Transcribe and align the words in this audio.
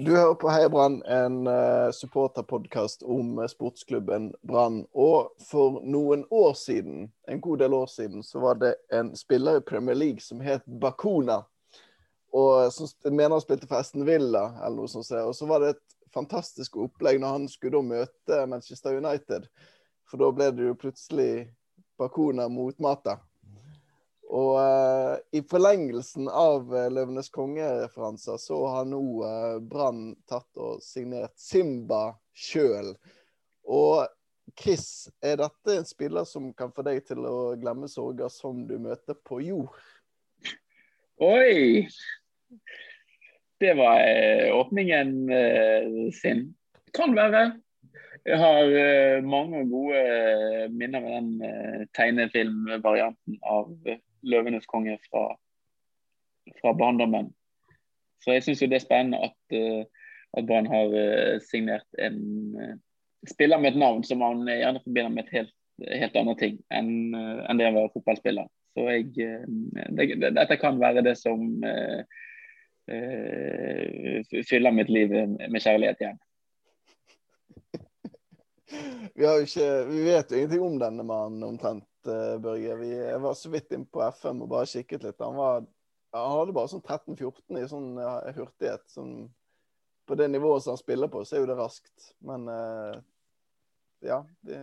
Du 0.00 0.16
hører 0.16 0.34
på 0.34 0.48
Heia 0.48 0.68
Brann, 0.68 1.02
en 1.02 1.46
uh, 1.46 1.90
supporterpodkast 1.90 3.02
om 3.02 3.38
uh, 3.38 3.46
sportsklubben 3.50 4.28
Brann. 4.46 4.84
Og 4.94 5.32
for 5.42 5.80
noen 5.82 6.22
år 6.30 6.52
siden, 6.54 7.08
en 7.26 7.40
god 7.42 7.58
del 7.58 7.74
år 7.74 7.86
siden, 7.90 8.22
så 8.22 8.38
var 8.38 8.60
det 8.60 8.76
en 8.94 9.10
spiller 9.18 9.58
i 9.58 9.64
Premier 9.66 9.98
League 9.98 10.22
som 10.22 10.38
het 10.40 10.62
Bakuna. 10.70 11.40
Og 12.30 12.70
som 12.72 12.86
mener 13.10 13.34
han 13.34 13.42
spilte 13.42 13.66
for 13.66 13.82
Aston 13.82 14.06
Villa, 14.06 14.44
eller 14.62 14.84
noe 14.84 14.92
sånt. 14.92 15.10
Og 15.18 15.34
så 15.34 15.50
var 15.50 15.66
det 15.66 15.72
et 15.74 15.98
fantastisk 16.14 16.78
opplegg 16.78 17.18
når 17.18 17.34
han 17.34 17.50
skulle 17.50 17.82
møte 17.82 18.38
Manchester 18.46 19.00
United. 19.02 19.50
For 20.06 20.22
da 20.22 20.30
ble 20.30 20.52
det 20.54 20.70
jo 20.70 20.78
plutselig 20.78 21.48
Bakuna 21.98 22.46
mot 22.46 22.78
Mata. 22.78 23.18
Og 24.28 24.58
uh, 24.60 25.16
i 25.32 25.40
forlengelsen 25.48 26.28
av 26.28 26.68
uh, 26.68 26.88
'Løvenes 26.92 27.30
konge'-referanser, 27.32 28.36
så 28.36 28.58
har 28.74 28.88
nå 28.88 29.00
uh, 29.24 29.56
Brann 29.64 30.12
tatt 30.28 30.60
og 30.60 30.82
signert 30.84 31.32
Simba 31.40 32.12
sjøl. 32.36 32.92
Og 33.64 34.04
Chris, 34.58 35.08
er 35.24 35.38
dette 35.40 35.78
en 35.78 35.88
spiller 35.88 36.28
som 36.28 36.50
kan 36.56 36.72
få 36.76 36.84
deg 36.84 37.00
til 37.08 37.24
å 37.24 37.54
glemme 37.60 37.88
sorger 37.88 38.28
som 38.32 38.66
du 38.68 38.76
møter 38.82 39.16
på 39.16 39.40
jord? 39.46 39.72
Oi! 41.24 41.88
Det 43.58 43.72
var 43.74 44.04
åpningen 44.54 45.14
sin. 46.14 46.44
Kan 46.94 47.16
være. 47.18 47.58
Jeg 48.28 48.38
har 48.38 49.22
mange 49.26 49.64
gode 49.66 50.02
minner 50.70 51.02
med 51.02 51.16
den 51.16 51.88
tegnefilmvarianten 51.98 53.40
av 53.42 53.74
'Løvenes 54.22 54.66
konge' 54.66 54.98
fra, 55.10 55.24
fra 56.60 56.72
barndommen. 56.72 57.32
Så 58.24 58.34
jeg 58.34 58.42
syns 58.42 58.64
det 58.66 58.78
er 58.78 58.84
spennende 58.84 59.22
at, 59.28 59.38
uh, 59.54 59.84
at 60.38 60.46
Brann 60.46 60.66
har 60.66 60.92
uh, 60.92 61.40
signert 61.50 61.86
en 61.98 62.20
uh, 62.58 62.74
spiller 63.28 63.58
med 63.58 63.72
et 63.72 63.80
navn 63.80 64.04
som 64.04 64.22
man 64.22 64.44
gjerne 64.46 64.82
forbinder 64.84 65.10
med 65.14 65.26
et 65.26 65.34
helt, 65.38 65.54
helt 65.88 66.16
annet 66.16 66.38
ting 66.38 66.58
enn 66.74 67.14
en 67.14 67.58
det 67.58 67.66
å 67.70 67.74
være 67.74 67.92
fotballspiller. 67.94 68.46
Så 68.74 68.84
jeg, 68.92 69.04
det, 69.96 70.32
dette 70.36 70.58
kan 70.60 70.78
være 70.78 71.02
det 71.02 71.16
som 71.18 71.58
fyller 74.48 74.72
mitt 74.74 74.90
liv 74.92 75.10
med 75.10 75.58
kjærlighet 75.58 76.04
igjen. 76.04 76.20
Vi, 79.18 79.26
ikke, 79.26 79.66
vi, 79.88 80.02
vet 80.04 80.30
jo 80.30 80.38
ingenting 80.38 80.62
om 80.62 80.78
denne 80.78 81.04
mannen 81.06 81.42
omtrent. 81.42 81.86
Eh, 82.08 82.36
Børge. 82.42 82.76
Vi 82.80 82.92
var 83.22 83.36
så 83.38 83.50
vidt 83.52 83.74
inn 83.76 83.86
på 83.86 84.02
FM 84.08 84.44
og 84.44 84.52
bare 84.52 84.70
kikket 84.70 85.04
litt. 85.06 85.20
Han, 85.24 85.36
var, 85.38 85.66
han 86.16 86.32
hadde 86.34 86.56
bare 86.56 86.72
sånn 86.72 86.84
13-14 86.84 87.60
i 87.60 87.66
sånn 87.70 87.90
hurtighet. 88.36 88.86
Sånn, 88.92 89.14
på 90.08 90.16
det 90.16 90.30
nivået 90.32 90.64
som 90.64 90.74
han 90.74 90.80
spiller 90.80 91.10
på, 91.12 91.24
så 91.24 91.36
er 91.36 91.44
jo 91.44 91.50
det 91.50 91.58
raskt. 91.58 92.12
Men 92.24 92.48
uh, 92.48 92.96
ja, 94.04 94.22
det, 94.46 94.58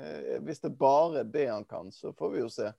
hvis 0.46 0.64
det 0.64 0.72
er 0.72 0.80
bare 0.80 1.24
det 1.28 1.46
han 1.52 1.68
kan, 1.70 1.92
så 1.94 2.14
får 2.18 2.34
vi 2.34 2.42
jo 2.42 2.50
se. 2.50 2.72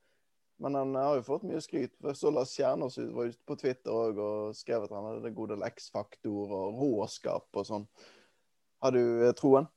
Men 0.58 0.74
han 0.74 0.94
har 0.96 1.18
jo 1.18 1.26
fått 1.26 1.44
mye 1.44 1.60
skryt. 1.60 1.94
Så 2.16 2.32
Lars 2.32 2.54
Kjernås 2.56 2.96
var 2.98 3.28
ute 3.28 3.42
på 3.46 3.58
Twitter 3.60 3.92
og, 3.92 4.18
og 4.18 4.56
skrev 4.56 4.86
at 4.86 4.94
han 4.96 5.08
hadde 5.10 5.34
god 5.36 5.52
del 5.52 5.64
X-faktor 5.68 6.54
og 6.56 6.80
råskap 6.80 7.60
og 7.60 7.68
sånn. 7.68 7.84
Har 8.84 8.94
du 8.96 9.02
eh, 9.02 9.34
troen? 9.36 9.68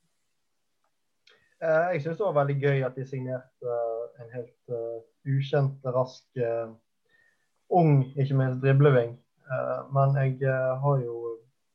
Jeg 1.60 2.00
syns 2.00 2.16
det 2.16 2.24
var 2.24 2.36
veldig 2.38 2.56
gøy 2.56 2.84
at 2.86 2.94
de 2.96 3.04
signerte 3.04 3.74
en 4.20 4.30
helt 4.32 4.72
uh, 4.72 5.00
ukjent, 5.28 5.84
rask, 5.92 6.24
ung, 7.70 7.98
ikke 8.16 8.36
minst 8.38 8.62
dribleving. 8.64 9.12
Men 9.92 10.16
jeg 10.16 10.38
har 10.80 11.02
jo 11.02 11.16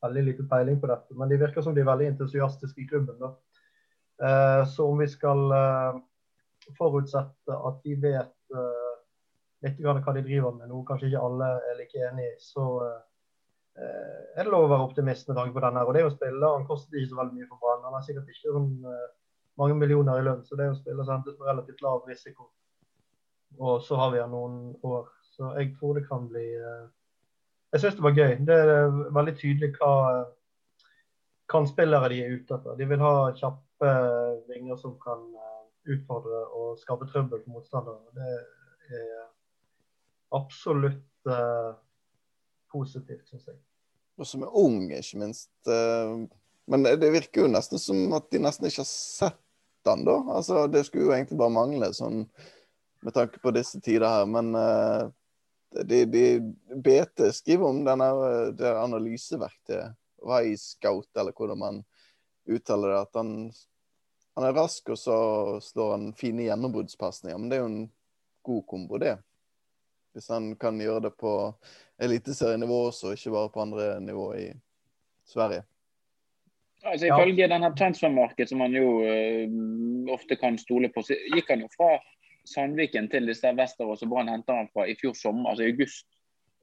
veldig 0.01 0.23
lite 0.25 0.45
peiling 0.49 0.79
på 0.81 0.89
dette. 0.89 1.17
Men 1.19 1.29
de 1.29 1.37
virker 1.39 1.61
som 1.61 1.75
de 1.75 1.83
er 1.83 1.89
veldig 1.89 2.07
entusiastiske 2.13 2.81
i 2.81 2.87
klubben. 2.89 3.19
da. 3.19 4.65
så 4.65 4.87
om 4.89 4.99
vi 4.99 5.07
skal 5.07 5.53
forutsette 6.77 7.57
at 7.69 7.81
de 7.83 7.95
vet 8.01 8.55
litt 9.65 9.77
grann 9.77 10.01
hva 10.01 10.13
de 10.15 10.23
driver 10.25 10.55
med, 10.55 10.69
nå, 10.71 10.81
kanskje 10.87 11.11
ikke 11.11 11.25
alle 11.27 11.51
er 11.69 11.77
like 11.79 12.07
enig 12.09 12.25
i, 12.25 12.35
så 12.39 12.65
er 13.77 14.41
det 14.41 14.51
lov 14.51 14.65
å 14.65 14.71
være 14.73 14.87
optimist 14.87 15.29
med 15.29 15.37
tanke 15.37 15.53
på 15.53 15.63
denne. 15.67 15.85
Og 15.85 15.93
det 15.93 16.01
er 16.01 16.09
jo 16.09 16.15
spiller, 16.15 16.57
Han 16.57 16.67
koster 16.67 16.97
ikke 16.97 17.13
så 17.13 17.21
veldig 17.21 17.37
mye 17.37 17.51
for 17.51 17.61
Brann. 17.61 17.85
Han 17.85 17.99
er 17.99 18.07
sikkert 18.07 18.33
ikke 18.33 18.55
sånn 18.57 18.73
mange 19.59 19.75
millioner 19.79 20.19
i 20.19 20.25
lønn. 20.25 20.43
Så 20.45 20.57
det 20.57 20.65
er 20.65 20.73
jo 20.73 20.79
spiller 20.79 21.07
som 21.07 21.17
hentes 21.17 21.37
med 21.39 21.49
relativt 21.49 21.83
lav 21.85 22.07
risiko. 22.09 22.49
Og 23.59 23.83
så 23.83 23.97
har 23.99 24.11
vi 24.11 24.21
han 24.21 24.33
noen 24.33 24.57
år. 24.83 25.07
Så 25.35 25.51
jeg 25.59 25.73
tror 25.79 25.99
det 25.99 26.07
kan 26.07 26.27
bli 26.31 26.45
uh, 26.59 26.87
Jeg 27.73 27.83
syns 27.83 27.97
det 27.97 28.05
var 28.05 28.17
gøy. 28.17 28.33
Det 28.47 28.55
er 28.55 28.97
veldig 29.15 29.35
tydelig 29.39 29.71
hva 29.77 29.93
kantspillere 31.51 32.09
de 32.11 32.21
er 32.23 32.35
ute 32.35 32.57
etter. 32.57 32.77
De 32.79 32.87
vil 32.89 33.03
ha 33.03 33.15
kjappe 33.37 33.91
vinger 34.49 34.79
som 34.81 34.95
kan 35.01 35.23
utfordre 35.85 36.39
og 36.57 36.79
skape 36.81 37.05
trøbbel 37.11 37.43
for 37.43 37.53
motstandere. 37.53 38.15
Det 38.15 38.99
er 38.99 39.25
absolutt 40.35 41.29
uh, 41.29 41.75
positivt, 42.71 43.27
syns 43.29 43.51
jeg. 43.51 43.59
Og 44.15 44.27
som 44.27 44.45
er 44.47 44.55
ung, 44.55 44.87
ikke 44.95 45.19
minst. 45.19 45.51
Men 45.67 46.85
det 46.87 47.09
virker 47.11 47.43
jo 47.43 47.49
nesten 47.51 47.81
som 47.81 48.13
at 48.15 48.29
de 48.31 48.39
nesten 48.39 48.69
ikke 48.69 48.85
har 48.85 48.87
sett 48.87 49.44
han, 49.87 50.05
da. 50.07 50.17
Altså, 50.37 50.65
det 50.67 50.85
skulle 50.87 51.09
jo 51.09 51.15
egentlig 51.15 51.37
bare 51.39 51.53
mangle, 51.53 51.91
sånn 51.95 52.25
med 53.05 53.13
tanke 53.13 53.39
på 53.39 53.53
disse 53.53 53.79
tider 53.85 54.07
her. 54.09 54.25
Men 54.29 54.55
uh, 54.57 55.11
de, 55.83 56.05
de, 56.09 56.23
BT 56.75 57.27
skriver 57.35 57.67
om 57.69 57.83
denne, 57.85 58.09
det 58.57 58.73
analyseverktøyet, 58.79 59.93
Y-scout, 60.25 61.11
eller 61.13 61.35
hvordan 61.37 61.59
man 61.61 61.83
uttaler 62.49 62.95
det. 62.95 63.01
At 63.03 63.19
han, 63.19 63.29
han 64.33 64.47
er 64.47 64.57
rask, 64.57 64.89
og 64.89 64.97
så 64.97 65.17
slår 65.61 65.91
han 65.97 66.07
fine 66.17 66.47
gjennombruddspasninger. 66.47 67.37
Men 67.37 67.51
det 67.51 67.59
er 67.59 67.63
jo 67.65 67.71
en 67.73 67.85
god 68.49 68.65
kombo, 68.71 68.97
det. 69.01 69.17
Hvis 70.15 70.31
han 70.31 70.55
kan 70.57 70.79
gjøre 70.81 71.09
det 71.09 71.13
på 71.19 71.35
eliteserienivå 72.01 72.87
også, 72.89 73.13
ikke 73.13 73.35
bare 73.35 73.53
på 73.53 73.61
andre 73.67 73.87
nivå 74.01 74.27
i 74.39 74.47
Sverige. 75.27 75.65
Altså, 76.85 77.07
ifølge 77.09 77.47
denne 77.49 77.71
transfermarkedet, 77.77 78.49
som 78.49 78.61
man 78.61 78.75
jo 78.75 78.99
uh, 79.01 80.13
ofte 80.13 80.37
kan 80.37 80.57
stole 80.61 80.91
på, 80.93 81.01
så 81.05 81.17
gikk 81.33 81.49
han 81.49 81.63
jo 81.65 81.71
fra 81.73 81.95
Sandviken 82.45 83.07
til 83.09 83.25
disse 83.29 83.49
Vesterås 83.57 84.03
og 84.05 84.11
Brann 84.11 84.29
henta 84.29 84.59
han 84.59 84.69
fra 84.73 84.85
i 84.85 84.93
fjor 84.99 85.15
sommer, 85.17 85.49
altså 85.49 85.65
i 85.65 85.71
august 85.73 86.05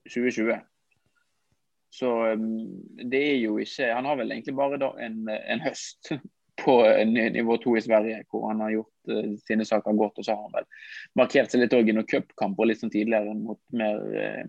2020. 0.07 0.61
Så 1.93 2.13
um, 2.33 2.45
det 3.11 3.21
er 3.21 3.41
jo 3.43 3.59
ikke 3.61 3.91
Han 3.93 4.07
har 4.09 4.17
vel 4.17 4.33
egentlig 4.33 4.55
bare 4.57 4.79
da 4.81 4.93
en, 5.05 5.27
en 5.29 5.61
høst 5.61 6.15
på 6.63 6.77
nivå 7.09 7.57
to 7.61 7.75
i 7.77 7.83
Sverige, 7.85 8.23
hvor 8.31 8.47
han 8.49 8.63
har 8.65 8.77
gjort 8.77 9.13
uh, 9.13 9.35
sine 9.49 9.67
saker 9.69 9.99
godt. 9.99 10.19
Og 10.19 10.25
så 10.25 10.37
har 10.37 10.47
han 10.47 10.57
vel 10.57 10.71
markert 11.19 11.53
seg 11.53 11.65
litt 11.65 11.77
òg 11.77 11.91
i 11.91 11.97
noen 11.97 12.09
cupkamper 12.09 12.71
litt 12.71 12.83
sånn 12.83 12.95
tidligere 12.95 13.35
mot 13.37 13.61
mer 13.77 14.01
uh, 14.15 14.43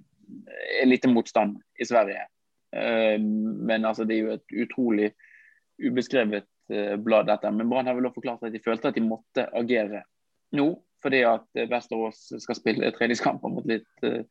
elitemotstand 0.84 1.58
i 1.82 1.90
Sverige. 1.90 2.28
Uh, 2.76 3.18
men 3.20 3.86
altså, 3.90 4.06
det 4.06 4.20
er 4.20 4.28
jo 4.28 4.38
et 4.38 4.60
utrolig 4.68 5.14
ubeskrevet 5.78 6.48
eh, 6.70 6.96
blad, 6.96 7.26
dette. 7.26 7.52
Men 7.52 7.70
Brann 7.70 7.88
har 7.88 7.96
vel 7.98 8.08
også 8.08 8.22
forklart 8.22 8.44
at 8.48 8.54
de 8.54 8.62
følte 8.64 8.92
at 8.92 8.98
de 8.98 9.06
måtte 9.06 9.48
agere 9.58 10.04
nå. 10.56 10.68
Fordi 11.04 11.24
at 11.28 11.48
eh, 11.60 11.70
Vesterås 11.70 12.30
skal 12.44 12.58
spille 12.58 12.92
treningskamper 12.96 13.52
mot 13.52 13.66
litt 13.68 14.06
uh, 14.08 14.22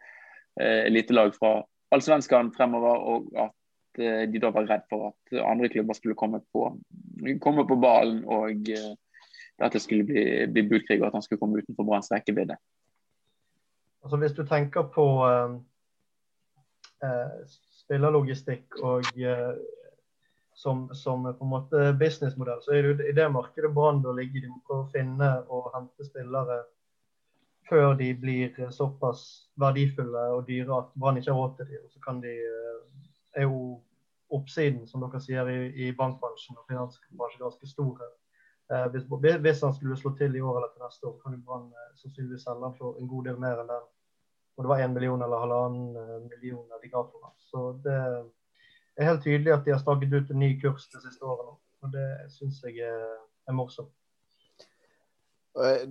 elitelag 0.60 1.34
fra 1.36 1.58
Allsvenskan 1.92 2.52
fremover. 2.56 3.02
Og 3.12 3.32
at 3.36 4.02
uh, 4.02 4.22
de 4.30 4.42
da 4.42 4.52
var 4.54 4.68
redd 4.70 4.86
for 4.92 5.12
at 5.12 5.40
andre 5.42 5.70
klubber 5.72 5.98
skulle 5.98 6.18
komme 6.18 6.42
på, 6.54 6.68
komme 7.44 7.66
på 7.68 7.80
ballen. 7.82 8.22
Og 8.24 8.70
uh, 8.72 8.92
dette 9.62 9.82
skulle 9.82 10.06
bli, 10.08 10.24
bli 10.52 10.68
budkrig, 10.70 11.02
og 11.02 11.10
at 11.10 11.18
han 11.18 11.26
skulle 11.26 11.42
komme 11.42 11.60
utenfor 11.60 11.86
Branns 11.88 12.12
rekkevidde. 12.12 12.56
Altså, 14.02 14.18
hvis 14.18 14.32
du 14.34 14.42
tenker 14.46 14.88
på 14.94 15.04
spillerlogistikk 17.82 18.76
og 18.86 19.08
som, 20.62 20.94
som, 20.94 21.24
på 21.38 21.44
en 21.44 21.50
måte 21.50 21.92
businessmodell, 21.98 22.60
så 22.62 22.76
er 22.76 22.92
det 22.92 23.08
i 23.10 23.16
det 23.16 23.26
markedet 23.34 23.72
Brann 23.74 24.02
bør 24.04 24.14
ligge. 24.20 24.44
De 24.44 24.50
må 24.52 24.82
finne 24.94 25.30
og 25.50 25.72
hente 25.74 26.06
spillere 26.06 26.60
før 27.68 27.94
de 27.98 28.10
blir 28.18 28.58
såpass 28.74 29.24
verdifulle 29.62 30.22
og 30.36 30.44
dyre 30.46 30.82
at 30.82 30.92
Brann 30.98 31.18
ikke 31.18 31.32
har 31.32 31.40
råd 31.40 31.56
til 31.58 31.70
dem. 31.72 31.88
Så 31.90 32.02
kan 32.04 32.20
de, 32.22 32.34
eh, 32.46 33.08
er 33.34 33.48
jo 33.48 33.80
oppsiden, 34.32 34.84
som 34.86 35.02
dere 35.02 35.20
sier, 35.20 35.48
i, 35.50 35.70
i 35.86 35.92
bankbransjen 35.98 36.58
og 36.58 36.68
finansbransjen 36.70 37.42
ganske 37.42 37.70
stor. 37.70 38.04
Eh, 38.72 38.86
hvis, 38.92 39.08
hvis, 39.46 39.64
han 39.66 39.74
skulle 39.74 39.98
slå 39.98 40.14
til 40.18 40.36
i 40.36 40.44
år 40.44 40.60
eller 40.60 40.70
til 40.74 40.84
neste 40.84 41.08
år, 41.10 41.16
kan 41.24 41.42
Brann 41.46 41.72
eh, 41.72 41.90
sannsynligvis 42.00 42.46
selge 42.46 42.68
han 42.68 42.78
for 42.78 43.00
en 43.00 43.10
god 43.10 43.30
del 43.30 43.42
mer 43.42 43.64
enn 43.64 43.72
den. 43.72 43.90
Og 44.56 44.64
det 44.64 44.70
var 44.70 44.84
én 44.84 44.94
million 44.94 45.24
eller 45.24 45.42
halvannen 45.42 45.96
eh, 45.96 46.22
million 46.30 46.78
de 46.82 46.92
ga 46.92 47.02
for 47.02 47.26
ham. 47.26 47.34
Så 47.50 47.64
det 47.84 47.98
det 48.92 49.02
er 49.02 49.10
helt 49.12 49.24
tydelig 49.24 49.52
at 49.54 49.66
de 49.66 49.74
har 49.74 49.82
staket 49.82 50.14
ut 50.14 50.30
en 50.30 50.40
ny 50.42 50.54
kurs 50.60 50.86
de 50.92 51.00
siste 51.00 51.24
årene. 51.24 51.56
Og 51.82 51.92
det 51.94 52.08
syns 52.34 52.60
jeg 52.62 52.84
er, 52.86 53.04
er 53.48 53.56
morsomt. 53.56 53.92
Eh, 55.58 55.86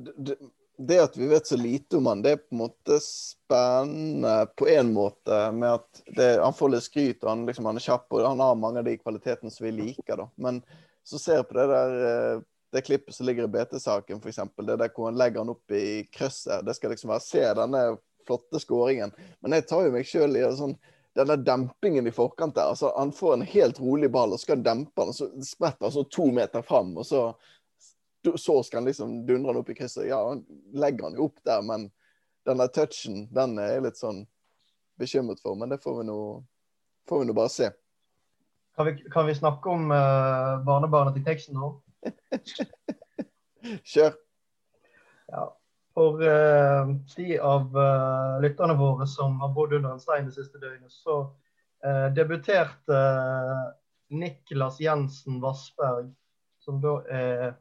det 0.81 0.99
at 1.01 1.17
vi 1.17 1.27
vet 1.29 1.47
så 1.47 1.57
lite 1.59 1.97
om 1.97 2.07
han, 2.09 2.21
det 2.21 2.31
er 2.31 2.39
på 2.41 2.55
en 2.55 2.61
måte 2.63 2.97
spennende 3.03 4.35
på 4.57 4.67
en 4.71 4.93
måte. 4.93 5.41
med 5.51 5.73
at 5.73 6.03
det, 6.05 6.29
Han 6.41 6.53
får 6.53 6.69
litt 6.69 6.83
skryt, 6.83 7.23
og 7.23 7.29
han, 7.29 7.45
liksom, 7.45 7.67
han 7.69 7.77
er 7.77 7.85
kjapp 7.85 8.07
og 8.13 8.23
han 8.25 8.39
har 8.41 8.55
mange 8.55 8.81
av 8.81 8.87
de 8.87 8.97
kvalitetene 8.97 9.51
som 9.51 9.65
vi 9.65 9.71
liker. 9.71 10.17
da. 10.17 10.29
Men 10.35 10.61
så 11.03 11.19
ser 11.19 11.41
jeg 11.41 11.49
på 11.49 11.57
det 11.59 11.67
der 11.73 11.97
eh, 12.07 12.45
det 12.71 12.85
klippet 12.87 13.15
som 13.15 13.27
ligger 13.27 13.43
i 13.43 13.51
BT-saken, 13.51 14.21
f.eks. 14.23 14.39
Det 14.55 14.77
der 14.79 14.93
hvor 14.95 15.09
han 15.09 15.19
legger 15.19 15.43
han 15.43 15.51
opp 15.51 15.73
i 15.75 16.07
krysset. 16.13 16.63
Det 16.65 16.75
skal 16.77 16.93
liksom 16.93 17.11
være 17.11 17.25
se 17.25 17.43
denne 17.57 17.81
flotte 18.27 18.61
skåringen. 18.63 19.11
Men 19.41 19.57
jeg 19.57 19.67
tar 19.67 19.83
jo 19.85 19.91
meg 19.91 20.07
sjøl 20.07 20.37
i 20.39 20.45
sånn 20.55 20.77
denne 21.15 21.35
dempingen 21.35 22.07
i 22.07 22.13
forkant 22.15 22.55
der. 22.55 22.71
altså 22.71 22.93
Han 22.97 23.11
får 23.11 23.33
en 23.33 23.47
helt 23.47 23.79
rolig 23.79 24.11
ball, 24.11 24.33
og 24.33 24.39
skal 24.39 24.63
dempe 24.63 25.01
den, 25.01 25.11
og 25.11 25.15
så 25.15 25.27
spretter 25.45 25.87
han 25.87 25.95
så 25.95 26.05
to 26.07 26.29
meter 26.31 26.61
fram. 26.65 26.95
og 26.97 27.05
så 27.05 27.31
så 28.37 28.63
skal 28.63 28.77
han 28.77 28.85
liksom 28.85 29.25
dundre 29.25 29.53
den 29.53 29.59
opp 29.59 29.69
i 29.69 29.75
krysset. 29.75 30.07
Ja, 30.07 30.19
han 30.29 30.45
legger 30.73 31.03
han 31.03 31.15
jo 31.17 31.25
opp 31.29 31.39
der, 31.47 31.61
men 31.65 31.87
denne 32.45 32.67
touchen, 32.73 33.25
den 33.33 33.57
er 33.61 33.75
jeg 33.75 33.85
litt 33.87 33.97
sånn 33.97 34.25
bekymret 35.01 35.41
for. 35.41 35.57
Men 35.57 35.73
det 35.73 35.81
får 35.81 36.01
vi 36.01 36.07
nå, 36.09 36.17
får 37.09 37.23
vi 37.23 37.29
nå 37.29 37.35
bare 37.37 37.53
se. 37.53 37.71
Kan 38.77 38.87
vi, 38.87 38.93
kan 39.11 39.25
vi 39.27 39.35
snakke 39.35 39.73
om 39.73 39.89
uh, 39.91 40.61
barnebarnet 40.65 41.17
til 41.17 41.25
teksten 41.25 41.57
nå? 41.57 41.73
Kjør. 43.93 44.15
Ja. 45.31 45.47
For 46.01 46.23
uh, 46.25 46.95
de 47.15 47.35
av 47.37 47.75
uh, 47.77 48.39
lytterne 48.41 48.73
våre 48.79 49.05
som 49.05 49.35
har 49.43 49.51
bodd 49.53 49.75
under 49.77 49.93
en 49.93 50.01
stein 50.01 50.25
det 50.25 50.33
siste 50.33 50.57
døgnet, 50.57 50.89
så 50.89 51.19
uh, 51.85 52.07
debuterte 52.15 53.01
Niklas 54.11 54.79
Jensen 54.81 55.37
Vassberg, 55.43 56.09
som 56.59 56.81
da 56.81 56.95
er 57.05 57.53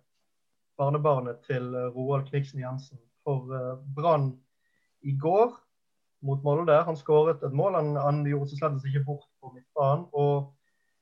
barnebarnet 0.81 1.42
til 1.46 1.75
eh, 1.75 1.90
Roald 1.94 2.28
Kniksen 2.31 2.62
Jensen 2.62 3.00
for 3.25 3.52
eh, 3.54 3.75
Brann 3.96 4.32
i 5.06 5.12
går 5.20 5.52
mot 6.26 6.42
Molde. 6.44 6.76
Han 6.87 6.98
skåret 6.98 7.44
et 7.44 7.56
mål. 7.56 7.76
Han, 7.78 7.92
han 8.00 8.22
gjorde 8.28 8.50
seg 8.50 8.62
slett 8.62 8.88
ikke 8.88 9.04
bort 9.06 9.28
på 9.40 9.52
midtbanen. 9.54 10.08
Og 10.12 10.50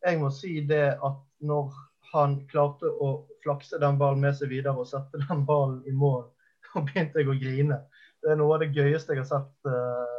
jeg 0.04 0.20
må 0.20 0.30
si 0.34 0.58
det 0.66 0.98
at 0.98 1.22
når 1.40 1.72
han 2.12 2.38
klarte 2.50 2.90
å 2.90 3.12
flakse 3.44 3.80
den 3.80 3.98
ballen 4.00 4.22
med 4.24 4.36
seg 4.38 4.52
videre 4.52 4.78
og 4.78 4.90
sette 4.90 5.20
den 5.24 5.44
ballen 5.48 5.80
i 5.88 5.94
mål, 5.94 6.26
så 6.72 6.84
begynte 6.84 7.22
jeg 7.22 7.30
å 7.30 7.36
grine. 7.38 7.82
Det 8.22 8.32
er 8.32 8.38
noe 8.38 8.56
av 8.56 8.62
det 8.64 8.74
gøyeste 8.74 9.14
jeg 9.14 9.22
har 9.22 9.28
sett 9.28 9.70
uh, 9.70 10.18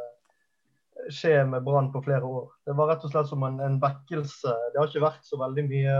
skje 1.12 1.44
med 1.50 1.64
Brann 1.64 1.92
på 1.92 2.02
flere 2.06 2.26
år. 2.26 2.50
Det 2.66 2.76
var 2.78 2.92
rett 2.92 3.06
og 3.06 3.14
slett 3.14 3.30
som 3.30 3.44
en, 3.48 3.60
en 3.64 3.80
vekkelse. 3.82 4.56
Det 4.74 4.80
har 4.80 4.90
ikke 4.90 5.04
vært 5.04 5.26
så 5.28 5.40
veldig 5.42 5.66
mye 5.68 5.96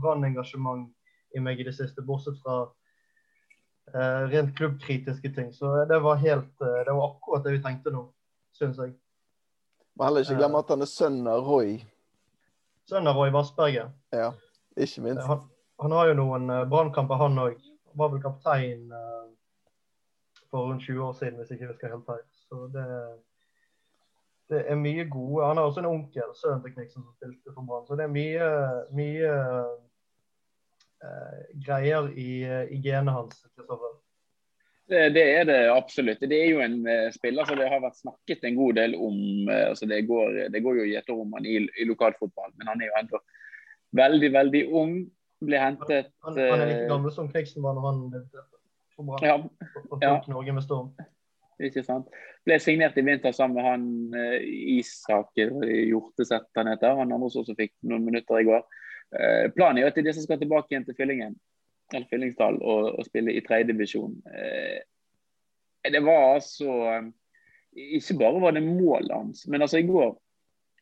Brann-engasjement 0.00 0.90
i 1.36 1.42
meg 1.42 1.60
i 1.60 1.66
det 1.66 1.74
siste, 1.76 2.04
bortsett 2.06 2.38
fra 2.42 2.62
uh, 2.66 4.22
rent 4.30 4.54
klubbkritiske 4.58 5.32
ting. 5.36 5.52
Så 5.54 5.72
det 5.90 6.00
var 6.02 6.20
helt 6.22 6.52
uh, 6.62 6.82
Det 6.86 6.94
var 6.96 7.06
akkurat 7.12 7.46
det 7.46 7.56
vi 7.58 7.62
tenkte 7.64 7.94
nå, 7.94 8.06
syns 8.56 8.80
jeg. 8.82 8.94
Må 9.98 10.06
heller 10.06 10.24
ikke 10.24 10.38
glemme 10.38 10.62
at 10.62 10.70
han 10.70 10.86
er 10.86 10.90
sønn 10.90 11.24
av 11.28 11.44
Roy. 11.46 11.80
Sønn 12.88 13.10
av 13.10 13.18
Roy 13.18 13.32
Vassberget. 13.34 13.90
Ja, 14.14 14.32
ikke 14.78 15.02
minst. 15.04 15.26
Han, 15.26 15.42
han 15.82 15.94
har 15.94 16.10
jo 16.10 16.20
noen 16.22 16.46
brannkamper, 16.70 17.18
han 17.20 17.38
òg. 17.42 17.58
Var 17.98 18.12
vel 18.12 18.22
kaptein 18.22 18.86
for 20.50 20.66
rundt 20.66 20.82
20 20.82 21.02
år 21.04 21.12
siden, 21.18 21.36
hvis 21.38 21.50
ikke 21.50 21.64
jeg 21.64 21.72
husker 21.72 21.92
helt 21.94 22.06
feil. 22.06 22.24
Så 22.48 22.64
det, 22.74 22.86
det 24.50 24.64
er 24.66 24.78
mye 24.78 25.06
gode 25.10 25.46
Han 25.46 25.60
har 25.60 25.68
også 25.68 25.84
en 25.84 25.92
onkel, 25.92 26.34
sønnen 26.34 26.64
til 26.64 26.74
Kniksen, 26.74 27.04
som 27.04 27.14
spilte 27.14 27.54
for 27.54 27.66
Brann. 27.68 27.86
Så 27.86 27.98
det 27.98 28.06
er 28.06 28.14
mye, 28.14 28.50
mye 28.98 29.32
uh, 31.06 31.40
greier 31.66 32.10
i, 32.18 32.30
i 32.74 32.80
genet 32.82 33.14
hans. 33.14 33.44
Det, 34.90 35.04
det, 35.14 35.26
er 35.38 35.44
det 35.46 35.60
absolutt. 35.70 36.22
Det 36.32 36.38
er 36.40 36.50
jo 36.50 36.64
en 36.66 36.80
uh, 36.88 37.08
spiller 37.14 37.46
som 37.46 37.60
det 37.60 37.70
har 37.70 37.84
vært 37.84 38.02
snakket 38.02 38.48
en 38.48 38.58
god 38.58 38.80
del 38.82 38.98
om. 38.98 39.20
Uh, 39.46 39.68
altså 39.70 39.86
det, 39.86 40.02
går, 40.10 40.42
det 40.50 40.64
går 40.66 40.82
jo 40.82 40.90
gjeter 40.90 41.14
om 41.26 41.38
han 41.38 41.46
i, 41.46 41.60
i 41.62 41.88
lokalfotball, 41.88 42.50
men 42.58 42.74
han 42.74 42.82
er 42.82 42.90
jo 42.90 43.00
enda 43.04 43.24
veldig, 44.02 44.34
veldig 44.34 44.68
ung. 44.82 44.94
Ble 45.40 45.56
hentet 45.56 46.10
Han, 46.20 46.34
han, 46.36 46.50
han 46.50 46.62
er 46.66 46.68
like 46.68 46.88
gammel 46.90 47.12
som 47.14 47.30
Kniksen 47.30 47.62
var 47.64 47.72
når 47.78 47.86
han 47.86 48.00
debuterte 48.12 48.59
Ja, 49.24 49.36
ja. 50.02 50.12
Norge 50.28 50.54
med 50.56 50.64
storm. 50.64 50.92
Ikke 51.60 51.82
sant. 51.84 52.08
Ble 52.48 52.56
signert 52.62 52.96
i 52.96 53.04
vinter 53.04 53.34
sammen 53.36 53.58
med 53.58 53.66
han 53.66 53.86
uh, 54.14 54.38
Isak 54.78 55.36
Hjorteseth, 55.36 56.48
han 56.56 56.70
heter. 56.72 56.96
Han 56.96 57.12
andre 57.12 57.30
som 57.32 57.44
også 57.44 57.56
fikk 57.58 57.74
noen 57.90 58.06
minutter 58.06 58.40
i 58.40 58.46
går. 58.48 58.64
Uh, 59.12 59.46
planen 59.56 59.80
er 59.80 59.86
jo 59.86 59.92
at 59.92 60.00
de 60.00 60.14
som 60.16 60.24
skal 60.24 60.40
tilbake 60.40 60.72
igjen 60.72 60.86
til 60.88 60.96
Fyllingen, 60.96 61.36
eller 61.92 62.08
Fyllingsdal 62.10 62.60
og, 62.62 62.94
og 62.96 63.08
spille 63.08 63.34
i 63.36 63.44
tredjedivisjon. 63.44 64.16
Uh, 64.24 64.80
det 65.90 66.02
var 66.04 66.34
altså 66.34 66.74
Ikke 67.72 68.18
bare 68.20 68.40
var 68.42 68.52
det 68.52 68.64
målet 68.66 69.14
hans, 69.14 69.46
men 69.48 69.62
altså 69.62 69.80
i 69.80 69.86
går 69.88 70.10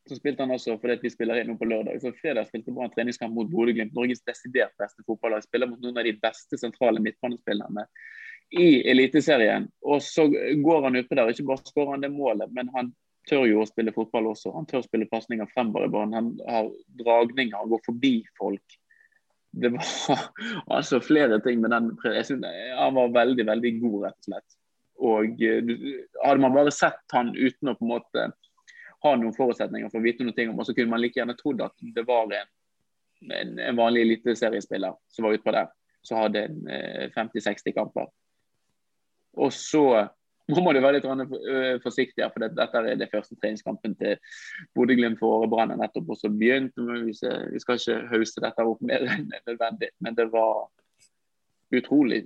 så 0.09 0.17
spilte 0.17 0.43
han 0.43 0.53
også 0.55 0.75
fordi 0.81 0.97
vi 1.03 1.11
spiller 1.13 1.41
inn 1.41 1.57
på 1.57 1.67
lørdag. 1.69 1.99
Så 2.01 2.11
Fredag 2.17 2.49
spilte 2.49 2.73
han 2.77 2.93
treningskamp 2.93 3.35
mot 3.35 3.51
Bodø-Glimt, 3.51 3.93
Norges 3.97 4.23
desidert 4.27 4.73
beste 4.81 5.05
fotballag. 5.07 5.45
Spiller 5.45 5.69
mot 5.69 5.81
noen 5.83 6.01
av 6.01 6.07
de 6.07 6.15
beste 6.21 6.59
sentrale 6.59 7.01
midtbanespillerne 7.03 7.85
i 8.59 8.69
Eliteserien. 8.89 9.67
Og 9.85 10.01
så 10.03 10.27
går 10.29 10.87
han 10.87 10.99
utpå 10.99 11.17
der. 11.17 11.31
Ikke 11.33 11.47
bare 11.51 11.65
skårer 11.69 11.95
han 11.95 12.05
det 12.05 12.11
målet, 12.13 12.51
men 12.55 12.71
han 12.75 12.91
tør 13.29 13.45
jo 13.49 13.63
å 13.63 13.69
spille 13.69 13.93
fotball 13.95 14.31
også. 14.31 14.53
Han 14.55 14.67
tør 14.69 14.81
å 14.81 14.87
spille 14.87 15.09
pasninger 15.11 15.49
fremover 15.53 15.87
i 15.87 15.93
banen. 15.93 16.15
Han 16.17 16.29
har 16.49 16.71
dragninger, 17.01 17.57
han 17.57 17.73
går 17.73 17.83
forbi 17.85 18.13
folk. 18.39 18.79
Det 19.51 19.71
var 19.73 20.25
altså 20.77 21.01
flere 21.01 21.39
ting 21.45 21.61
med 21.61 21.73
den. 21.75 21.91
Jeg 22.05 22.25
synes, 22.31 22.49
han 22.77 22.97
var 22.97 23.13
veldig, 23.17 23.45
veldig 23.49 23.75
god, 23.81 23.99
rett 24.07 24.17
og 24.19 24.31
slett. 24.31 24.59
Og 24.99 25.43
eh, 25.45 25.73
Hadde 26.25 26.43
man 26.43 26.55
bare 26.55 26.73
sett 26.75 27.15
han 27.15 27.31
uten 27.37 27.71
å 27.71 27.77
på 27.77 27.85
en 27.85 27.93
måte 27.93 28.25
ha 29.03 29.15
noen 29.15 29.35
forutsetninger 29.35 29.91
for 29.91 30.01
å 30.01 30.05
vite 30.05 30.25
noe 30.27 30.47
om, 30.51 30.59
Og 30.59 30.67
så 30.67 30.75
kunne 30.75 30.91
man 30.91 31.01
like 31.01 31.19
gjerne 31.19 31.37
trodd 31.39 31.61
at 31.63 31.75
det 31.95 32.05
var 32.07 32.31
en, 32.35 32.49
en, 33.31 33.59
en 33.59 33.79
vanlig 33.79 34.05
eliteseriespiller 34.05 34.95
som 35.07 35.27
var 35.27 35.37
utpå 35.37 35.55
der, 35.55 35.69
som 36.03 36.21
hadde 36.23 36.47
50-60 37.15 37.69
eh, 37.71 37.75
kamper. 37.75 38.09
Og 39.39 39.53
så 39.53 39.85
må 40.49 40.71
du 40.73 40.79
være 40.81 40.97
litt 40.97 41.05
øh, 41.05 41.77
forsiktig, 41.83 42.25
for 42.33 42.41
dette 42.41 42.81
er 42.81 42.97
det 42.97 43.09
første 43.11 43.37
treningskampen 43.37 43.93
til 43.99 44.17
Bodø-Glimt 44.75 45.19
for 45.21 45.43
Årebrann 45.43 45.75
nettopp 45.77 46.15
også 46.15 46.31
begynt. 46.33 46.73
Vi 47.05 47.13
skal 47.13 47.77
ikke 47.77 47.99
hauste 48.15 48.43
dette 48.43 48.65
opp 48.65 48.81
mer 48.81 49.05
enn 49.05 49.27
nødvendig, 49.45 49.91
men 50.01 50.17
det 50.17 50.29
var 50.33 50.65
utrolig, 51.75 52.23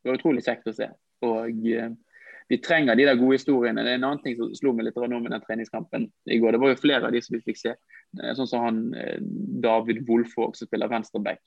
det 0.00 0.08
var 0.10 0.18
utrolig 0.20 0.46
kjekt 0.46 0.70
å 0.72 0.76
se. 0.78 0.88
Og 1.26 1.68
øh, 1.76 1.92
vi 2.48 2.60
trenger 2.62 2.94
de 2.94 3.08
der 3.08 3.18
gode 3.18 3.40
historiene. 3.40 3.82
Det 3.82 3.90
er 3.94 3.98
en 3.98 4.06
annen 4.06 4.22
ting 4.22 4.36
som 4.38 4.52
slo 4.54 4.72
meg 4.76 4.86
litt 4.86 4.98
nå 4.98 5.18
med 5.18 5.32
den 5.34 5.42
treningskampen 5.42 6.08
i 6.30 6.38
går. 6.38 6.54
Det 6.54 6.62
var 6.62 6.72
jo 6.72 6.80
flere 6.80 7.08
av 7.08 7.14
de 7.14 7.22
som 7.24 7.34
vi 7.34 7.42
fikk 7.42 7.58
se. 7.58 7.74
Sånn 8.38 8.50
som 8.50 8.62
han 8.62 8.80
øh, 8.94 9.18
David 9.64 10.04
Wolfvåg 10.08 10.54
som 10.56 10.70
spiller 10.70 10.92
venstreback 10.92 11.42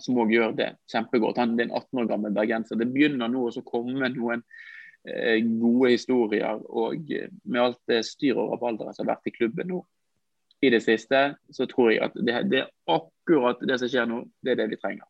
som 0.00 0.16
òg 0.18 0.32
gjør 0.32 0.54
det 0.58 0.70
kjempegodt. 0.90 1.38
Han 1.38 1.52
er 1.54 1.68
en 1.68 1.74
18 1.76 2.02
år 2.02 2.06
gammel 2.10 2.34
bergenser. 2.34 2.78
Det 2.80 2.88
begynner 2.90 3.30
nå 3.30 3.44
å 3.46 3.64
komme 3.68 4.08
noen 4.14 4.42
Eh, 5.04 5.40
gode 5.58 5.88
historier 5.90 6.60
og 6.70 7.08
eh, 7.10 7.26
med 7.42 7.58
alt 7.58 7.78
det 7.90 8.04
styret 8.06 8.38
over 8.38 8.60
Valdres 8.60 9.00
har 9.00 9.08
vært 9.08 9.26
i 9.26 9.32
klubben 9.34 9.66
nå 9.72 9.80
i 10.62 10.68
det 10.70 10.78
siste, 10.84 11.18
så 11.50 11.66
tror 11.66 11.88
jeg 11.90 12.04
at 12.06 12.14
det, 12.14 12.36
det, 12.52 12.60
er 12.60 12.68
akkurat 12.94 13.64
det 13.66 13.80
som 13.80 13.90
skjer 13.90 14.06
nå, 14.06 14.20
det 14.46 14.52
er 14.52 14.60
det 14.60 14.68
vi 14.70 14.78
trenger. 14.78 15.08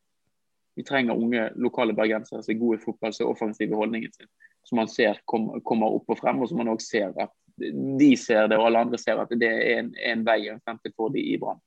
Vi 0.81 0.87
trenger 0.88 1.21
unge 1.21 1.43
lokale 1.61 1.93
bergensere 1.93 2.40
som 2.40 2.55
er 2.55 2.61
gode 2.62 2.78
i 2.78 2.81
fotball, 2.87 3.12
som 3.12 3.26
er 3.26 3.35
offensive 3.35 3.76
i 3.76 3.81
holdningen 3.83 4.14
sin. 4.16 4.31
Som 4.66 4.78
man 4.78 4.90
ser 4.90 5.19
kom, 5.26 5.49
kommer 5.66 5.95
opp 5.97 6.11
og 6.12 6.21
frem, 6.21 6.40
og 6.42 6.50
som 6.50 6.61
man 6.62 6.71
òg 6.71 6.83
ser 6.85 7.11
at 7.21 7.33
de 7.62 8.16
ser 8.16 8.47
det, 8.49 8.57
og 8.59 8.66
alle 8.69 8.83
andre 8.87 8.99
ser 8.99 9.21
at 9.21 9.33
det 9.38 9.49
er 9.49 9.81
en, 9.81 9.92
en 9.95 10.23
vei 10.26 10.47
en 10.50 10.61
fremtid 10.64 10.95
for 10.97 11.12
de 11.14 11.23
i 11.35 11.38
Brann. 11.40 11.61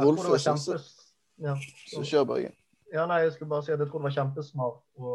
Wolf 0.00 0.26
kjempe... 0.40 0.78
Ja. 1.42 1.56
Så 1.90 2.04
kjør, 2.06 2.24
Børge. 2.30 2.52
Ja, 2.94 3.08
nei, 3.10 3.24
jeg 3.24 3.34
skulle 3.34 3.50
bare 3.50 3.66
si 3.66 3.72
at 3.74 3.80
jeg 3.82 3.90
tror 3.90 4.04
det 4.04 4.08
var 4.08 4.16
kjempesmart. 4.16 4.82
å, 5.02 5.14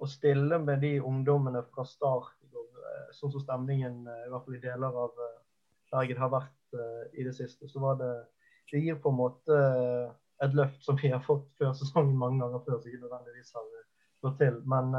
å 0.00 0.08
stille 0.08 0.58
med 0.62 0.80
de 0.82 0.96
ungdommene 1.04 1.62
fra 1.72 1.84
start, 1.86 2.32
eh, 2.48 3.08
sånn 3.16 3.32
som 3.34 3.42
stemningen 3.44 4.06
eh, 4.08 4.22
i 4.26 4.32
hvert 4.32 4.46
fall 4.46 4.56
i 4.56 4.62
deler 4.62 5.00
av 5.04 5.24
eh, 5.26 5.40
Bergen 5.94 6.18
har 6.18 6.32
vært 6.32 6.50
i 7.14 7.22
det 7.22 7.36
siste, 7.36 7.68
så 7.70 7.78
var 7.78 8.00
det 8.00 8.08
Det 8.66 8.80
gir 8.82 8.96
på 8.98 9.12
en 9.12 9.18
måte 9.20 9.56
et 10.42 10.54
løft 10.58 10.80
som 10.82 10.96
vi 10.98 11.12
har 11.12 11.20
fått 11.22 11.44
før 11.54 11.70
sesongen 11.78 12.16
mange 12.18 12.40
ganger 12.42 12.64
før, 12.64 12.80
som 12.80 12.90
ikke 12.90 13.04
nødvendigvis 13.04 13.52
har 13.54 13.68
slått 14.18 14.40
til. 14.40 14.56
Men 14.66 14.90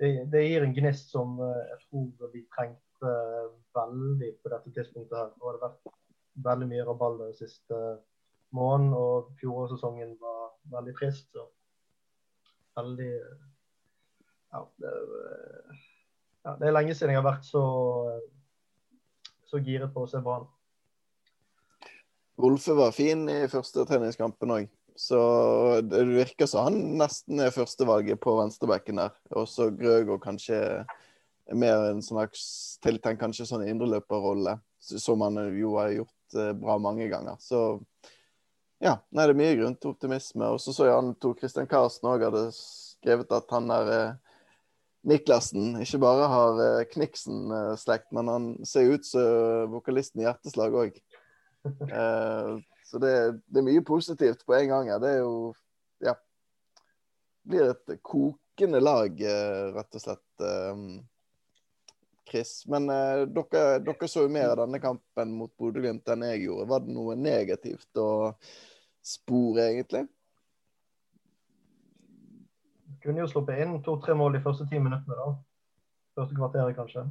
det, 0.00 0.10
det, 0.32 0.42
gir 0.46 0.64
en 0.64 0.74
gnist 0.74 1.12
som 1.12 1.38
jeg 1.44 1.78
tror 1.86 2.32
vi 2.32 2.46
trengte 2.54 3.14
veldig 3.76 4.30
på 4.40 4.52
dette 4.52 4.72
tidspunktet 4.74 5.18
her. 5.18 5.32
Nå 5.36 5.48
har 5.48 5.58
det 5.58 5.66
vært 5.66 5.94
veldig 6.50 6.68
mye 6.70 6.86
rabalder 6.88 7.30
den 7.30 7.38
siste 7.38 7.80
måneden, 8.56 8.94
og 8.96 9.30
fjorårssesongen 9.40 10.16
var 10.22 10.54
veldig 10.72 10.96
trist. 10.98 11.28
så 11.32 11.46
veldig 12.80 13.12
ja, 14.52 14.70
det, 14.76 14.92
ja, 16.44 16.56
det, 16.56 16.66
er 16.66 16.74
lenge 16.74 16.94
siden 16.94 17.14
jeg 17.14 17.20
har 17.20 17.28
vært 17.28 17.46
så, 17.46 17.62
så 19.46 19.60
giret 19.62 19.92
på 19.94 20.04
å 20.04 20.10
se 20.10 20.22
Brann. 20.24 20.48
Wolfe 22.40 22.74
var 22.74 22.94
fin 22.96 23.26
i 23.28 23.42
første 23.52 23.84
treningskampen 23.86 24.54
òg. 24.56 24.70
Så 24.98 25.20
det 25.86 26.04
virker 26.08 26.48
som 26.50 26.68
han 26.68 26.78
nesten 27.00 27.42
er 27.42 27.54
førstevalget 27.54 28.20
på 28.22 28.36
venstrebekken 28.38 29.00
der. 29.02 29.14
Også 29.36 29.70
Grøgaard 29.74 30.22
kanskje 30.24 30.60
mer 31.50 31.90
en 31.90 32.02
slags 32.04 32.78
tiltenkt 32.84 33.20
kanskje 33.22 33.48
sånn 33.48 33.66
indreløperrolle, 33.66 34.56
som 34.78 35.22
han 35.26 35.40
jo 35.58 35.74
har 35.80 35.92
gjort 35.96 36.38
eh, 36.38 36.52
bra 36.56 36.78
mange 36.82 37.08
ganger. 37.10 37.38
Så 37.42 37.80
ja, 38.80 38.96
nei, 39.10 39.26
det 39.26 39.34
er 39.34 39.40
mye 39.40 39.56
grunn 39.58 39.76
til 39.76 39.92
optimisme. 39.92 40.46
Og 40.54 40.60
så 40.62 40.72
så 40.72 40.88
jeg 40.88 40.96
han 40.96 41.14
to 41.20 41.34
Christian 41.38 41.68
Karsten 41.70 42.08
òg 42.10 42.24
hadde 42.28 42.46
skrevet 42.56 43.32
at 43.36 43.50
han 43.52 43.68
der 43.70 43.90
Niklassen 45.00 45.72
Niklasen 45.72 45.80
ikke 45.80 46.02
bare 46.02 46.26
har 46.28 46.58
eh, 46.60 46.86
Kniksen-slekt, 46.92 48.10
men 48.12 48.28
han 48.28 48.48
ser 48.68 48.92
ut 48.92 49.06
som 49.08 49.70
vokalisten 49.72 50.20
i 50.22 50.28
Hjerteslag 50.28 50.76
òg. 50.84 51.00
Eh, 51.60 52.52
så 52.90 52.98
det, 52.98 53.40
det, 53.46 53.60
er 53.60 53.66
mye 53.68 53.82
positivt 53.86 54.42
på 54.46 54.54
en 54.56 54.68
gang 54.68 54.88
her. 54.90 54.98
Det 54.98 55.14
er 55.14 55.22
jo 55.22 55.54
Ja. 56.02 56.16
Blir 57.46 57.70
et 57.70 57.92
kokende 58.02 58.80
lag, 58.82 59.20
eh, 59.22 59.68
rett 59.76 59.94
og 59.94 60.02
slett. 60.02 60.42
Eh, 60.42 60.80
Chris. 62.30 62.66
Men 62.66 62.90
eh, 62.90 63.22
dere, 63.30 63.78
dere, 63.86 64.08
så 64.10 64.24
jo 64.26 64.32
mer 64.32 64.56
av 64.56 64.64
denne 64.64 64.82
kampen 64.82 65.36
mot 65.38 65.52
Bodø-Glimt 65.54 66.10
enn 66.10 66.26
jeg 66.32 66.42
gjorde. 66.48 66.66
Var 66.72 66.82
det 66.82 66.96
noe 66.96 67.14
negativt 67.14 68.02
å 68.02 68.10
spore, 69.06 69.68
egentlig? 69.68 70.04
Kunne 73.06 73.22
jo 73.22 73.30
sluppet 73.30 73.62
inn 73.62 73.78
to-tre 73.86 74.18
mål 74.18 74.34
de 74.34 74.44
første 74.44 74.66
ti 74.66 74.82
minuttene, 74.82 75.14
da. 75.14 75.30
Første 76.18 76.36
kvarteret, 76.36 76.74
kanskje. 76.76 77.06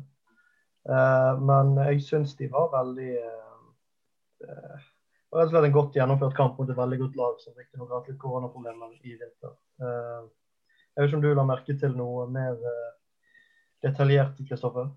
Men 1.39 1.75
jeg 1.87 2.03
syns 2.03 2.35
de 2.37 2.47
var 2.51 2.69
veldig 2.75 3.15
uh, 5.31 5.39
rett 5.39 5.49
og 5.49 5.55
slett 5.55 5.69
en 5.69 5.77
godt 5.79 5.97
gjennomført 5.97 6.37
kamp 6.37 6.59
mot 6.59 6.69
et 6.69 6.77
veldig 6.79 7.01
godt 7.03 7.19
lag 7.19 7.43
som 7.43 7.57
riktignok 7.57 7.89
har 7.89 8.01
hatt 8.01 8.11
litt 8.11 8.21
koronaproblemer 8.21 8.95
i 9.03 9.17
vinter. 9.17 9.53
Uh, 9.81 10.29
jeg 10.95 11.03
vet 11.03 11.11
ikke 11.11 11.19
om 11.21 11.27
du 11.27 11.33
la 11.33 11.45
merke 11.47 11.75
til 11.79 11.93
noe 11.95 12.25
mer 12.33 12.57
detaljert, 13.85 14.41
Kristoffer? 14.47 14.89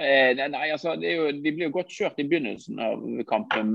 Eh, 0.00 0.32
nei, 0.48 0.70
altså, 0.72 0.94
jo, 0.96 1.26
De 1.36 1.52
blir 1.52 1.66
jo 1.66 1.74
godt 1.74 1.92
kjørt 1.92 2.20
i 2.22 2.24
begynnelsen 2.28 2.80
av 2.80 3.02
kampen. 3.28 3.74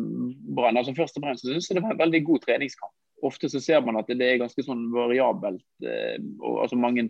Brann. 0.58 0.80
Altså, 0.80 0.96
først 0.98 1.20
og 1.20 1.28
fremst 1.28 1.46
synes 1.46 1.70
jeg 1.70 1.78
det 1.78 1.86
var 1.86 1.94
en 1.94 2.02
veldig 2.02 2.24
god 2.26 2.46
treningskamp. 2.48 2.94
Ofte 3.26 3.50
så 3.50 3.62
ser 3.62 3.82
man 3.86 3.98
at 3.98 4.10
det 4.10 4.26
er 4.26 4.42
ganske 4.42 4.66
sånn 4.66 4.88
variabelt. 4.94 5.66
Eh, 5.86 6.18
og 6.42 6.64
altså 6.66 6.80
mange 6.80 7.10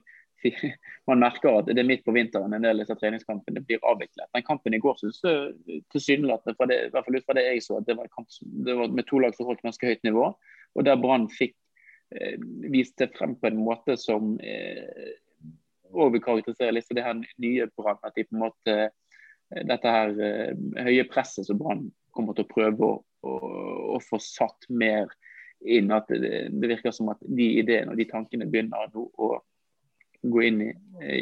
Man 1.10 1.22
merker 1.22 1.60
at 1.62 1.70
det 1.70 1.82
er 1.82 1.88
midt 1.88 2.04
på 2.06 2.14
vinteren 2.16 2.54
en 2.54 2.66
del 2.66 2.78
av 2.78 2.84
disse 2.84 2.98
treningskampene 3.00 3.64
blir 3.66 3.84
avviklet. 3.88 4.28
Den 4.36 4.46
kampen 4.48 4.76
i 4.76 4.82
går 4.84 4.98
synes 5.00 5.22
jeg 5.24 5.82
tilsynelatende, 5.94 6.58
i 6.76 6.92
hvert 6.94 7.08
fall 7.08 7.20
ut 7.20 7.28
fra 7.28 7.38
det 7.38 7.46
jeg 7.48 7.64
så, 7.66 7.80
at 7.80 7.88
det 7.88 7.98
var, 8.00 8.10
kamp, 8.16 8.28
det 8.68 8.76
var 8.80 8.92
med 8.94 9.08
to 9.10 9.22
lag 9.24 9.36
som 9.38 9.50
holdt 9.50 9.64
ganske 9.66 9.88
høyt 9.88 10.04
nivå. 10.08 10.32
Og 10.78 10.86
der 10.86 11.00
Brann 11.02 11.30
fikk 11.32 11.56
eh, 12.16 12.36
vist 12.74 12.98
det 13.02 13.14
frem 13.18 13.38
på 13.40 13.50
en 13.50 13.62
måte 13.64 13.98
som 14.00 14.36
eh, 14.44 15.16
vil 15.94 16.24
karakterisere 16.24 16.76
litt 16.76 16.92
det 16.94 17.06
her 17.06 17.18
nye 17.18 17.70
Brann. 17.78 18.02
At 18.04 18.18
de 18.18 18.28
på 18.28 18.38
en 18.38 18.44
måte 18.46 18.78
eh, 18.88 19.64
dette 19.68 19.96
her 19.96 20.14
eh, 20.22 20.84
høye 20.88 21.08
presset 21.12 21.48
som 21.48 21.60
Brann 21.62 21.88
kommer 22.18 22.38
til 22.38 22.48
å 22.48 22.52
prøve 22.52 22.88
å, 22.88 22.94
å, 23.28 23.34
å, 23.96 24.02
få 24.04 24.20
satt 24.22 24.68
mer 24.70 25.12
inn. 25.66 25.92
At 25.94 26.10
det, 26.10 26.50
det, 26.54 26.72
virker 26.74 26.96
som 26.96 27.12
at 27.14 27.22
de 27.22 27.52
ideene 27.62 27.94
og 27.94 28.02
de 28.02 28.08
tankene 28.10 28.50
begynner 28.50 28.90
nå 28.94 29.08
å 29.18 29.38
gå 30.24 30.46
inn 30.48 30.62
i, 30.66 30.72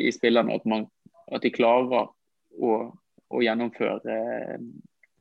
i 0.08 0.12
spillerne. 0.16 0.56
At, 0.56 0.68
man, 0.70 0.88
at 1.34 1.44
de 1.46 1.54
klarer 1.54 2.08
å, 2.56 2.76
å 3.30 3.44
gjennomføre, 3.44 4.00
uh, 4.06 4.60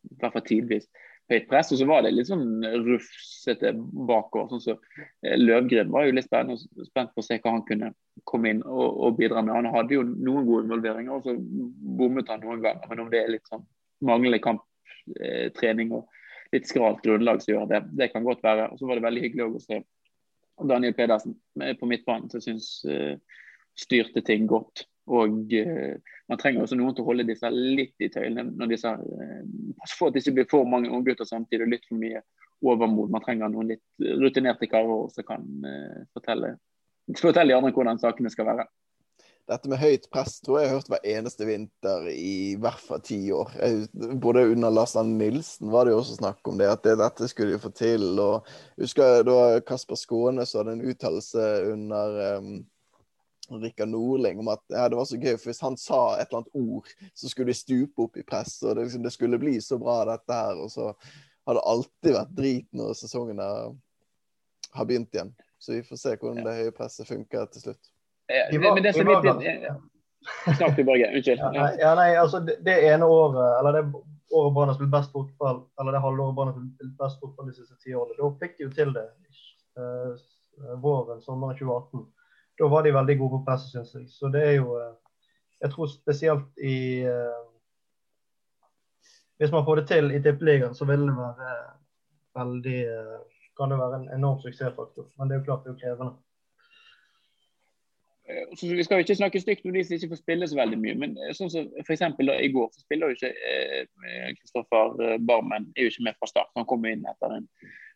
i 0.04 0.18
hvert 0.20 0.36
fall 0.36 0.46
tidvis, 0.46 0.88
høyt 1.32 1.46
press. 1.48 1.72
Og 1.72 1.80
så 1.80 1.86
var 1.88 2.04
det 2.04 2.14
litt 2.14 2.28
sånn 2.28 2.64
rufsete 2.84 3.72
bakover. 3.74 4.50
sånn 4.52 4.64
så 4.64 4.74
eh, 5.24 5.36
Løvgren 5.40 5.92
var 5.92 6.06
jo 6.06 6.16
litt 6.16 6.28
spennende, 6.28 6.84
spent 6.88 7.14
på 7.14 7.22
å 7.22 7.26
se 7.26 7.38
hva 7.40 7.54
han 7.56 7.64
kunne 7.68 7.92
komme 8.28 8.52
inn 8.52 8.62
og, 8.62 8.84
og, 8.84 9.16
bidra 9.20 9.42
med. 9.42 9.54
Han 9.56 9.72
hadde 9.74 9.98
jo 9.98 10.04
noen 10.04 10.48
gode 10.48 10.66
involveringer, 10.66 11.16
og 11.16 11.26
så 11.26 11.36
bommet 12.00 12.30
han 12.32 12.44
noen 12.44 12.62
ganger. 12.64 12.90
Men 12.90 13.04
om 13.06 13.10
det 13.12 13.22
er 13.22 13.34
litt 13.36 13.50
sånn 13.50 13.64
manglende 14.04 14.42
kamptrening 14.44 15.92
eh, 15.92 15.98
og 16.00 16.54
litt 16.54 16.68
skralt 16.70 17.02
grunnlag 17.04 17.42
som 17.42 17.54
gjør 17.54 17.70
det, 17.72 17.82
det 17.98 18.12
kan 18.12 18.26
godt 18.26 18.44
være. 18.44 18.70
Og 18.70 18.80
så 18.80 18.88
var 18.88 19.00
det 19.00 19.08
veldig 19.08 19.24
hyggelig 19.24 19.46
å 19.48 19.62
se 19.64 19.80
Daniel 20.70 20.94
Pedersen 20.94 21.34
på 21.80 21.88
midtbanen, 21.90 22.28
som 22.30 22.42
syns 22.44 22.68
uh, 22.86 23.16
styrte 23.78 24.22
ting 24.26 24.46
godt. 24.50 24.86
Og 25.10 25.52
uh, 25.52 26.14
man 26.32 26.40
trenger 26.40 26.64
også 26.64 26.78
noen 26.80 26.94
til 26.96 27.04
å 27.04 27.10
holde 27.10 27.26
disse 27.28 27.50
litt 27.52 28.00
i 28.00 28.08
tøylene. 28.12 28.54
når 28.56 28.72
disse, 28.72 28.94
uh, 28.94 29.42
Pass 29.80 29.96
på 29.98 30.08
at 30.08 30.16
det 30.16 30.24
ikke 30.24 30.38
blir 30.38 30.50
for 30.52 30.68
mange 30.68 30.92
unggutter 30.92 31.28
samtidig 31.28 31.66
og 31.66 31.74
litt 31.74 31.88
for 31.88 32.00
mye 32.00 32.22
overmod. 32.64 33.12
Man 33.12 33.24
trenger 33.24 33.52
noen 33.52 33.74
litt 33.74 34.06
rutinerte 34.22 34.70
karer 34.70 35.10
som 35.12 35.28
kan 35.28 35.44
uh, 35.66 36.00
fortelle, 36.16 36.56
fortelle 37.20 37.52
de 37.52 37.58
andre 37.58 37.74
hvordan 37.76 38.00
sakene 38.00 38.32
skal 38.32 38.48
være. 38.52 38.66
Dette 39.44 39.68
med 39.68 39.76
høyt 39.76 40.06
press 40.08 40.38
tror 40.40 40.56
jeg 40.56 40.64
jeg 40.64 40.70
har 40.70 40.78
hørt 40.78 40.86
hver 40.88 41.08
eneste 41.18 41.44
vinter 41.44 42.06
i 42.08 42.54
hvert 42.56 42.80
fall 42.80 43.02
ti 43.04 43.18
år. 43.36 43.50
Både 44.22 44.46
under 44.54 44.72
Lars 44.72 44.94
Arne 44.96 45.18
Nilsen 45.18 45.68
var 45.72 45.84
det 45.84 45.92
jo 45.92 45.98
også 46.00 46.16
snakk 46.16 46.48
om 46.48 46.56
det, 46.56 46.70
at 46.72 46.80
det, 46.86 46.94
dette 47.02 47.28
skulle 47.28 47.52
de 47.52 47.60
få 47.60 47.68
til. 47.76 48.06
og 48.16 48.48
jeg 48.78 48.86
husker 48.86 49.26
da 49.28 49.36
Kasper 49.68 50.00
Skåne 50.00 50.46
så 50.48 50.62
hadde 50.62 50.78
en 50.78 50.86
uttalelse 50.88 51.50
under 51.74 52.16
um, 52.38 52.54
Rikard 53.50 53.88
Nordling 53.88 54.38
om 54.40 54.48
at 54.48 54.62
ja, 54.72 54.88
det 54.88 54.96
var 54.96 55.04
så 55.08 55.18
gøy, 55.20 55.36
for 55.36 55.50
hvis 55.50 55.62
han 55.64 55.76
sa 55.80 56.00
et 56.16 56.28
eller 56.28 56.42
annet 56.42 56.60
ord, 56.60 56.92
så 57.14 57.28
skulle 57.28 57.52
de 57.52 57.58
stupe 57.58 58.06
opp 58.06 58.16
i 58.16 58.24
press. 58.26 58.56
og 58.62 58.76
Det, 58.76 58.86
liksom, 58.86 59.02
det 59.04 59.12
skulle 59.12 59.40
bli 59.42 59.58
så 59.60 59.78
bra, 59.78 60.00
dette 60.08 60.38
her. 60.38 60.60
Og 60.64 60.70
så 60.72 60.92
har 61.46 61.58
det 61.58 61.66
alltid 61.74 62.16
vært 62.16 62.36
drit 62.36 62.68
når 62.72 62.94
sesongen 62.98 63.42
har 63.44 64.88
begynt 64.88 65.12
igjen. 65.14 65.34
Så 65.58 65.76
vi 65.76 65.82
får 65.84 66.00
se 66.00 66.14
hvordan 66.16 66.44
det 66.44 66.56
høye 66.60 66.76
presset 66.76 67.08
funker 67.08 67.50
til 67.52 67.68
slutt. 67.68 67.92
Ja, 68.32 68.46
men 68.56 68.82
det 68.84 68.94
som 68.96 69.08
er 69.12 69.74
Snakk 70.56 70.76
til 70.76 70.86
Børge. 70.88 71.10
Unnskyld. 71.12 71.40
Ja, 71.52 71.66
ja, 71.76 71.90
nei, 71.98 72.14
altså 72.16 72.40
det, 72.40 72.56
det, 72.64 72.78
ene 72.88 73.04
året, 73.04 73.58
eller 73.58 73.76
det 73.76 73.82
året 74.32 74.54
Brann 74.54 74.70
har 74.70 74.76
spilt 74.78 74.92
best 74.92 75.12
fotball, 75.12 75.66
eller 75.80 75.92
det 75.92 76.00
halvåret 76.00 76.36
Brann 76.36 76.48
har 76.48 76.56
spilt 76.56 76.94
best 77.00 77.20
fotball 77.20 77.50
de 77.50 77.56
siste 77.58 77.76
ti 77.84 77.92
årene, 77.92 78.16
da 78.16 78.30
fikk 78.40 78.56
de 78.56 78.64
jo 78.64 78.70
til 78.72 78.94
det. 78.96 79.04
Uh, 79.76 80.14
våren, 80.80 81.20
sommeren 81.20 81.58
2018 81.58 82.06
da 82.58 82.68
var 82.68 82.82
de 82.82 82.94
veldig 82.94 83.18
gode 83.18 83.38
på 83.38 83.44
presset, 83.46 83.72
syns 83.72 83.94
jeg. 83.94 84.10
Så 84.10 84.30
det 84.34 84.42
er 84.48 84.56
jo 84.60 84.76
eh, 84.78 84.92
Jeg 85.62 85.70
tror 85.70 85.86
spesielt 85.86 86.58
i 86.58 86.76
eh, 87.08 87.40
Hvis 89.38 89.52
man 89.52 89.64
får 89.64 89.76
det 89.76 89.86
til 89.88 90.10
i 90.10 90.22
tippeligaen, 90.22 90.74
så 90.74 90.84
vil 90.84 91.08
det 91.08 91.16
være 91.16 91.54
veldig 92.38 92.80
eh, 92.82 93.16
Kan 93.58 93.70
det 93.70 93.78
være 93.78 94.00
en 94.02 94.12
enorm 94.18 94.40
suksessfaktor. 94.40 95.10
Men 95.18 95.28
det 95.28 95.34
er 95.34 95.40
jo 95.40 95.44
klart 95.50 95.66
det 95.66 95.74
er 95.74 95.82
krevende. 95.82 96.14
Så 98.56 98.66
vi 98.66 98.82
skal 98.82 98.96
jo 98.96 99.04
ikke 99.04 99.14
snakke 99.14 99.40
stygt 99.40 99.66
om 99.66 99.74
de 99.74 99.82
som 99.84 99.94
ikke 99.94 100.08
får 100.08 100.18
spille 100.18 100.46
så 100.48 100.56
veldig 100.56 100.78
mye. 100.80 100.94
Men 100.98 101.12
sånn 101.36 101.50
som 101.52 101.66
for 101.86 102.22
da, 102.26 102.38
i 102.40 102.48
går, 102.50 102.70
så 102.72 102.80
spiller 102.80 103.12
jo 103.12 103.18
ikke 103.18 103.32
Kristoffer 104.40 105.18
Barmen 105.28 105.68
er 105.76 105.86
jo 105.86 105.92
ikke 105.92 106.06
med 106.08 106.16
fra 106.18 106.30
start. 106.30 106.50
Han 106.56 106.66
kom 106.66 106.86
inn 106.88 107.04
etter 107.10 107.36
en, 107.36 107.46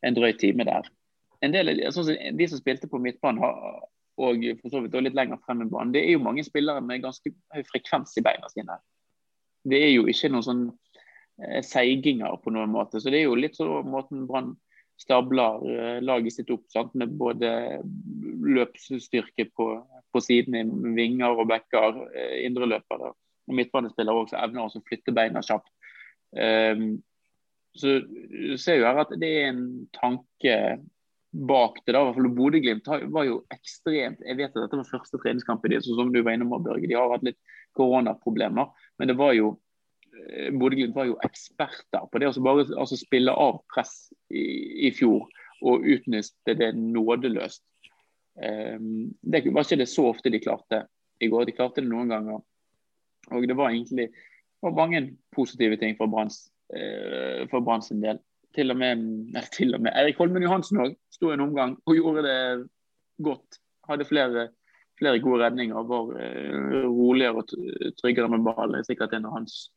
en 0.04 0.18
drøy 0.18 0.34
time 0.38 0.68
der. 0.68 0.90
En 1.42 1.56
del, 1.56 1.72
sånn 1.90 2.10
som 2.10 2.38
De 2.38 2.48
som 2.52 2.60
spilte 2.60 2.90
på 2.92 3.00
midtbanen, 3.02 3.40
har, 3.42 3.88
og 4.18 4.44
for 4.60 4.72
så 4.72 4.82
vidt 4.82 4.96
litt 5.04 5.16
lenger 5.16 5.40
frem 5.46 5.62
i 5.64 5.68
banen. 5.70 5.94
Det 5.94 6.02
er 6.04 6.16
jo 6.16 6.24
mange 6.24 6.44
spillere 6.46 6.82
med 6.84 7.04
ganske 7.04 7.32
høy 7.54 7.62
frekvens 7.70 8.16
i 8.18 8.24
beina 8.26 8.50
sine. 8.52 8.78
Det 9.68 9.78
er 9.78 9.92
jo 9.92 10.06
ikke 10.10 10.30
noen 10.32 10.46
sånn 10.46 10.64
eh, 10.68 11.62
seiginger 11.66 12.38
på 12.42 12.52
noen 12.54 12.72
måte. 12.74 13.02
Så 13.02 13.12
det 13.12 13.22
er 13.22 13.28
jo 13.28 13.38
litt 13.38 13.58
sånn 13.58 13.90
måten 13.90 14.26
Brann 14.30 14.56
stabler 14.98 15.62
eh, 15.70 15.98
laget 16.02 16.34
sitt 16.34 16.50
opp 16.54 16.66
sant? 16.72 16.94
med 16.98 17.14
både 17.20 17.50
løpsstyrke 18.58 19.48
på, 19.54 19.70
på 20.12 20.22
sidene, 20.24 20.64
vinger 20.96 21.38
og 21.38 21.48
backer, 21.52 22.02
eh, 22.12 22.38
indreløpere. 22.48 23.12
Og 23.48 23.56
midtbanespillere 23.56 24.24
også 24.24 24.40
evner 24.42 24.66
å 24.66 24.86
flytte 24.88 25.14
beina 25.16 25.42
kjapt. 25.44 25.70
Um, 26.28 26.98
så 27.78 27.94
ser 28.60 28.80
jo 28.80 28.84
her 28.84 28.98
at 29.00 29.12
det 29.16 29.28
er 29.38 29.46
en 29.48 29.62
tanke 29.96 30.54
bak 31.30 31.80
det. 31.84 31.92
da, 31.92 32.00
i 32.00 32.04
hvert 32.08 32.16
fall 32.16 32.34
Bodø-Glimt 32.36 32.88
var 33.12 33.26
jo 33.28 33.40
ekstremt 33.52 34.22
Jeg 34.24 34.38
vet 34.38 34.54
at 34.54 34.62
dette 34.64 34.80
var 34.80 34.88
første 34.88 35.20
treningskampen 35.20 35.72
deres, 35.72 35.88
som 35.88 36.12
du 36.12 36.20
var 36.22 36.36
innom, 36.36 36.54
Børge. 36.64 36.88
De 36.88 36.96
har 36.96 37.10
hatt 37.12 37.26
litt 37.26 37.38
koronaproblemer. 37.76 38.70
Men 38.98 39.12
det 39.12 39.16
var 39.18 39.34
jo 39.36 39.52
eh, 40.32 40.48
Bodø-Glimt 40.54 40.96
var 40.96 41.10
jo 41.10 41.18
eksperter 41.26 42.08
på 42.08 42.22
det 42.22 42.30
å 42.30 42.44
bare 42.44 42.68
altså, 42.74 42.98
spille 43.00 43.34
av 43.34 43.60
press 43.74 44.08
i, 44.32 44.88
i 44.88 44.92
fjor 44.94 45.28
og 45.58 45.84
utnytte 45.90 46.54
det 46.54 46.70
nådeløst. 46.78 47.64
Um, 48.38 49.08
det 49.26 49.48
var 49.50 49.64
ikke 49.66 49.80
det 49.80 49.88
så 49.90 50.04
ofte 50.12 50.30
de 50.30 50.38
klarte 50.38 50.84
i 51.18 51.26
går. 51.26 51.48
De 51.48 51.56
klarte 51.56 51.82
det 51.82 51.90
noen 51.90 52.12
ganger. 52.12 52.44
Og 53.34 53.46
det 53.50 53.56
var 53.58 53.72
egentlig 53.72 54.12
det 54.12 54.66
var 54.66 54.76
mange 54.78 55.00
positive 55.34 55.76
ting 55.78 55.96
for 55.98 56.10
Branns 56.10 57.88
sin 57.88 58.02
del 58.02 58.22
til 58.58 58.74
og 58.74 58.78
med, 58.80 59.02
til 59.54 59.74
og 59.76 59.82
med 59.84 59.94
Erik 59.94 60.18
Holmen 60.18 60.42
Johansen 60.42 60.80
òg 60.82 60.94
sto 61.14 61.30
en 61.30 61.44
omgang 61.44 61.76
og 61.86 61.98
gjorde 61.98 62.24
det 62.26 62.38
godt. 63.22 63.58
Hadde 63.88 64.06
flere, 64.08 64.48
flere 64.98 65.20
gode 65.22 65.44
redninger. 65.44 65.88
Var 65.92 66.14
uh, 66.14 66.86
roligere 66.90 67.42
og 67.42 67.52
tryggere 68.00 68.30
med 68.32 68.46
ball. 68.46 68.74
Det 68.74 68.82
er 68.82 68.88
sikkert 68.90 69.14
en 69.16 69.28
av 69.30 69.36
hans 69.38 69.68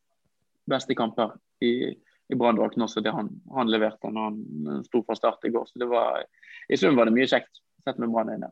beste 0.69 0.97
kamper 0.97 1.35
i, 1.61 1.91
i 2.31 2.38
branndrakten 2.38 2.85
også, 2.85 3.03
det 3.03 3.13
han, 3.13 3.29
han, 3.53 3.69
leverte 3.69 4.09
når 4.09 4.29
han 4.29 4.83
sto 4.88 5.03
fra 5.05 5.17
start 5.17 5.45
i 5.45 5.53
går. 5.53 5.67
Så 5.69 5.81
det 5.81 5.89
var, 5.91 6.23
i 6.69 6.79
sum 6.79 6.97
var 6.97 7.09
det 7.09 7.15
mye 7.17 7.29
kjekt 7.29 7.61
sett 7.85 8.01
med 8.01 8.13
Brann 8.13 8.33
inne. 8.33 8.51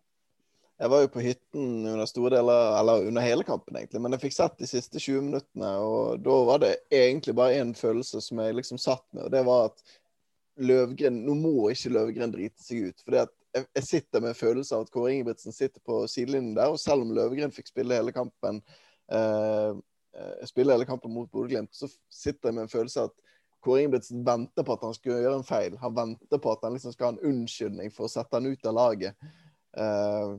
Jeg 0.79 0.91
var 0.93 1.01
jo 1.03 1.09
på 1.12 1.19
hytten 1.19 1.88
under 1.91 2.07
store 2.07 2.38
deler, 2.38 2.77
eller 2.79 3.07
under 3.09 3.24
hele 3.24 3.43
kampen, 3.43 3.75
egentlig. 3.75 4.00
Men 4.00 4.15
jeg 4.15 4.21
fikk 4.21 4.36
sett 4.38 4.62
de 4.62 4.67
siste 4.69 5.01
20 5.01 5.25
minuttene, 5.25 5.71
og 5.83 6.21
da 6.24 6.38
var 6.48 6.62
det 6.63 6.69
egentlig 6.88 7.36
bare 7.36 7.57
én 7.59 7.74
følelse 7.75 8.21
som 8.24 8.39
jeg 8.39 8.55
liksom 8.55 8.79
satt 8.79 9.03
med, 9.12 9.25
og 9.25 9.33
det 9.33 9.41
var 9.48 9.74
at 9.74 9.83
Løvgren 10.59 11.21
Nå 11.25 11.35
må 11.39 11.69
ikke 11.71 11.91
Løvgren 11.93 12.33
drite 12.33 12.63
seg 12.63 12.89
ut. 12.89 13.03
for 13.05 13.17
jeg, 13.17 13.65
jeg 13.75 13.85
sitter 13.85 14.23
med 14.23 14.33
en 14.33 14.39
følelse 14.39 14.75
av 14.75 14.85
at 14.85 14.91
Kåre 14.93 15.13
Ingebrigtsen 15.13 15.55
sitter 15.55 15.81
på 15.85 16.03
sidelinjen 16.11 16.57
der, 16.57 16.73
og 16.73 16.81
selv 16.81 17.05
om 17.05 17.13
Løvgren 17.15 17.53
fikk 17.55 17.71
spille 17.71 17.97
hele 17.97 18.13
kampen 18.15 18.61
eh, 19.13 19.71
eh 20.19 20.45
spille 20.49 20.73
hele 20.73 20.87
kampen 20.89 21.13
mot 21.13 21.31
Bodø-Glimt, 21.31 21.73
så 21.75 21.89
sitter 22.09 22.49
jeg 22.49 22.57
med 22.57 22.67
en 22.67 22.75
følelse 22.75 23.05
av 23.05 23.11
at 23.11 23.17
Kåre 23.63 23.83
Ingebrigtsen 23.83 24.23
venter 24.25 24.63
på 24.63 24.75
at 24.75 24.85
han 24.87 24.95
skal 24.95 25.17
gjøre 25.17 25.39
en 25.39 25.47
feil. 25.47 25.75
Han 25.81 25.95
venter 25.95 26.39
på 26.39 26.51
at 26.53 26.61
han 26.63 26.75
liksom 26.75 26.93
skal 26.95 27.09
ha 27.09 27.15
en 27.15 27.33
unnskyldning 27.33 27.91
for 27.91 28.07
å 28.07 28.11
sette 28.11 28.39
han 28.39 28.47
ut 28.47 28.69
av 28.69 28.77
laget. 28.77 29.31
Eh, 29.77 30.37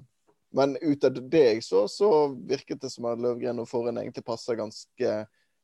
men 0.56 0.76
ut 0.82 1.04
av 1.04 1.18
det 1.30 1.42
jeg 1.44 1.62
så, 1.62 1.84
så 1.88 2.10
virket 2.48 2.80
det 2.82 2.90
som 2.90 3.06
at 3.10 3.20
Løvgren 3.22 3.60
og 3.62 3.68
Forhen 3.70 4.00
egentlig 4.00 4.24
passer 4.26 4.58
ganske 4.58 5.12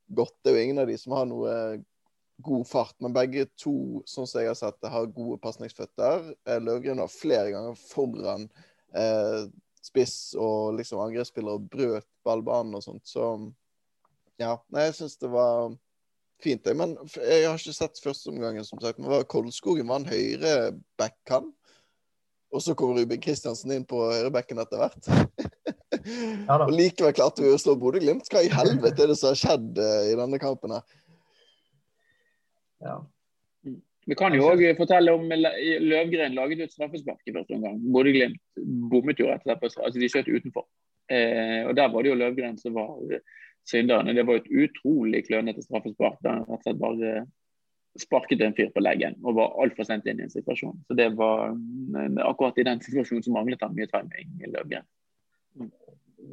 godt. 0.06 0.36
Det 0.44 0.52
er 0.52 0.58
jo 0.58 0.66
ingen 0.66 0.82
av 0.82 0.90
de 0.90 0.98
som 1.00 1.16
har 1.16 1.26
noe 1.26 1.54
god 2.44 2.66
fart, 2.68 2.96
men 3.00 3.14
begge 3.16 3.46
to, 3.56 4.02
sånn 4.08 4.28
som 4.28 4.42
jeg 4.42 4.50
har 4.50 4.58
sett 4.58 4.78
det, 4.82 4.90
har 4.92 5.08
gode 5.14 5.38
pasningsføtter. 5.42 6.32
Eh, 6.48 6.60
Løvgren 6.62 7.00
var 7.00 7.12
flere 7.12 7.52
ganger 7.54 7.78
foran 7.80 8.48
eh, 8.96 9.46
spiss 9.86 10.34
og 10.38 10.76
liksom 10.80 11.00
angrepsspiller 11.04 11.56
og 11.56 11.68
brøt 11.72 12.08
ballbanen 12.26 12.76
og 12.76 12.84
sånt. 12.84 13.04
Så 13.08 13.24
ja, 14.40 14.56
nei, 14.72 14.88
jeg 14.88 14.98
syns 14.98 15.16
det 15.22 15.30
var 15.32 15.72
fint. 16.42 16.66
jeg. 16.66 16.76
Men 16.76 16.96
jeg 17.16 17.46
har 17.46 17.56
ikke 17.56 17.76
sett 17.76 18.02
første 18.02 18.32
omgangen, 18.32 18.66
som 18.66 18.80
sagt. 18.82 19.00
Men 19.00 19.14
var 19.14 19.28
Kolskogen 19.30 19.88
var 19.88 20.02
en 20.02 20.10
høyre 20.10 20.74
backhand. 21.00 21.54
Og 22.54 22.62
så 22.62 22.76
kom 22.78 22.94
Ruben 22.94 23.20
Kristiansen 23.20 23.72
inn 23.74 23.84
på 23.88 23.98
høyrebekken 24.06 24.60
etter 24.62 24.80
hvert. 24.80 25.08
ja, 26.06 26.58
og 26.66 26.72
likevel 26.72 27.16
klarte 27.16 27.42
vi 27.44 27.50
å 27.52 27.58
slå 27.60 27.74
Bodø-Glimt. 27.80 28.28
Hva 28.32 28.44
i 28.44 28.52
helvete 28.52 29.02
er 29.02 29.10
det 29.10 29.18
som 29.18 29.32
har 29.32 29.40
skjedd 29.40 29.80
uh, 29.80 30.04
i 30.06 30.14
denne 30.16 30.40
kampen 30.40 30.76
her? 30.76 30.84
Ja. 32.84 32.96
Vi 34.06 34.14
kan 34.14 34.34
jo 34.36 34.46
òg 34.46 34.60
fortelle 34.78 35.14
om 35.16 35.24
Løvgren 35.26 36.36
laget 36.36 36.60
et 36.62 36.74
straffespark 36.74 37.26
i 37.26 37.34
første 37.34 37.56
omgang. 37.56 37.80
Bodø-Glimt 37.94 38.38
bommet 38.92 39.18
jo 39.18 39.26
rett 39.26 39.42
og 39.42 39.48
slett 39.48 39.62
på 39.62 39.70
altså 39.88 40.02
De 40.02 40.10
skjøt 40.12 40.30
utenfor. 40.30 40.68
Eh, 41.10 41.66
og 41.66 41.74
Der 41.78 41.90
var 41.90 42.04
det 42.04 42.12
jo 42.12 42.20
Løvgren 42.20 42.58
som 42.60 42.76
var 42.78 42.94
synderne. 43.66 44.14
Det 44.14 44.26
var 44.26 44.38
et 44.38 44.52
utrolig 44.52 45.24
klønete 45.26 45.64
straffespark. 45.64 46.20
Der 46.22 46.38
han 46.38 46.46
rett 46.46 46.62
og 46.62 46.68
slett 46.68 46.84
bare 46.84 47.16
sparket 47.98 48.44
en 48.44 48.54
fyr 48.54 48.70
på 48.74 48.82
leggen 48.84 49.16
og 49.24 49.38
var 49.38 49.54
altfor 49.62 49.86
sent 49.88 50.06
inn 50.06 50.20
i 50.20 50.26
en 50.26 50.32
situasjon. 50.32 50.76
Så 50.86 50.94
det 50.98 51.08
var 51.18 51.56
akkurat 52.28 52.58
i 52.60 52.66
den 52.68 52.82
situasjonen 52.84 53.24
som 53.24 53.34
manglet 53.38 53.62
han 53.64 53.74
mye 53.74 53.88
timing 53.90 54.36
i 54.44 54.52
Løvgren. 54.52 54.86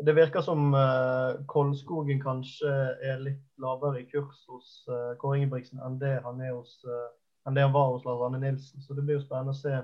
Det 0.01 0.13
virker 0.13 0.41
som 0.41 0.73
uh, 0.73 1.45
Kolskogen 1.45 2.21
kanskje 2.21 2.71
er 3.05 3.19
litt 3.21 3.43
lavere 3.61 4.01
i 4.01 4.07
kurs 4.09 4.39
hos 4.49 4.71
uh, 4.89 5.13
Kåre 5.21 5.37
Ingebrigtsen 5.37 5.81
enn 5.85 5.99
det 6.01 6.15
han 6.25 6.41
hos 6.47 6.79
uh, 6.87 7.11
enn 7.45 7.57
det 7.57 7.65
han 7.65 7.75
var 7.75 7.91
hos 7.91 8.05
Lars 8.07 8.23
Arne 8.25 8.39
Nilsen. 8.41 8.81
Så 8.81 8.93
det 8.93 9.03
blir 9.05 9.19
jo 9.19 9.25
spennende 9.25 9.53
å 9.53 9.59
se 9.59 9.75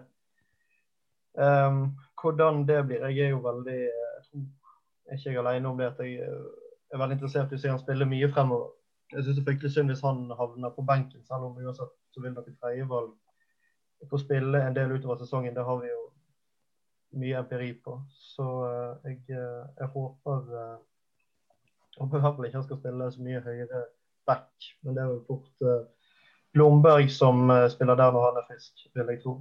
um, 1.37 1.81
hvordan 2.21 2.65
det 2.69 2.81
blir. 2.87 3.05
Jeg 3.09 3.27
er 3.27 3.35
jo 3.35 3.43
veldig 3.45 3.79
Jeg 3.79 4.25
tror 4.31 5.15
ikke 5.15 5.31
jeg 5.31 5.39
alene 5.41 5.69
om 5.69 5.79
det 5.79 5.87
at 5.89 6.01
jeg 6.05 6.19
er 6.21 7.01
veldig 7.01 7.17
interessert 7.17 7.53
i 7.53 7.57
å 7.57 7.61
se 7.61 7.71
han 7.71 7.81
spille 7.81 8.07
mye 8.09 8.29
fremover. 8.33 8.75
Jeg 9.09 9.25
syns 9.25 9.39
det 9.39 9.41
er 9.41 9.47
fryktelig 9.47 9.73
synd 9.73 9.89
hvis 9.89 10.05
han 10.05 10.27
havner 10.37 10.73
på 10.75 10.85
benken, 10.85 11.23
selv 11.25 11.47
om 11.47 11.57
uansett 11.57 11.95
så 12.13 12.21
vil 12.21 12.35
nok 12.35 12.47
et 12.49 12.59
tredjevalg 12.61 14.09
få 14.09 14.19
spille 14.21 14.61
en 14.61 14.75
del 14.77 14.93
utover 14.93 15.17
sesongen. 15.17 15.55
Det 15.55 15.65
har 15.65 15.79
vi 15.81 15.89
jo 15.89 16.03
mye 17.19 17.41
empiri 17.41 17.71
på. 17.83 17.97
Så 18.13 18.45
jeg, 19.03 19.23
jeg, 19.77 19.87
håper 19.93 20.49
uh, 20.55 20.79
håper 21.99 22.17
i 22.17 22.23
hvert 22.23 22.35
fall 22.35 22.47
ikke 22.47 22.59
han 22.59 22.67
skal 22.67 22.81
spille 22.81 23.11
så 23.13 23.23
mye 23.25 23.43
høyere 23.45 23.85
back. 24.29 24.49
Men 24.83 24.97
det 24.97 25.03
er 25.03 25.13
jo 25.13 25.23
fort 25.27 25.65
uh, 25.65 25.87
Blomberg 26.53 27.11
som 27.13 27.51
spiller 27.69 27.97
der 27.99 28.11
når 28.13 28.25
han 28.29 28.41
er 28.41 28.47
frisk, 28.49 28.87
vil 28.95 29.11
jeg 29.13 29.21
tro. 29.23 29.35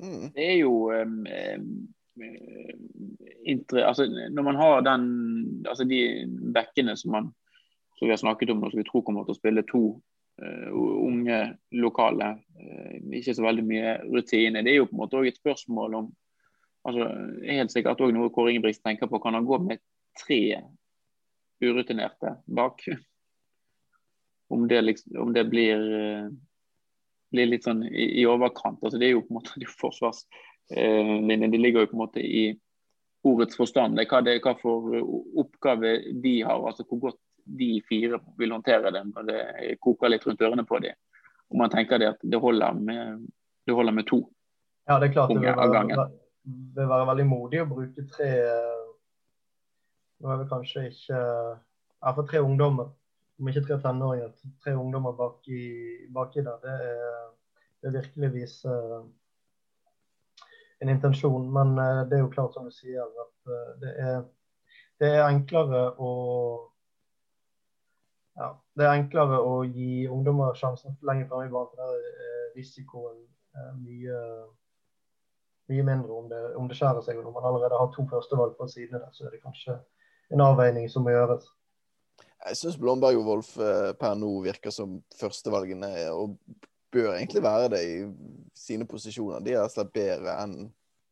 Mm. 0.00 0.28
Det 0.34 0.44
er 0.44 0.58
jo 0.60 0.74
um, 0.92 1.24
um 1.26 1.88
altså, 3.76 4.28
Når 4.30 4.42
man 4.42 4.56
har 4.56 4.80
den, 4.80 5.66
altså 5.68 5.84
de 5.84 6.26
bekkene 6.54 6.96
som, 6.96 7.10
man, 7.10 7.32
som 7.98 8.06
vi 8.06 8.10
har 8.10 8.16
snakket 8.16 8.50
om, 8.50 8.62
og 8.62 8.70
som 8.70 8.78
vi 8.78 8.84
tror 8.88 9.02
kommer 9.02 9.24
til 9.24 9.36
å 9.36 9.40
spille 9.40 9.64
to 9.68 9.84
uh, 9.96 10.00
unge 10.40 11.38
lokale, 11.76 12.32
uh, 12.60 12.96
ikke 13.16 13.34
så 13.36 13.44
veldig 13.44 13.64
mye 13.66 13.94
rutine. 14.08 14.64
Det 14.64 14.72
er 14.72 14.80
jo 14.80 14.88
på 14.88 14.96
en 14.96 15.02
måte 15.02 15.18
også 15.20 15.32
et 15.32 15.40
spørsmål 15.40 15.96
om 16.00 16.10
altså, 16.88 17.08
Helt 17.44 17.74
sikkert 17.74 18.00
òg 18.00 18.14
noe 18.16 18.32
Kåre 18.34 18.54
Ingebrigtsen 18.54 18.86
tenker 18.88 19.10
på. 19.10 19.20
Kan 19.22 19.36
han 19.36 19.48
gå 19.48 19.60
med 19.64 19.82
tre 20.20 20.42
urutinerte 21.64 22.38
bak? 22.46 22.84
Om 24.50 24.64
det, 24.66 24.80
liksom, 24.82 25.12
om 25.22 25.28
det 25.30 25.44
blir, 25.46 25.78
uh, 25.78 26.30
blir, 27.30 27.46
litt 27.46 27.68
sånn 27.68 27.84
i, 27.86 28.08
i 28.18 28.24
overkant. 28.26 28.80
altså 28.82 28.98
Det 28.98 29.06
er 29.06 29.12
jo 29.12 29.20
på 29.22 29.30
en 29.30 29.36
måte 29.38 29.68
forsvars 29.78 30.24
linjen. 30.74 31.44
Eh, 31.46 31.50
de 31.52 31.58
ligger 31.58 31.84
jo 31.84 31.90
på 31.92 31.94
en 31.94 32.02
måte 32.02 32.24
i 32.24 32.42
ordets 33.22 33.54
forstand. 33.56 33.94
Det 33.94 34.08
hva, 34.10 34.24
det, 34.26 34.40
hva 34.42 34.56
for 34.58 34.90
oppgave 35.38 36.00
de 36.22 36.34
har. 36.42 36.66
altså 36.66 36.82
Hvor 36.88 36.98
godt 37.06 37.20
de 37.44 37.70
fire 37.88 38.20
vil 38.38 38.52
håndtere 38.54 38.92
det 38.94 39.04
når 39.08 39.28
det 39.28 39.40
koker 39.82 40.12
litt 40.12 40.26
rundt 40.26 40.42
ørene 40.42 40.64
på 40.68 40.80
dem. 40.84 40.98
Og 41.50 41.58
man 41.58 41.72
tenker 41.72 41.98
det 41.98 42.12
at 42.14 42.22
det 42.22 42.40
holder 42.40 42.76
med, 42.78 43.24
det 43.66 43.74
holder 43.74 43.96
med 43.96 44.06
to. 44.10 44.20
Ja, 44.88 44.98
det 44.98 45.10
er 45.10 45.16
klart 45.16 45.32
det 45.32 45.40
vil 45.42 45.56
være, 45.56 46.06
vil 46.76 46.90
være 46.92 47.08
veldig 47.10 47.26
modig 47.30 47.62
å 47.62 47.68
bruke 47.70 48.06
tre 48.10 48.30
Nå 50.20 50.28
er 50.28 50.40
vi 50.42 50.50
kanskje 50.50 50.82
ikke 50.90 51.18
ja, 51.20 52.10
for 52.12 52.26
tre 52.28 52.42
ungdommer, 52.44 52.90
om 53.40 53.48
ikke 53.48 53.62
tre 53.64 53.78
tenåringer, 53.80 54.34
tre 54.60 54.74
ungdommer 54.76 55.14
baki, 55.16 55.60
baki 56.12 56.42
der. 56.44 56.58
Det, 56.60 56.74
er, 56.90 57.22
det 57.80 57.92
virkelig 57.94 58.30
viser 58.34 58.98
en 60.80 60.88
intensjon. 60.88 61.52
Men 61.52 61.78
eh, 61.78 62.02
det 62.08 62.18
er 62.18 62.24
jo 62.24 62.32
klart, 62.32 62.54
som 62.54 62.68
du 62.68 62.74
sier, 62.74 63.04
at 63.04 63.52
eh, 63.52 63.72
det 63.80 63.94
er, 64.04 64.20
det 65.00 65.12
er 65.14 65.26
enklere 65.28 65.86
å 65.96 66.12
ja, 68.40 68.48
det 68.78 68.86
er 68.86 68.96
enklere 68.96 69.40
å 69.44 69.60
gi 69.68 70.06
ungdommer 70.08 70.56
sjansen 70.56 70.96
lenger 71.06 71.28
frem 71.28 71.46
i 71.46 71.52
banen. 71.52 71.76
Der 71.76 71.92
er 71.92 72.54
risikoen 72.56 73.20
mye, 73.82 74.18
mye 75.70 75.86
mindre 75.86 76.16
om 76.16 76.28
det, 76.30 76.40
om 76.56 76.68
det, 76.70 76.78
skjærer 76.78 77.04
seg. 77.04 77.20
Og 77.20 77.26
når 77.26 77.36
man 77.36 77.48
allerede 77.50 77.80
har 77.80 77.92
to 77.94 78.06
førstevalg 78.10 78.56
på 78.58 78.68
sidene 78.70 79.02
der, 79.02 79.12
så 79.12 79.28
er 79.28 79.36
det 79.36 79.42
kanskje 79.44 79.76
en 80.32 80.44
avveining 80.46 80.88
som 80.90 81.04
må 81.04 81.14
gjøres. 81.14 81.50
Jeg 82.40 82.56
syns 82.56 82.78
Blomberg 82.80 83.18
og 83.20 83.26
Wolf 83.28 83.52
eh, 83.60 83.92
per 84.00 84.16
nå 84.16 84.30
virker 84.46 84.72
som 84.72 84.96
førstevalgene, 85.20 85.90
og 86.16 86.38
bør 86.90 87.12
egentlig 87.12 87.42
være 87.44 87.68
det 87.74 87.80
i 87.84 87.96
sine 88.56 88.86
posisjoner. 88.88 89.44
De 89.44 89.52
er 89.58 89.68
slett 89.68 89.92
bedre 89.92 90.38
enn 90.40 90.62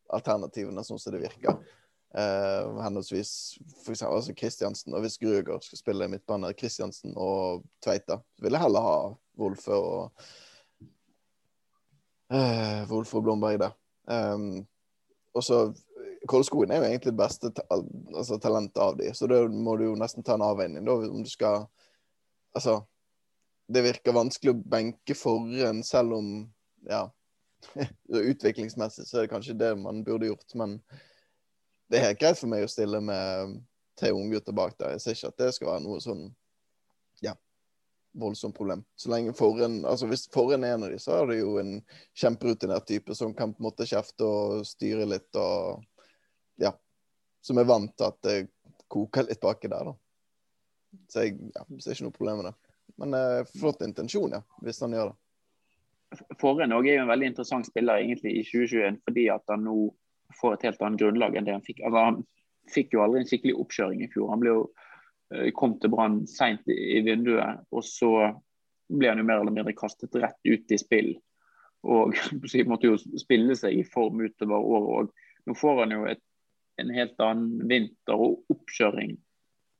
alternativene, 0.09 0.81
sånn 0.83 0.99
som 0.99 1.13
det 1.13 1.21
virker. 1.27 1.59
Uh, 2.09 2.79
henholdsvis 2.81 3.31
f.eks. 3.83 4.01
Altså 4.01 4.33
Kristiansen 4.33 4.95
og 4.97 5.03
hvis 5.05 5.19
Grøger 5.21 5.59
skal 5.61 5.77
spille 5.77 6.07
midtbane, 6.09 6.53
Kristiansen 6.57 7.13
og 7.17 7.61
Tveita, 7.85 8.17
vil 8.41 8.55
jeg 8.55 8.63
heller 8.63 8.85
ha 8.85 8.95
Wolfe 9.37 9.77
og 9.77 10.23
uh, 12.33 12.81
Wolfe 12.89 13.17
og 13.17 13.27
Blomberg 13.27 13.61
der. 13.61 13.77
Um, 14.09 14.65
og 15.37 15.45
så 15.45 15.67
Kolskogen 16.27 16.71
er 16.71 16.81
jo 16.81 16.87
egentlig 16.87 17.13
det 17.13 17.21
beste 17.21 17.51
ta 17.55 17.63
altså, 17.71 18.39
talentet 18.41 18.81
av 18.81 18.97
de, 18.97 19.13
så 19.15 19.27
da 19.29 19.43
må 19.47 19.77
du 19.77 19.85
jo 19.85 19.99
nesten 19.99 20.25
ta 20.25 20.35
en 20.35 20.43
avveining 20.43 20.87
da, 20.87 20.97
om 21.09 21.23
du 21.23 21.29
skal 21.29 21.67
Altså 22.57 22.79
det 23.69 23.83
virker 23.85 24.15
vanskelig 24.17 24.55
å 24.55 24.61
benke 24.73 25.13
forren, 25.13 25.83
selv 25.85 26.15
om 26.17 26.29
ja, 26.89 27.03
utviklingsmessig 28.09 29.05
så 29.05 29.19
er 29.19 29.27
det 29.27 29.33
kanskje 29.33 29.57
det 29.59 29.75
man 29.77 30.01
burde 30.07 30.31
gjort. 30.31 30.55
Men 30.57 30.79
det 31.89 31.97
er 31.97 32.07
helt 32.09 32.21
greit 32.21 32.39
for 32.39 32.51
meg 32.51 32.65
å 32.65 32.71
stille 32.71 33.01
med 33.01 33.59
tre 33.99 34.11
unggutter 34.15 34.55
bak 34.55 34.75
der. 34.79 34.95
Jeg 34.95 35.03
ser 35.03 35.17
ikke 35.17 35.31
at 35.33 35.41
det 35.41 35.53
skal 35.55 35.71
være 35.71 35.83
noe 35.83 36.01
sånn 36.03 36.27
ja, 37.25 37.33
voldsomt 38.19 38.55
problem. 38.55 38.83
Så 38.95 39.11
lenge 39.11 39.33
foran, 39.37 39.81
altså 39.85 40.07
Hvis 40.09 40.27
foran 40.33 40.63
er 40.63 40.75
en 40.75 40.85
av 40.85 40.93
dem, 40.93 41.01
så 41.01 41.17
er 41.17 41.31
det 41.31 41.39
jo 41.41 41.57
en 41.61 41.79
kjemperutinert 42.17 42.87
type 42.87 43.15
som 43.17 43.33
kan 43.35 43.53
på 43.53 43.63
en 43.63 43.69
måte 43.69 43.87
kjefte 43.89 44.27
og 44.27 44.67
styre 44.69 45.07
litt 45.09 45.39
og 45.39 45.83
ja, 46.61 46.73
som 47.41 47.59
er 47.59 47.69
vant 47.69 47.95
til 47.97 48.09
at 48.09 48.21
det 48.25 48.37
koker 48.89 49.27
litt 49.29 49.41
baki 49.41 49.71
der, 49.71 49.91
da. 49.91 49.95
Så 51.09 51.25
jeg 51.25 51.37
ja, 51.53 51.65
ser 51.81 51.95
ikke 51.95 52.07
noe 52.07 52.17
problem 52.17 52.41
med 52.41 52.49
det. 52.49 52.55
Men 52.99 53.15
eh, 53.15 53.49
flott 53.59 53.83
intensjon, 53.85 54.33
ja, 54.33 54.41
hvis 54.65 54.81
han 54.83 54.95
gjør 54.95 55.11
det. 55.11 55.17
Foran 56.41 56.73
er 56.73 56.87
jo 56.87 57.01
en 57.03 57.11
veldig 57.11 57.27
interessant 57.29 57.67
spiller 57.69 58.01
egentlig 58.01 58.39
i 58.39 58.45
2021 58.47 58.95
fordi 59.05 59.27
at 59.29 59.51
han 59.51 59.61
nå 59.67 59.75
får 60.37 60.55
et 60.55 60.67
helt 60.69 60.83
annet 60.85 61.01
grunnlag 61.01 61.37
enn 61.37 61.47
det 61.47 61.55
han 61.55 61.65
fikk. 61.65 61.81
Altså, 61.85 62.03
han 62.11 62.21
fikk 62.73 62.93
jo 62.93 63.03
aldri 63.05 63.23
en 63.23 63.29
skikkelig 63.29 63.55
oppkjøring 63.63 64.03
i 64.05 64.11
fjor. 64.11 64.29
Han 64.33 64.43
ble 64.43 64.53
jo 64.53 64.61
kom 65.57 65.75
til 65.77 65.91
Brann 65.93 66.23
seint 66.29 66.65
i 66.73 67.01
vinduet. 67.05 67.65
Og 67.75 67.83
så 67.85 68.11
ble 68.89 69.11
han 69.11 69.21
jo 69.21 69.27
mer 69.27 69.41
eller 69.41 69.53
mindre 69.53 69.75
kastet 69.77 70.15
rett 70.17 70.39
ut 70.47 70.73
i 70.73 70.79
spill. 70.81 71.13
Og 71.87 72.17
måtte 72.71 72.91
jo 72.91 72.97
spille 73.19 73.55
seg 73.57 73.77
i 73.77 73.85
form 73.87 74.23
utover 74.25 74.57
året 74.57 74.91
òg. 74.97 75.13
Nå 75.47 75.55
får 75.57 75.83
han 75.83 75.95
jo 75.95 76.03
et, 76.09 76.21
en 76.81 76.91
helt 76.93 77.23
annen 77.23 77.69
vinter 77.69 78.21
og 78.27 78.53
oppkjøring 78.53 79.15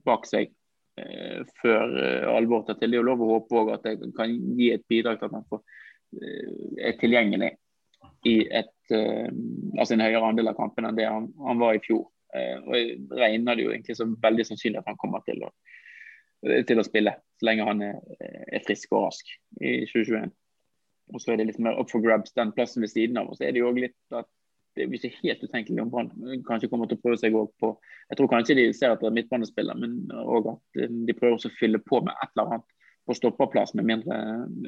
bak 0.07 0.25
seg 0.27 0.51
eh, 0.99 1.43
før 1.61 1.95
eh, 1.99 2.27
alvor 2.31 2.65
tar 2.65 2.79
til. 2.79 2.91
Det 2.91 2.99
er 2.99 3.03
jo 3.03 3.09
lov 3.11 3.23
å 3.23 3.31
håpe 3.35 3.61
òg 3.61 3.73
at 3.75 3.87
det 3.87 4.11
kan 4.17 4.33
gi 4.57 4.71
et 4.73 4.85
bidrag 4.89 5.19
til 5.19 5.29
at 5.29 5.37
han 5.37 5.47
får, 5.51 5.63
eh, 6.17 6.51
er 6.89 6.99
tilgjengelig 7.01 7.53
i 8.29 8.37
et, 8.47 8.71
eh, 8.71 8.78
altså 8.95 9.95
en 9.95 10.03
høyere 10.03 10.25
andel 10.25 10.51
av 10.51 10.57
kampene 10.57 10.91
enn 10.91 10.97
det 10.97 11.07
han, 11.09 11.29
han 11.45 11.61
var 11.61 11.77
i 11.77 11.83
fjor. 11.83 12.07
Eh, 12.35 12.57
og 12.61 12.75
Jeg 12.77 12.97
regner 13.21 13.57
det 13.57 13.65
jo 13.65 13.73
egentlig 13.73 13.97
som 13.97 14.17
veldig 14.21 14.45
sannsynlig 14.47 14.81
at 14.81 14.89
han 14.89 14.99
kommer 15.01 15.23
til 15.27 15.41
å, 15.45 15.51
til 16.67 16.79
å 16.79 16.85
spille, 16.87 17.15
så 17.39 17.49
lenge 17.49 17.67
han 17.67 17.85
er, 17.85 18.01
er 18.47 18.65
frisk 18.65 18.93
og 18.95 19.09
rask 19.09 19.31
i 19.59 19.81
2021. 19.89 20.33
Og 21.09 21.23
så 21.23 21.33
er 21.33 21.39
det 21.39 21.49
litt 21.49 21.61
mer 21.63 21.79
up 21.79 21.89
for 21.89 22.03
grabs 22.05 22.35
den 22.37 22.53
plassen 22.53 22.85
ved 22.85 22.93
siden 22.93 23.17
av. 23.17 23.31
Og 23.31 23.39
så 23.39 23.47
er 23.47 23.55
det 23.55 23.63
jo 23.63 23.73
litt 23.73 23.97
at 24.13 24.29
det 24.77 24.85
er 24.85 24.93
ikke 24.95 25.23
helt 25.23 25.41
utenkelig 25.43 25.81
om 25.81 25.89
Brann 25.91 26.11
kanskje 26.47 26.69
kommer 26.71 26.87
til 26.87 26.99
å 26.99 27.01
prøve 27.03 27.17
seg 27.19 27.33
på 27.33 27.71
Jeg 27.81 28.19
tror 28.19 28.29
kanskje 28.31 28.55
de 28.59 28.67
ser 28.77 28.93
etter 28.93 29.11
midtbanespiller, 29.11 29.75
men 29.81 29.95
òg 30.13 30.51
at 30.53 30.83
de 30.87 31.15
prøver 31.17 31.35
å 31.35 31.57
fylle 31.59 31.81
på 31.83 32.03
med 32.05 32.13
et 32.13 32.35
eller 32.35 32.53
annet 32.53 32.75
på 33.09 33.15
stopperplass, 33.17 33.73
med 33.73 33.87
mindre 33.89 34.17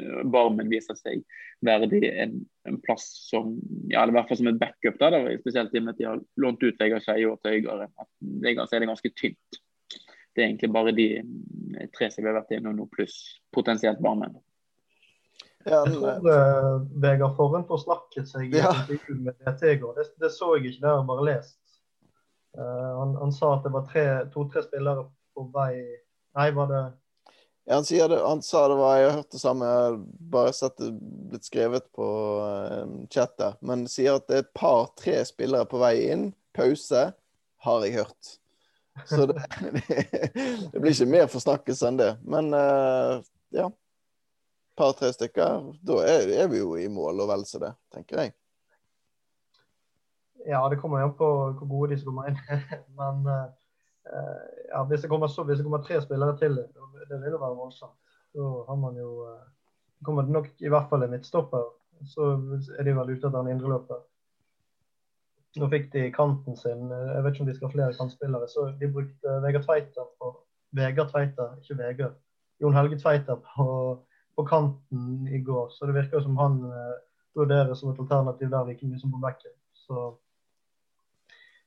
eh, 0.02 0.22
Barmen 0.34 0.70
viser 0.72 0.98
seg 0.98 1.22
verdig 1.62 2.08
en, 2.10 2.40
en 2.66 2.80
plass 2.82 3.04
som 3.30 3.52
ja, 3.92 4.02
i 4.02 4.16
hvert 4.16 4.32
fall 4.32 4.40
som 4.40 4.50
et 4.50 4.58
backup. 4.58 4.98
Da, 4.98 5.12
da, 5.14 5.20
spesielt 5.44 5.76
i 5.76 5.82
og 5.82 5.86
med 5.86 5.94
at 5.94 6.00
de 6.00 6.08
har 6.10 6.24
lånt 6.42 6.64
ut 6.66 6.80
Vegard 6.82 7.06
Skeie 7.06 7.36
til 7.44 7.60
Øygarden. 7.60 7.92
Vegard 8.42 8.72
så 8.72 8.80
er 8.80 8.82
det 8.82 8.90
ganske 8.90 9.12
tynt. 9.14 9.60
Det 10.34 10.42
er 10.42 10.48
egentlig 10.48 10.72
bare 10.74 10.96
de 10.98 11.06
eh, 11.20 11.92
tre 11.94 12.10
som 12.10 12.26
vi 12.26 12.32
har 12.32 12.40
vært 12.40 12.56
innom 12.58 12.80
nå, 12.80 12.88
pluss 12.96 13.20
potensielt 13.54 14.02
Barmen. 14.02 14.40
Ja, 15.62 15.84
jeg 15.86 16.00
tror 16.00 16.26
uh, 16.26 16.82
Vegard 17.04 17.36
Forhen 17.38 17.68
forsnakket 17.70 18.26
seg 18.32 18.56
ja. 18.58 18.72
med 18.90 19.36
DT 19.38 19.68
i 19.76 19.76
går. 19.84 20.00
Det, 20.00 20.08
det, 20.24 20.32
så 20.34 20.56
jeg 20.56 20.72
ikke, 20.72 20.82
det 20.82 20.90
har 20.90 21.04
jeg 21.04 21.10
bare 21.12 21.28
lest. 21.28 21.60
Uh, 22.58 22.90
han, 23.04 23.14
han, 23.22 23.36
sa 23.38 23.54
at 23.60 23.68
det 23.68 23.76
var 23.76 23.94
to-tre 24.34 24.66
spillere 24.66 25.06
på 25.38 25.46
vei 25.54 25.76
Nei, 26.32 26.48
var 26.56 26.72
det 26.72 26.82
han, 27.74 27.86
det, 28.10 28.20
han, 28.28 28.42
sa 28.42 28.68
det 28.68 28.76
var 28.76 28.98
Jeg 28.98 29.10
har 29.10 29.18
hørt 29.18 29.32
det 29.32 29.40
samme, 29.40 29.66
jeg 29.66 29.84
har 29.86 29.98
bare 30.34 30.54
sett 30.54 30.78
det 30.82 30.92
blitt 31.32 31.48
skrevet 31.48 31.88
på 31.96 32.08
uh, 32.44 32.86
chattet. 33.14 33.60
Men 33.62 33.86
sier 33.92 34.18
at 34.20 34.28
det 34.28 34.38
er 34.38 34.46
et 34.46 34.54
par-tre 34.58 35.18
spillere 35.28 35.68
på 35.70 35.82
vei 35.82 35.96
inn. 36.12 36.30
Pause, 36.58 37.12
har 37.64 37.86
jeg 37.86 38.00
hørt. 38.02 38.34
Så 39.08 39.26
det, 39.30 39.38
det, 40.72 40.80
blir 40.80 40.92
ikke 40.92 41.08
mer 41.14 41.32
forsnakkelse 41.32 41.92
enn 41.92 42.02
det. 42.02 42.12
Men 42.28 42.52
uh, 42.56 43.22
ja. 43.56 43.70
Par-tre 44.78 45.12
stykker. 45.14 45.72
Da 45.86 46.02
er, 46.08 46.28
er, 46.42 46.52
vi 46.52 46.62
jo 46.62 46.76
i 46.80 46.90
mål 46.92 47.24
og 47.24 47.32
vel 47.32 47.48
så 47.48 47.62
det, 47.62 47.74
tenker 47.94 48.24
jeg. 48.24 48.36
Ja, 50.48 50.64
det 50.72 50.80
kommer 50.82 51.04
jo 51.04 51.12
an 51.12 51.18
på 51.20 51.28
hvor 51.30 51.68
gode 51.70 51.94
de 51.94 52.02
som 52.02 52.12
kommer 52.12 52.32
inn. 52.32 52.40
Men 52.98 53.26
uh, 53.28 53.61
ja, 54.06 54.84
hvis, 54.90 55.02
det 55.04 55.10
kommer, 55.10 55.28
så, 55.28 55.44
hvis 55.44 55.60
det 55.60 55.66
kommer 55.66 55.84
tre 55.86 56.02
spillere 56.02 56.38
til 56.40 56.58
det 57.12 57.20
vil 57.22 57.36
jo 57.36 57.42
være 57.42 57.60
voldsomt. 57.60 57.98
Da 58.36 58.48
har 58.68 58.78
man 58.80 58.98
jo 58.98 59.10
eh, 59.28 59.44
kommer 60.06 60.24
det 60.24 60.32
nok 60.32 60.48
i 60.60 60.72
hvert 60.72 60.90
fall 60.90 61.04
en 61.04 61.12
midtstopper. 61.12 61.68
Så 62.08 62.32
er 62.80 62.88
de 62.88 62.96
vel 62.98 63.12
ute 63.12 63.28
etter 63.28 63.40
en 63.42 63.52
indreløper. 63.52 64.00
Nå 65.60 65.68
fikk 65.74 65.90
de 65.94 66.06
kanten 66.16 66.56
sin. 66.58 66.88
Jeg 66.90 67.24
vet 67.24 67.36
ikke 67.36 67.44
om 67.44 67.50
de 67.50 67.56
skal 67.58 67.68
ha 67.68 67.74
flere 67.74 67.98
kantspillere. 68.00 68.48
Så 68.50 68.70
de 68.80 68.90
brukte 68.94 69.36
Vegard 69.44 69.68
Tveiter 69.68 70.08
på 70.20 70.32
Vegard 70.80 71.12
Tveiter, 71.12 71.58
ikke 71.60 71.78
Vegard. 71.82 72.16
Jon 72.62 72.78
Helge 72.78 72.98
Tveiter 73.02 73.42
på, 73.44 73.68
på, 74.38 74.46
kanten 74.48 75.28
i 75.28 75.42
går. 75.44 75.70
Så 75.76 75.90
det 75.90 75.98
virker 75.98 76.24
som 76.24 76.38
han 76.40 76.62
uh, 76.72 76.96
vurderer 77.36 77.74
som 77.76 77.92
et 77.92 78.00
alternativ 78.00 78.50
der 78.50 78.70
like 78.70 78.88
mye 78.88 79.02
som 79.02 79.12
på 79.12 79.22
bekken. 79.26 79.54
Så 79.76 80.14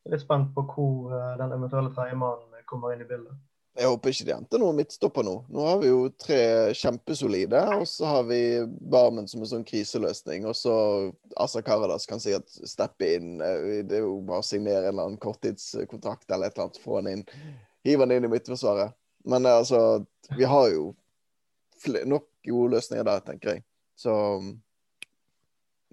jeg 0.05 0.11
er 0.11 0.19
litt 0.19 0.25
spent 0.27 0.51
på 0.53 0.67
hvor 0.69 1.13
uh, 1.15 1.35
den 1.41 1.53
eventuelle 1.57 1.93
tredjemannen 1.97 2.65
kommer 2.69 2.93
inn 2.93 3.05
i 3.05 3.09
bildet. 3.09 3.37
Jeg 3.75 3.91
håper 3.91 4.13
ikke 4.13 4.27
de 4.29 4.35
henter 4.37 4.61
noen 4.63 4.77
midtstopper 4.79 5.25
nå. 5.27 5.33
Nå 5.51 5.63
har 5.67 5.79
vi 5.81 5.89
jo 5.89 6.03
tre 6.21 6.43
kjempesolide, 6.79 7.59
og 7.75 7.89
så 7.91 8.07
har 8.07 8.27
vi 8.29 8.39
Barmen 8.93 9.27
som 9.27 9.43
en 9.43 9.51
sånn 9.51 9.65
kriseløsning. 9.67 10.45
Og 10.47 10.55
så 10.55 10.75
Asa 11.43 11.63
Karadas 11.67 12.07
kan 12.07 12.23
sikkert 12.23 12.53
steppe 12.71 13.09
inn. 13.17 13.41
Eh, 13.43 13.81
det 13.83 13.99
er 13.99 14.05
jo 14.05 14.21
bare 14.29 14.45
å 14.45 14.47
signere 14.47 14.85
en 14.85 14.93
eller 14.93 15.09
annen 15.09 15.23
korttidskontrakt 15.23 16.31
eller 16.31 16.53
et 16.53 16.55
eller 16.55 16.69
annet. 16.69 16.79
Få 16.85 17.01
han 17.01 17.11
inn. 17.11 17.25
Hive 17.89 18.07
han 18.07 18.15
inn 18.15 18.29
i 18.29 18.31
midtforsvaret. 18.31 18.95
Men 19.27 19.49
eh, 19.49 19.59
altså, 19.65 19.81
vi 20.39 20.47
har 20.47 20.69
jo 20.71 20.93
nok 22.07 22.29
gode 22.47 22.77
løsninger 22.77 23.11
der, 23.11 23.25
tenker 23.27 23.57
jeg. 23.57 23.65
Så 23.99 24.15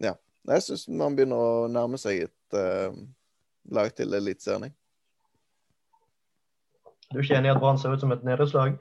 ja. 0.06 0.14
Jeg 0.54 0.68
syns 0.68 0.86
man 1.02 1.18
begynner 1.18 1.42
å 1.42 1.66
nærme 1.70 1.98
seg 2.02 2.28
et 2.28 2.58
uh, 2.58 2.94
lag 3.70 3.92
til 3.96 4.14
Eliteserien. 4.14 4.74
Du 7.12 7.20
er 7.20 7.26
ikke 7.26 7.38
enig 7.42 7.52
i 7.52 7.54
at 7.54 7.60
Brann 7.60 7.80
ser 7.80 7.94
ut 7.94 8.02
som 8.04 8.14
et 8.16 8.24
nederlag? 8.24 8.78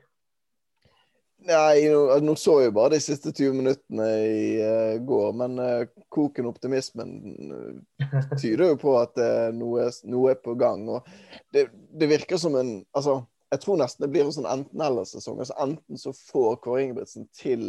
Nei, 1.48 1.88
nå, 1.88 2.18
nå, 2.20 2.34
så 2.36 2.58
jeg 2.60 2.74
bare 2.76 2.92
de 2.94 3.00
siste 3.00 3.32
20 3.32 3.54
minuttene 3.56 4.06
i 4.28 4.48
uh, 4.60 4.98
går, 5.08 5.30
men 5.40 5.56
uh, 5.56 6.02
koken 6.12 6.50
optimismen 6.50 7.14
uh, 7.48 8.18
tyder 8.34 8.66
jo 8.68 8.76
på 8.82 8.92
at 9.00 9.16
noe, 9.56 9.86
noe, 10.04 10.34
er 10.34 10.42
på 10.44 10.54
gang. 10.60 10.84
og 10.92 11.08
det, 11.54 11.70
det, 11.96 12.10
virker 12.12 12.40
som 12.40 12.58
en 12.60 12.74
altså, 12.92 13.22
Jeg 13.50 13.64
tror 13.64 13.80
nesten 13.80 14.04
det 14.04 14.10
blir 14.12 14.26
en 14.26 14.36
sånn 14.36 14.50
enten-eller-sesong. 14.52 15.40
altså 15.40 15.56
Enten 15.64 15.98
så 15.98 16.12
får 16.14 16.60
Kåre 16.62 16.84
Ingebrigtsen 16.84 17.26
til 17.34 17.64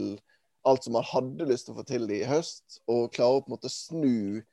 alt 0.67 0.83
som 0.85 0.99
han 0.99 1.07
hadde 1.07 1.47
lyst 1.49 1.69
til 1.69 1.73
å 1.73 1.79
få 1.79 1.87
til 1.87 2.11
i 2.13 2.21
høst, 2.27 2.81
og 2.91 3.09
klarer 3.15 3.39
å 3.39 3.45
på 3.45 3.49
en 3.49 3.55
måte 3.55 3.71
snu 3.71 4.43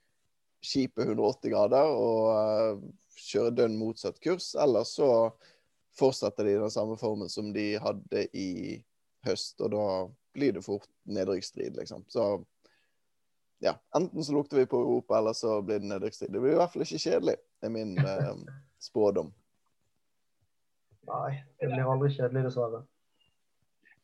skipet 0.65 1.07
180 1.07 1.53
grader 1.53 1.93
og 1.93 2.83
kjøre 3.19 3.55
dønn 3.63 3.79
motsatt 3.79 4.21
kurs, 4.23 4.53
eller 4.59 4.87
så 4.87 5.31
fortsetter 5.99 6.47
de 6.47 6.55
i 6.55 6.61
den 6.61 6.71
samme 6.71 6.97
formen 6.99 7.31
som 7.31 7.51
de 7.55 7.73
hadde 7.83 8.27
i 8.37 8.79
høst. 9.27 9.59
Og 9.61 9.73
da 9.75 9.87
blir 10.37 10.55
det 10.55 10.63
fort 10.67 10.89
nedrykksstrid, 11.11 11.77
liksom. 11.81 12.05
Så 12.09 12.29
ja, 13.65 13.75
enten 13.97 14.25
så 14.25 14.33
lukter 14.37 14.61
vi 14.61 14.69
på 14.71 14.79
Europa, 14.79 15.19
eller 15.19 15.33
så 15.33 15.59
blir 15.63 15.83
det 15.83 15.91
nedrykksstrid. 15.91 16.33
Det 16.33 16.43
blir 16.43 16.55
i 16.55 16.61
hvert 16.61 16.75
fall 16.75 16.87
ikke 16.87 17.03
kjedelig, 17.03 17.35
er 17.63 17.75
min 17.75 17.97
eh, 17.99 18.31
spådom. 18.83 19.33
Nei, 21.09 21.33
det 21.59 21.73
blir 21.73 21.89
aldri 21.89 22.13
kjedelig, 22.15 22.47
dessverre. 22.51 22.85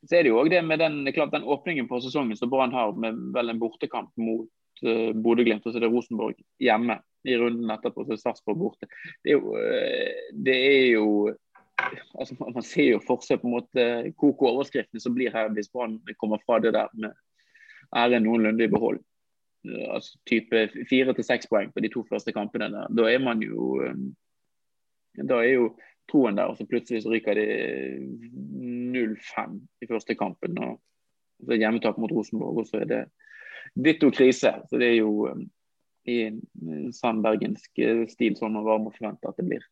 Så 0.04 0.18
er 0.18 0.24
det 0.24 0.32
jo 0.32 0.40
òg 0.40 0.50
det 0.52 0.60
med 0.66 0.82
den, 0.82 0.98
klart, 1.16 1.32
den 1.32 1.46
åpningen 1.48 1.86
på 1.88 2.00
sesongen 2.04 2.36
som 2.36 2.50
Brann 2.52 2.74
har, 2.74 2.92
med 2.98 3.20
vel 3.32 3.52
en 3.52 3.60
bortekamp 3.60 4.10
mot 4.20 4.50
uh, 4.82 5.12
Bodø-Glimt, 5.14 5.64
og 5.66 5.72
så 5.72 5.78
er 5.78 5.86
det 5.86 5.92
Rosenborg 5.92 6.40
hjemme 6.62 6.98
i 7.24 7.36
runden 7.40 7.72
etterpå, 7.72 8.04
så 8.04 8.16
er 8.16 8.20
Sarpsborg 8.20 8.60
borte. 8.60 8.88
Det 9.24 9.34
er 9.34 9.38
jo, 9.38 9.54
uh, 9.54 10.28
det 10.46 10.58
er 10.58 10.86
jo 10.94 11.06
altså, 12.18 12.36
Man 12.40 12.66
ser 12.66 12.90
jo 12.92 13.00
for 13.06 13.24
seg 13.26 13.42
på 13.42 13.50
en 13.50 13.56
måte 13.56 13.88
koko 14.20 14.50
overskriftene 14.52 15.02
som 15.02 15.16
blir 15.16 15.34
her 15.34 15.50
hvis 15.54 15.72
Brann 15.72 15.98
kommer 16.20 16.42
fra 16.44 16.60
det 16.62 16.74
der 16.76 16.92
med 16.94 17.14
æren 17.94 18.26
noenlunde 18.26 18.66
i 18.66 18.70
behold. 18.70 19.00
Altså 19.64 20.18
type 20.28 20.66
fire 20.90 21.14
til 21.16 21.24
seks 21.24 21.48
poeng 21.48 21.70
på 21.72 21.80
de 21.80 21.88
to 21.88 22.02
første 22.08 22.32
kampene. 22.36 22.68
Der. 22.72 22.90
Da 22.92 23.08
er 23.08 23.22
man 23.22 23.40
jo 23.42 23.80
Da 25.14 25.38
er 25.40 25.54
jo 25.54 25.68
troen 26.10 26.36
der, 26.36 26.50
og 26.50 26.58
så 26.58 26.66
plutselig 26.68 27.02
så 27.02 27.12
ryker 27.12 27.38
de 27.38 27.44
0-5 28.94 29.60
i 29.82 29.88
første 29.88 30.14
kampen. 30.14 30.58
og 30.58 30.80
så 31.44 31.52
er 31.52 31.62
Hjemmetap 31.62 31.98
mot 31.98 32.12
Rosenborg, 32.12 32.58
og 32.58 32.66
så 32.66 32.82
er 32.82 32.84
det 32.90 33.02
ditto 33.74 34.10
krise. 34.14 34.52
Så 34.68 34.80
det 34.80 34.92
er 34.92 34.98
jo 34.98 35.28
um, 35.32 35.46
i 36.10 36.18
en 36.28 36.92
sann 36.92 37.22
bergensk 37.24 37.80
stil 38.12 38.34
sånn 38.36 38.52
man 38.52 38.66
bare 38.66 38.82
må 38.84 38.92
forvente 38.92 39.30
at 39.30 39.38
det 39.40 39.46
blir 39.48 39.64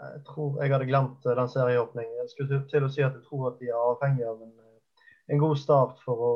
jeg 0.00 0.20
tror 0.28 0.60
jeg 0.62 0.72
hadde 0.72 0.88
glemt 0.88 1.26
eh, 1.26 1.36
den 1.36 1.50
serieåpningen. 1.52 2.20
Jeg 2.22 2.32
skulle 2.32 2.60
til 2.70 2.86
å 2.86 2.92
si 2.92 3.04
at 3.04 3.16
jeg 3.16 3.26
tror 3.26 3.50
at 3.50 3.58
de 3.60 3.70
er 3.70 3.80
avhengig 3.80 4.26
av 4.28 4.40
en, 4.44 4.54
eh, 4.64 5.04
en 5.34 5.42
god 5.42 5.58
start 5.60 6.00
for 6.04 6.24
å, 6.28 6.32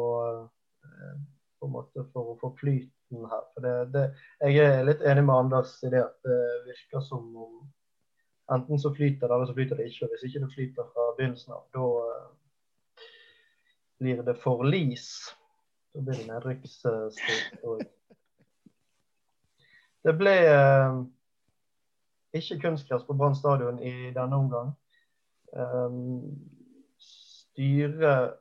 eh, 0.85 1.15
på 1.61 1.69
en 1.69 1.75
måte, 1.79 2.05
for 2.13 2.35
å 2.35 2.39
få 2.43 2.53
flyten 2.61 3.25
her. 3.31 3.47
For 3.55 3.65
det, 3.65 3.75
det, 3.95 4.05
jeg 4.45 4.61
er 4.69 4.85
litt 4.89 5.05
enig 5.05 5.25
med 5.25 5.37
Anders 5.37 5.77
i 5.85 5.93
det 5.95 6.05
at 6.05 6.17
det 6.29 6.41
virker 6.69 7.05
som 7.05 7.31
om 7.47 7.61
enten 8.53 8.81
så 8.81 8.93
flyter 8.93 9.25
det, 9.25 9.33
eller 9.33 9.49
så 9.49 9.57
flyter 9.57 9.81
det 9.81 9.89
ikke. 9.89 10.07
Og 10.07 10.15
hvis 10.15 10.27
ikke 10.29 10.45
det 10.45 10.55
flyter 10.55 10.91
fra 10.93 11.11
begynnelsen 11.17 11.57
av, 11.57 11.65
da 11.73 11.87
blir 14.05 14.23
det 14.27 14.37
forlis. 14.43 15.09
Da 15.95 16.05
blir 16.05 16.21
det 16.21 16.29
nedrykksstrid. 16.29 17.85
Det 20.05 20.13
ble 20.21 20.35
ikke 22.37 22.61
kunstgress 22.61 23.07
på 23.09 23.17
Brann 23.17 23.37
stadion 23.39 23.79
i 23.81 24.11
denne 24.13 24.37
omgang. 24.37 24.75
Um, 25.55 26.21
styret 27.01 28.35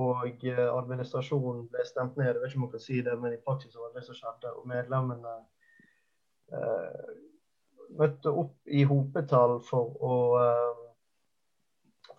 og 0.00 0.44
eh, 0.46 0.68
administrasjonen 0.70 1.66
ble 1.68 1.84
stemt 1.84 2.16
ned. 2.16 2.30
Jeg 2.30 2.40
vet 2.40 2.52
ikke 2.52 2.60
om 2.60 2.64
man 2.64 2.72
kan 2.72 2.84
si 2.84 3.00
det, 3.04 3.16
men 3.20 3.34
i 3.34 3.42
praksis 3.44 3.74
var 3.76 3.90
det 3.90 4.00
det 4.00 4.06
som 4.06 4.16
skjedde. 4.16 4.52
Og 4.56 4.68
medlemmene 4.70 5.34
eh, 6.54 7.10
møtte 7.98 8.32
opp 8.32 8.70
i 8.70 8.86
hopetall 8.86 9.58
for 9.66 9.98
å, 9.98 10.14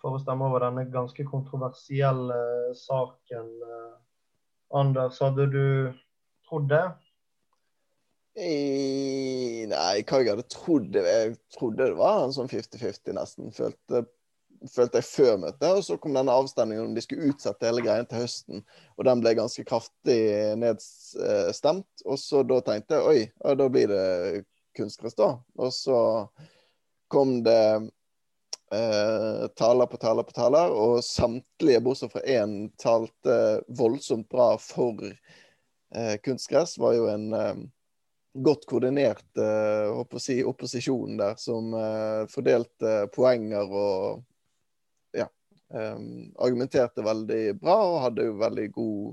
for 0.02 0.16
å 0.16 0.20
stemme 0.22 0.48
over 0.48 0.66
denne 0.66 0.88
ganske 0.90 1.24
kontroversielle 1.28 2.36
saken. 2.76 3.52
Anders, 4.74 5.20
hadde 5.22 5.46
du 5.52 5.64
trodd 6.48 6.68
det? 6.72 6.84
I, 8.32 9.66
nei, 9.68 10.00
hva 10.08 10.22
jeg 10.22 10.30
hadde 10.30 10.46
trodd 10.48 10.94
Jeg 10.96 11.34
trodde 11.52 11.90
det 11.90 11.98
var 11.98 12.22
en 12.24 12.32
sånn 12.32 12.48
50-50, 12.48 13.12
nesten. 13.18 13.52
Følte, 13.52 14.06
følte 14.72 15.02
jeg 15.02 15.08
før 15.10 15.34
møtet. 15.44 15.68
Og 15.68 15.84
så 15.84 15.98
kom 16.00 16.16
denne 16.16 16.34
avstemningen 16.40 16.88
om 16.88 16.96
de 16.96 17.04
skulle 17.04 17.28
utsette 17.28 17.68
hele 17.68 17.84
greien 17.84 18.08
til 18.08 18.24
høsten. 18.24 18.64
Og 18.96 19.06
den 19.08 19.22
ble 19.22 19.34
ganske 19.38 19.66
kraftig 19.68 20.22
nedstemt. 20.60 22.06
Og 22.06 22.18
så 22.20 22.42
da 22.48 22.62
tenkte 22.64 22.98
jeg 22.98 23.12
oi, 23.12 23.54
da 23.60 23.68
blir 23.72 23.92
det 23.92 24.06
kunstgress, 24.78 25.18
da. 25.18 25.34
Og 25.60 25.74
så 25.76 25.98
kom 27.12 27.42
det 27.44 27.62
eh, 28.74 29.44
taler 29.58 29.86
på 29.86 30.00
taler 30.00 30.26
på 30.28 30.34
taler, 30.36 30.72
og 30.72 31.04
samtlige, 31.04 31.82
bortsett 31.84 32.14
fra 32.14 32.24
én, 32.24 32.56
talte 32.80 33.36
voldsomt 33.68 34.28
bra 34.32 34.54
for 34.60 35.04
eh, 35.08 36.16
kunstgress. 36.24 36.78
Var 36.80 36.96
jo 36.98 37.08
en 37.12 37.28
eh, 37.36 37.62
godt 38.32 38.66
koordinert 38.66 39.38
uh, 39.38 40.18
si, 40.18 40.38
opposisjon 40.44 41.18
der, 41.20 41.36
som 41.36 41.74
uh, 41.76 42.24
fordelte 42.32 43.06
poenger 43.12 43.68
og 43.68 44.22
ja, 45.16 45.26
um, 45.68 46.32
argumenterte 46.40 47.04
veldig 47.04 47.42
bra 47.60 47.76
og 47.90 48.00
hadde 48.06 48.30
jo 48.30 48.38
veldig 48.40 48.68
god 48.72 49.10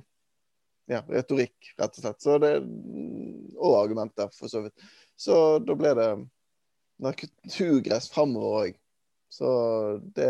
ja, 0.89 1.03
retorikk, 1.05 1.73
rett 1.77 1.99
og 1.99 2.05
slett. 2.05 2.29
Det, 2.41 2.53
og 3.59 3.75
argumenter, 3.83 4.31
for 4.33 4.51
så 4.51 4.63
vidt. 4.63 4.87
Så 5.19 5.59
da 5.61 5.75
ble 5.77 5.91
det 5.99 6.09
naturgress 7.03 8.09
framover 8.13 8.63
òg. 8.63 8.79
Så 9.29 9.49
det 10.15 10.29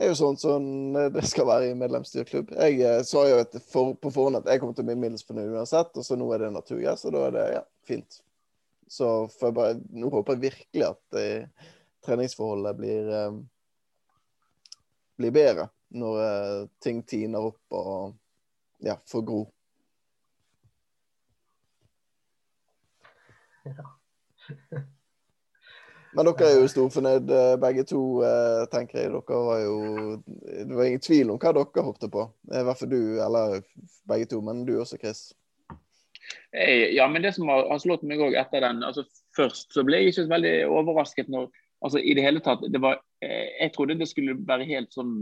er 0.00 0.10
jo 0.10 0.16
sånn 0.18 0.38
som 0.40 0.66
det 1.14 1.24
skal 1.28 1.46
være 1.48 1.70
i 1.70 1.78
medlemsstyrklubb. 1.78 2.52
Jeg 2.56 2.80
eh, 2.86 3.00
sa 3.06 3.24
jo 3.28 3.42
for, 3.60 3.94
på 4.00 4.12
forhånd 4.14 4.40
at 4.40 4.50
jeg 4.50 4.62
kommer 4.62 4.76
til 4.76 4.86
å 4.86 4.90
bli 4.90 4.98
middels 4.98 5.26
fornøyd 5.28 5.54
uansett, 5.54 5.94
og 5.94 6.06
så 6.06 6.18
nå 6.18 6.28
er 6.34 6.46
det 6.46 6.52
naturgress, 6.56 7.06
og 7.06 7.16
da 7.16 7.26
er 7.28 7.36
det 7.36 7.46
ja, 7.54 7.62
fint. 7.88 8.20
Så 8.92 9.08
jeg 9.40 9.56
bare, 9.56 9.78
nå 9.94 10.10
håper 10.12 10.36
jeg 10.36 10.44
virkelig 10.48 10.88
at 10.88 11.20
eh, 11.20 11.68
treningsforholdet 12.04 12.76
blir, 12.80 13.12
eh, 13.18 13.32
blir 15.20 15.32
bedre 15.34 15.68
når 15.96 16.22
eh, 16.26 16.58
ting 16.82 17.02
tiner 17.08 17.52
opp 17.52 17.76
og 17.78 18.16
ja, 18.84 18.98
får 19.08 19.26
gro. 19.28 19.42
Ja. 23.62 23.86
Men 26.12 26.28
dere 26.28 26.48
er 26.48 26.58
jo 26.60 26.68
storfornøyd 26.68 27.30
eh, 27.32 27.54
begge 27.60 27.84
to, 27.88 28.00
eh, 28.26 28.64
tenker 28.72 29.00
jeg. 29.00 29.12
Dere 29.14 29.44
var 29.46 29.62
jo 29.62 29.76
Det 30.26 30.76
var 30.76 30.88
ingen 30.88 31.04
tvil 31.04 31.32
om 31.32 31.38
hva 31.40 31.54
dere 31.56 31.86
hoppet 31.86 32.12
på. 32.12 32.26
I 32.52 32.64
hvert 32.66 32.80
fall 32.80 32.92
du, 32.92 33.02
eller 33.24 33.62
begge 34.10 34.28
to, 34.28 34.42
men 34.44 34.66
du 34.68 34.74
også, 34.80 35.00
Chris. 35.00 35.30
Ja, 36.52 37.08
men 37.08 37.24
det 37.24 37.32
som 37.36 37.48
har, 37.48 37.66
slått 37.80 38.04
meg 38.06 38.20
òg 38.22 38.36
etter 38.38 38.62
den 38.64 38.84
altså 38.84 39.02
Først 39.36 39.72
så 39.72 39.82
ble 39.84 39.98
jeg 39.98 40.12
ikke 40.12 40.28
veldig 40.28 40.52
overrasket 40.68 41.30
når 41.32 41.48
altså 41.82 41.98
i 41.98 42.14
det 42.16 42.24
hele 42.24 42.42
tatt, 42.44 42.62
det 42.68 42.80
var, 42.82 43.00
eh, 43.24 43.48
Jeg 43.60 43.72
trodde 43.74 43.98
det 43.98 44.08
skulle 44.10 44.36
være 44.46 44.68
helt 44.68 44.92
sånn 44.94 45.12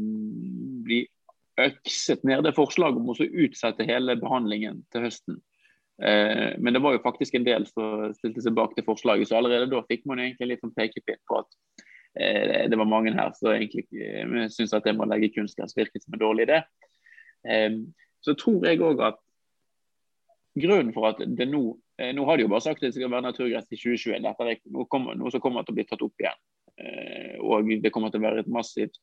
bli 0.85 1.05
økset 1.61 2.25
ned, 2.25 2.45
det 2.45 2.57
forslaget 2.57 2.99
om 3.01 3.11
å 3.13 3.17
utsette 3.21 3.85
hele 3.85 4.17
behandlingen 4.17 4.81
til 4.93 5.05
høsten. 5.05 5.41
Eh, 6.03 6.59
men 6.59 6.73
det 6.73 6.81
var 6.81 6.93
jo 6.93 7.03
faktisk 7.05 7.35
en 7.35 7.45
del 7.45 7.67
som 7.69 8.09
stilte 8.17 8.41
seg 8.45 8.57
bak 8.57 8.73
det 8.77 8.87
forslaget, 8.87 9.29
så 9.29 9.37
allerede 9.37 9.69
da 9.73 9.83
fikk 9.89 10.07
man 10.09 10.23
egentlig 10.23 10.55
litt 10.55 10.63
sånn 10.65 10.77
pekepinn 10.77 11.21
på 11.29 11.41
at 11.43 11.51
eh, 12.17 12.69
det 12.73 12.79
var 12.81 12.89
mange 12.89 13.13
her 13.17 13.35
som 13.37 13.53
egentlig 13.53 13.85
eh, 13.93 14.25
syntes 14.49 14.73
at 14.77 14.87
det 14.89 14.97
med 14.97 15.09
å 15.09 15.11
legge 15.13 15.33
kunstgress 15.35 15.77
virket 15.77 16.07
som 16.07 16.17
en 16.17 16.23
dårlig 16.23 16.49
idé. 16.49 16.63
Så 18.21 18.35
tror 18.37 18.67
jeg 18.69 18.83
òg 18.85 18.99
at 19.01 19.21
grunnen 20.61 20.93
for 20.93 21.13
at 21.13 21.23
det 21.25 21.49
nå 21.49 21.79
Nå 22.01 22.23
har 22.25 22.39
de 22.39 22.47
jo 22.47 22.49
bare 22.49 22.65
sagt 22.65 22.79
at 22.81 22.87
det 22.87 22.95
skal 22.95 23.11
være 23.13 23.27
naturgress 23.27 23.67
i 23.69 23.77
2021. 23.77 24.23
Dette 24.25 24.45
er 24.49 24.87
kommer, 24.89 25.13
noe 25.21 25.29
som 25.29 25.43
kommer 25.45 25.67
til 25.67 25.75
å 25.75 25.77
bli 25.77 25.85
tatt 25.85 26.01
opp 26.01 26.23
igjen. 26.23 26.39
Og 27.41 27.69
det 27.83 27.91
kommer 27.93 28.13
til 28.13 28.21
å 28.23 28.25
være 28.25 28.45
et 28.45 28.51
massivt 28.53 28.99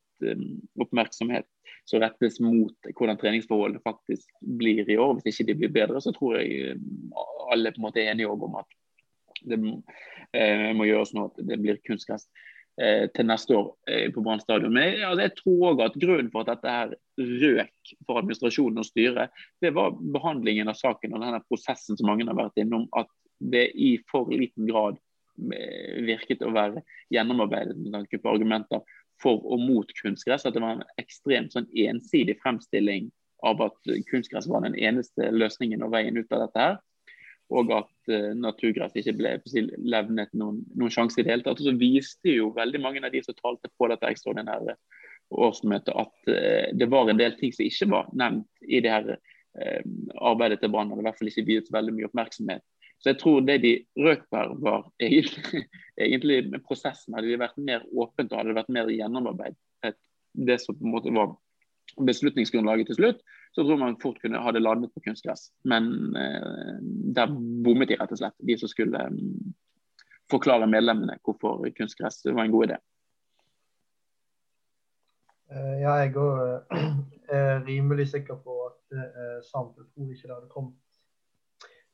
oppmerksomhet 0.80 1.46
som 1.88 2.02
rettes 2.02 2.36
mot 2.44 2.90
hvordan 2.98 3.18
treningsforholdene 3.20 3.80
faktisk 3.84 4.28
blir 4.40 4.88
i 4.90 4.98
år. 5.00 5.22
Hvis 5.24 5.40
ikke 5.40 5.52
de 5.52 5.56
blir 5.62 5.72
bedre, 5.72 6.02
så 6.04 6.12
tror 6.14 6.36
jeg 6.38 6.74
eh, 6.74 6.82
alle 7.52 7.72
på 7.72 7.80
en 7.80 7.86
måte 7.86 8.02
er 8.02 8.12
enige 8.12 8.34
om 8.34 8.58
at 8.60 8.76
det 9.48 9.58
eh, 10.36 10.68
må 10.76 10.88
gjøres 10.88 11.14
noe 11.16 11.30
at 11.30 11.40
det 11.48 11.58
blir 11.62 11.80
kunstgress 11.86 12.26
eh, 12.82 13.06
til 13.14 13.28
neste 13.30 13.56
år 13.56 13.70
på 14.12 14.24
Brann 14.24 14.42
stadion. 14.42 14.74
Men 14.74 15.00
altså, 15.00 15.24
jeg 15.24 15.36
tror 15.40 15.64
òg 15.70 15.84
at 15.86 15.98
grunnen 16.02 16.30
for 16.34 16.44
at 16.44 16.52
dette 16.58 16.76
her 16.76 16.94
røk 17.44 17.94
for 18.04 18.20
administrasjonen 18.20 18.82
og 18.84 18.90
styret, 18.90 19.40
det 19.64 19.72
var 19.78 19.96
behandlingen 19.96 20.68
av 20.68 20.76
saken 20.76 21.16
og 21.16 21.24
denne 21.24 21.40
prosessen 21.48 21.96
som 21.96 22.10
mange 22.10 22.28
har 22.28 22.36
vært 22.36 22.60
innom. 22.60 22.88
At 22.98 23.08
det 23.38 23.70
i 23.78 23.94
for 24.10 24.28
liten 24.34 24.66
grad 24.68 24.98
virket 26.08 26.42
å 26.42 26.50
være 26.54 26.82
gjennomarbeidet 27.14 27.76
med 27.78 27.94
tanke 27.94 28.18
på 28.20 28.32
argumenter 28.32 28.82
for 29.22 29.42
og 29.46 29.62
mot 29.62 29.92
kunstgress. 30.00 30.46
At 30.46 30.56
det 30.56 30.62
var 30.64 30.76
en 30.76 31.00
ekstremt 31.00 31.54
sånn 31.54 31.68
ensidig 31.86 32.38
fremstilling 32.42 33.10
av 33.46 33.62
at 33.62 33.90
kunstgress 34.10 34.48
var 34.50 34.64
den 34.66 34.76
eneste 34.78 35.30
løsningen 35.34 35.84
og 35.86 35.94
veien 35.94 36.18
ut 36.18 36.32
av 36.32 36.46
dette. 36.46 36.68
her. 36.68 36.78
Og 37.48 37.70
at 37.72 38.12
uh, 38.12 38.34
naturgress 38.36 38.96
ikke 38.98 39.16
ble 39.16 39.30
levnet 39.78 40.32
noen, 40.36 40.60
noen 40.76 40.92
sjanse 40.92 41.20
i 41.20 41.24
det 41.24 41.32
hele 41.32 41.46
tatt. 41.46 41.62
Og 41.62 41.70
så 41.70 41.76
viste 41.80 42.34
jo 42.34 42.50
veldig 42.56 42.80
mange 42.84 43.00
av 43.04 43.14
de 43.14 43.22
som 43.24 43.36
talte 43.38 43.70
på 43.78 43.88
dette 43.88 44.10
ekstraordinære 44.10 44.76
årsmøtet, 45.28 45.92
at 45.92 46.32
uh, 46.32 46.68
det 46.76 46.90
var 46.92 47.08
en 47.08 47.20
del 47.20 47.38
ting 47.38 47.54
som 47.54 47.64
ikke 47.64 47.88
var 47.94 48.10
nevnt 48.12 48.68
i 48.68 48.82
det 48.84 48.92
her 48.92 49.14
uh, 49.14 49.82
arbeidet 50.20 50.60
til 50.60 50.74
Brann. 50.74 50.92
I 50.92 51.06
hvert 51.06 51.20
fall 51.20 51.32
ikke 51.32 51.46
viet 51.48 51.72
veldig 51.72 51.96
mye 51.96 52.10
oppmerksomhet 52.10 52.66
så 52.98 53.12
jeg 53.12 53.18
tror 53.20 53.44
det 53.46 53.58
de 53.62 53.72
røk 54.02 54.24
for 54.30 54.54
var 54.62 54.86
egentlig, 55.02 56.40
med 56.50 56.64
prosessen. 56.66 57.14
Hadde 57.14 57.30
det 57.30 57.40
vært 57.40 57.60
mer 57.62 57.84
åpent 57.94 58.32
og 58.32 58.40
hadde 58.40 58.52
det 58.52 58.58
vært 58.58 58.72
mer 58.74 58.90
gjennomarbeidet, 58.90 59.98
det 60.38 60.58
som 60.62 60.76
på 60.76 60.86
en 60.86 60.94
måte 60.94 61.12
var 61.14 61.36
beslutningsgrunnlaget 62.04 62.90
til 62.90 62.98
slutt, 62.98 63.22
så 63.56 63.64
tror 63.64 63.80
man 63.80 63.96
fort 64.02 64.18
kunne 64.22 64.42
ha 64.42 64.52
det 64.52 64.62
landet 64.62 64.92
på 64.94 65.02
kunstgress. 65.06 65.48
Men 65.64 65.88
eh, 66.16 66.76
der 67.16 67.32
bommet 67.64 67.90
de 67.90 67.96
rett 67.98 68.12
og 68.12 68.20
slett, 68.20 68.36
de 68.50 68.58
som 68.60 68.70
skulle 68.70 69.06
um, 69.08 69.54
forklare 70.30 70.68
medlemmene 70.70 71.16
hvorfor 71.24 71.64
kunstgress 71.78 72.20
var 72.26 72.44
en 72.44 72.54
god 72.54 72.68
idé. 72.68 72.78
Eh, 75.54 75.76
ja, 75.82 75.96
jeg 76.02 76.12
er 77.40 77.64
rimelig 77.66 78.10
sikker 78.12 78.42
på 78.44 78.58
at 78.66 78.78
det 78.92 79.06
er 79.24 79.40
tror 79.48 80.12
ikke 80.12 80.28
det 80.28 80.36
hadde 80.36 80.52
kommet 80.52 80.76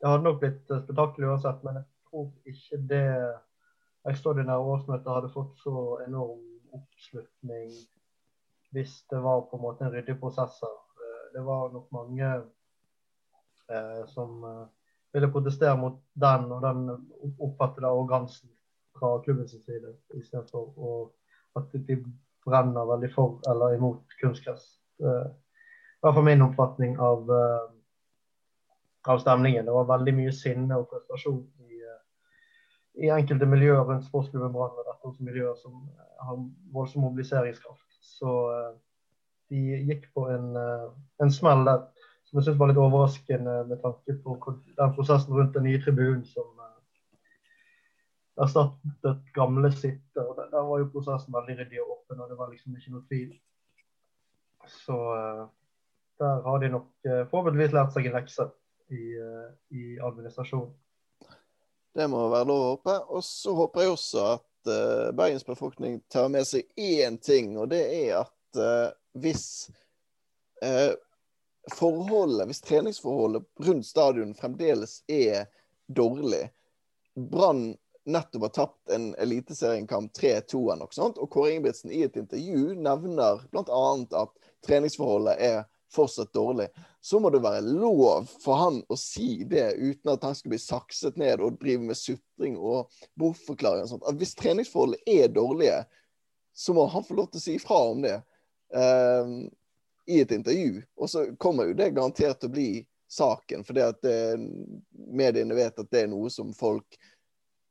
det 0.04 0.10
hadde 0.10 0.24
nok 0.26 0.40
blitt 0.42 0.70
eh, 0.70 0.82
spetakkel 0.84 1.24
uansett, 1.24 1.62
men 1.64 1.78
jeg 1.80 1.86
tror 2.10 2.26
ikke 2.50 2.78
det 2.90 3.04
ekstraordinære 4.10 4.66
årsmøtet 4.74 5.08
hadde 5.08 5.30
fått 5.32 5.62
så 5.62 5.84
enorm 6.04 6.42
oppslutning 6.76 7.70
hvis 8.76 8.98
det 9.08 9.22
var 9.24 9.46
på 9.48 9.56
en 9.56 9.62
måte 9.62 9.86
en 9.86 9.94
ryddig 9.94 10.18
prosess 10.20 10.58
her. 10.60 10.74
Eh, 11.00 11.22
det 11.32 11.44
var 11.46 11.72
nok 11.72 11.86
mange 11.96 12.28
eh, 13.72 14.02
som 14.12 14.44
eh, 14.44 14.66
ville 15.16 15.32
protestere 15.32 15.80
mot 15.80 15.96
den 16.26 16.52
og 16.52 16.60
den 16.66 16.84
oppfattede 17.38 17.88
arrogansen 17.88 18.52
fra 18.98 19.14
klubbens 19.24 19.56
side, 19.56 19.94
istedenfor 20.20 21.14
at 21.56 21.72
de 21.88 21.96
brenner 22.44 22.92
veldig 22.92 23.14
for 23.16 23.40
eller 23.48 23.78
imot 23.78 24.20
kunstgress. 24.20 24.68
Eh, 25.00 25.30
I 25.32 26.04
hvert 26.04 26.20
fall 26.20 26.28
min 26.28 26.44
oppfatning 26.44 27.00
av 27.00 27.32
eh, 27.40 27.73
av 29.08 29.18
stemningen. 29.18 29.64
Det 29.64 29.72
var 29.72 29.88
veldig 29.88 30.14
mye 30.16 30.32
sinne 30.32 30.78
og 30.78 30.88
prestasjon 30.92 31.42
i, 31.68 31.82
eh, 31.84 32.00
i 33.04 33.12
enkelte 33.12 33.48
miljøer 33.48 33.84
rundt 33.84 34.06
sportsklubben 34.06 34.52
Brann. 34.54 34.72
Og 34.72 34.88
dette 34.88 35.10
også 35.10 35.26
miljøer 35.26 35.54
som 35.60 35.76
eh, 35.82 36.24
har 36.24 36.40
voldsom 36.72 37.04
mobiliseringskraft. 37.04 37.86
Så 38.04 38.32
uh, 38.52 38.74
de 39.50 39.60
gikk 39.88 40.06
på 40.14 40.26
en, 40.30 40.56
en 41.22 41.32
smell 41.32 41.64
der 41.66 41.86
som 42.24 42.38
jeg 42.38 42.46
syns 42.46 42.58
var 42.60 42.70
litt 42.70 42.80
overraskende 42.80 43.54
med 43.68 43.80
tanke 43.82 44.16
på 44.24 44.36
den 44.44 44.94
prosessen 44.96 45.34
rundt 45.34 45.56
den 45.56 45.66
nye 45.66 45.80
tribunen 45.82 46.22
som 46.28 46.50
erstattet 48.44 49.32
gamle 49.36 49.70
sitter. 49.72 50.24
og 50.24 50.36
der, 50.36 50.48
der, 50.52 50.68
var 50.68 50.80
jo 50.82 50.90
prosessen 50.92 51.34
veldig 51.34 51.58
ryddig 51.60 51.82
og 51.82 51.96
åpen, 51.96 52.20
og 52.20 52.30
det 52.30 52.38
var 52.38 52.50
liksom 52.52 52.76
ikke 52.76 52.94
noe 52.94 53.04
tvil. 53.08 53.34
Så 54.84 54.98
der 56.20 56.42
har 56.48 56.62
de 56.62 56.72
nok 56.72 56.90
forhåpentligvis 57.04 57.76
lært 57.76 57.96
seg 57.96 58.08
en 58.08 58.16
lekse 58.18 58.48
i, 58.88 59.16
eh, 59.18 59.78
i 59.78 59.84
administrasjonen. 60.00 60.72
Det 61.94 62.08
må 62.10 62.24
være 62.28 62.48
lov 62.48 62.60
å 62.60 62.70
håpe. 62.72 62.96
Og 63.14 63.22
så 63.24 63.54
håper 63.54 63.84
jeg 63.84 63.94
også 63.94 64.22
at 64.32 64.70
uh, 64.70 65.12
Bergens 65.14 65.46
befolkning 65.46 66.00
tar 66.10 66.26
med 66.32 66.46
seg 66.48 66.66
én 66.74 67.20
ting, 67.22 67.52
og 67.60 67.68
det 67.70 67.84
er 67.86 68.24
at 68.24 68.58
uh, 68.58 68.90
hvis 69.22 69.68
uh, 70.64 70.90
forholdet, 71.70 72.48
hvis 72.50 72.64
treningsforholdet 72.66 73.46
rundt 73.62 73.86
stadion 73.86 74.34
fremdeles 74.34 74.98
er 75.06 75.46
dårlig 75.86 76.48
Brann 77.14 77.76
nettopp 78.04 78.42
har 78.42 78.48
tapt 78.48 78.90
en 78.90 79.14
eliteseriekamp 79.14 80.12
3-2 80.18 80.72
eller 80.72 80.88
og 81.08 81.30
Kåre 81.30 81.52
Ingebrigtsen 81.54 81.92
i 81.94 82.02
et 82.04 82.16
intervju 82.18 82.74
nevner 82.74 83.44
bl.a. 83.52 83.84
at 84.20 84.50
treningsforholdet 84.66 85.36
er 85.40 85.62
fortsatt 85.92 86.32
dårlig, 86.32 86.68
så 87.00 87.20
må 87.20 87.30
det 87.30 87.42
være 87.44 87.60
lov 87.66 88.28
for 88.42 88.58
han 88.58 88.80
å 88.88 88.96
si 88.98 89.44
det 89.48 89.74
uten 89.76 90.14
at 90.14 90.24
han 90.26 90.36
skal 90.36 90.54
bli 90.54 90.60
sakset 90.60 91.18
ned 91.20 91.42
og 91.44 91.58
drive 91.60 91.84
med 91.84 91.98
sutring 91.98 92.56
og 92.58 92.92
bortforklaring 93.20 93.84
og 93.84 93.92
sånt. 93.92 94.08
At 94.08 94.18
hvis 94.20 94.34
treningsforholdet 94.38 95.04
er 95.10 95.28
dårlige, 95.34 95.82
så 96.54 96.74
må 96.74 96.86
han 96.90 97.04
få 97.06 97.18
lov 97.18 97.30
til 97.30 97.42
å 97.42 97.44
si 97.44 97.56
ifra 97.58 97.80
om 97.90 98.02
det 98.04 98.16
uh, 98.76 99.30
i 100.06 100.20
et 100.22 100.34
intervju. 100.34 100.82
Og 100.96 101.10
så 101.10 101.26
kommer 101.40 101.70
jo 101.70 101.78
det 101.78 101.92
garantert 101.94 102.40
til 102.40 102.52
å 102.52 102.56
bli 102.56 102.68
saken, 103.10 103.62
fordi 103.66 103.84
at 103.84 104.00
det, 104.02 104.18
mediene 104.90 105.54
vet 105.54 105.78
at 105.78 105.90
det 105.90 106.04
er 106.04 106.10
noe 106.10 106.30
som 106.32 106.50
folk 106.56 106.98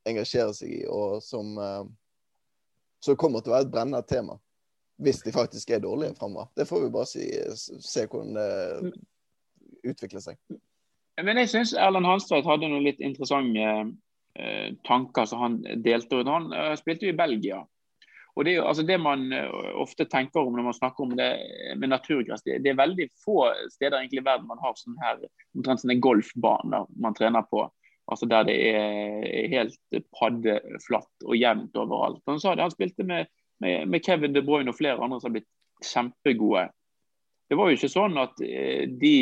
engasjerer 0.07 0.55
seg 0.55 0.71
i, 0.81 0.81
og 0.87 1.19
som, 1.23 1.55
uh, 1.57 1.83
som 3.03 3.19
kommer 3.19 3.43
til 3.43 3.53
å 3.53 3.57
være 3.57 3.69
et 3.69 3.75
brennende 3.75 4.03
tema 4.07 4.37
hvis 5.01 5.23
de 5.25 5.33
faktisk 5.33 5.69
er 5.69 5.81
dårlige 5.83 6.15
framover. 6.19 6.51
Det 6.57 6.67
får 6.69 6.83
vi 6.83 6.93
bare 6.93 7.09
si, 7.09 7.25
se 7.57 8.05
hvordan 8.07 8.37
det 8.37 8.93
utvikler 9.89 10.23
seg. 10.23 10.39
Men 11.21 11.37
jeg 11.41 11.51
syns 11.51 11.75
Erlend 11.77 12.09
Hanstveit 12.09 12.47
hadde 12.47 12.69
noen 12.69 12.85
litt 12.87 13.01
interessante 13.03 13.67
eh, 14.39 14.73
tanker 14.87 15.27
som 15.29 15.43
han 15.43 15.59
delte 15.85 16.21
ut. 16.21 16.29
Han 16.29 16.49
uh, 16.53 16.73
spilte 16.79 17.07
jo 17.07 17.13
i 17.13 17.17
Belgia. 17.17 17.61
Og 18.33 18.47
Det, 18.47 18.55
altså 18.57 18.81
det 18.85 18.97
man 18.97 19.27
uh, 19.29 19.75
ofte 19.83 20.07
tenker 20.09 20.41
om 20.41 20.57
når 20.57 20.69
man 20.71 20.77
snakker 20.77 21.05
om 21.05 21.13
det 21.17 21.29
med 21.77 21.93
naturgress, 21.93 22.41
det, 22.47 22.63
det 22.65 22.73
er 22.73 22.81
veldig 22.81 23.07
få 23.21 23.45
steder 23.75 24.07
i 24.07 24.23
verden 24.25 24.49
man 24.49 24.61
har 24.63 24.73
sånne 24.79 25.05
her, 25.05 25.21
omtrent 25.53 25.83
sånne 25.83 25.99
golfbaner 26.01 26.89
man 26.97 27.17
trener 27.17 27.45
på. 27.49 27.67
Altså 28.11 28.25
Der 28.27 28.49
det 28.49 28.57
er 28.73 29.51
helt 29.53 30.01
paddeflatt 30.17 31.27
og 31.27 31.37
jevnt 31.37 31.77
overalt. 31.77 32.23
Han 32.27 32.41
sa 32.41 32.55
det, 32.55 32.65
han 32.65 32.73
spilte 32.73 33.05
med 33.07 33.29
med, 33.61 33.87
med, 33.87 34.05
Kevin 34.05 34.33
De 34.33 34.41
Bruyne 34.45 34.71
og 34.71 34.77
flere 34.77 35.01
andre 35.01 35.19
som 35.19 35.29
har 35.29 35.37
blitt 35.37 35.49
kjempegode. 35.85 36.67
Det 37.49 37.57
var 37.59 37.69
jo 37.69 37.77
ikke 37.77 37.91
sånn 37.91 38.19
at 38.21 38.43
eh, 38.45 38.85
de 38.89 39.15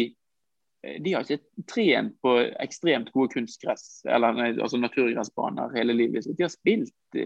eh, 0.86 1.00
de 1.04 1.16
har 1.16 1.26
ikke 1.26 1.66
trent 1.70 2.16
på 2.24 2.38
ekstremt 2.64 3.12
gode 3.16 3.34
kunstgress 3.36 4.04
eller 4.06 4.40
altså 4.52 4.80
naturgressbaner 4.82 5.74
hele 5.78 5.98
livet. 5.98 6.30
De 6.30 6.46
har 6.46 6.54
spilt 6.54 7.20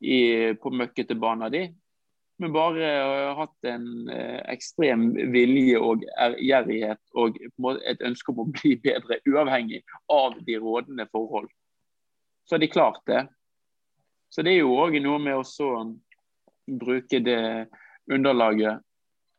i, 0.00 0.18
på 0.54 0.72
møkkete 0.74 1.16
baner, 1.18 1.52
de. 1.52 1.68
Men 2.38 2.52
bare 2.54 2.86
har 2.86 3.34
hatt 3.34 3.66
en 3.66 3.86
uh, 4.06 4.38
ekstrem 4.46 5.08
vilje 5.34 5.78
og 5.82 6.04
gjerrighet 6.38 7.00
og 7.18 7.38
et 7.82 8.04
ønske 8.06 8.30
om 8.30 8.44
å 8.44 8.50
bli 8.52 8.76
bedre, 8.78 9.18
uavhengig 9.26 9.80
av 10.14 10.36
de 10.46 10.58
rådende 10.62 11.08
forhold. 11.10 11.48
Så 12.46 12.54
har 12.54 12.62
de 12.62 12.70
klart 12.70 13.02
det. 13.10 13.24
Så 14.30 14.44
det 14.46 14.54
er 14.54 14.62
jo 14.62 14.76
òg 14.78 15.00
noe 15.02 15.18
med 15.18 15.40
å 15.40 15.46
bruke 16.80 17.20
det 17.24 17.40
underlaget 18.12 18.80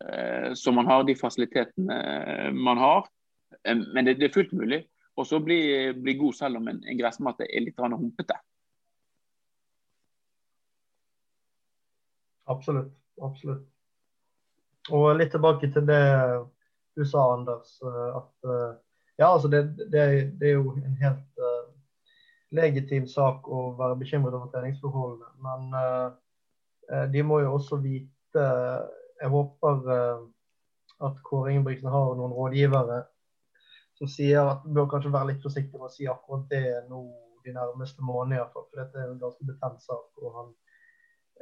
eh, 0.05 0.53
som 0.53 0.75
man 0.75 0.87
har, 0.87 1.03
de 1.03 1.15
fasilitetene 1.15 1.95
eh, 1.95 2.51
man 2.53 2.77
har. 2.77 3.07
Eh, 3.63 3.77
men 3.77 4.05
det, 4.05 4.19
det, 4.19 4.29
er 4.29 4.35
fullt 4.37 4.51
mulig. 4.51 4.83
Og 5.19 5.27
så 5.27 5.39
bli, 5.43 5.59
bli, 5.93 6.15
god 6.19 6.35
selv 6.35 6.61
om 6.61 6.69
en, 6.71 6.83
gressmatte 6.99 7.47
er 7.47 7.65
litt 7.65 7.79
humpete. 7.79 8.37
Absolutt. 12.49 12.95
Absolutt. 13.21 13.65
Og 14.95 15.11
litt 15.19 15.33
tilbake 15.35 15.67
til 15.73 15.83
det 15.85 16.03
du 16.95 17.03
sa, 17.05 17.33
Anders. 17.35 17.75
Eh, 17.83 18.15
at 18.15 18.79
ja, 19.19 19.33
altså 19.33 19.47
det, 19.47 19.63
det, 19.91 20.03
det 20.39 20.47
er 20.47 20.53
jo 20.55 20.71
en 20.79 20.95
helt 21.01 21.41
uh, 21.43 21.65
legitim 22.55 23.03
sak 23.07 23.47
å 23.51 23.73
være 23.75 23.97
bekymret 23.99 24.31
over 24.37 24.47
treningsforholdene. 24.53 25.27
Men 25.43 25.73
uh, 25.75 26.13
de 27.13 27.23
må 27.23 27.39
jo 27.43 27.53
også 27.57 27.79
vite 27.83 28.45
Jeg 29.19 29.29
håper 29.33 29.89
eh, 29.93 30.21
at 31.05 31.17
Kåre 31.23 31.53
Ingebrigtsen 31.53 31.91
har 31.91 32.13
noen 32.17 32.35
rådgivere 32.35 33.03
som 33.99 34.07
sier 34.07 34.47
at 34.47 34.63
bør 34.63 34.87
kanskje 34.93 35.11
være 35.11 35.33
litt 35.33 35.43
forsiktig 35.43 35.75
med 35.75 35.89
å 35.89 35.91
si 35.91 36.07
akkurat 36.07 36.45
det 36.51 36.63
nå 36.87 37.01
de 37.43 37.51
nærmeste 37.55 38.03
månedene. 38.03 38.47
For 38.53 38.67
dette 38.77 38.99
er 38.99 39.09
en 39.11 39.19
ganske 39.19 39.47
betent 39.47 39.83
sak. 39.83 40.07
og 40.23 40.37
han 40.37 40.53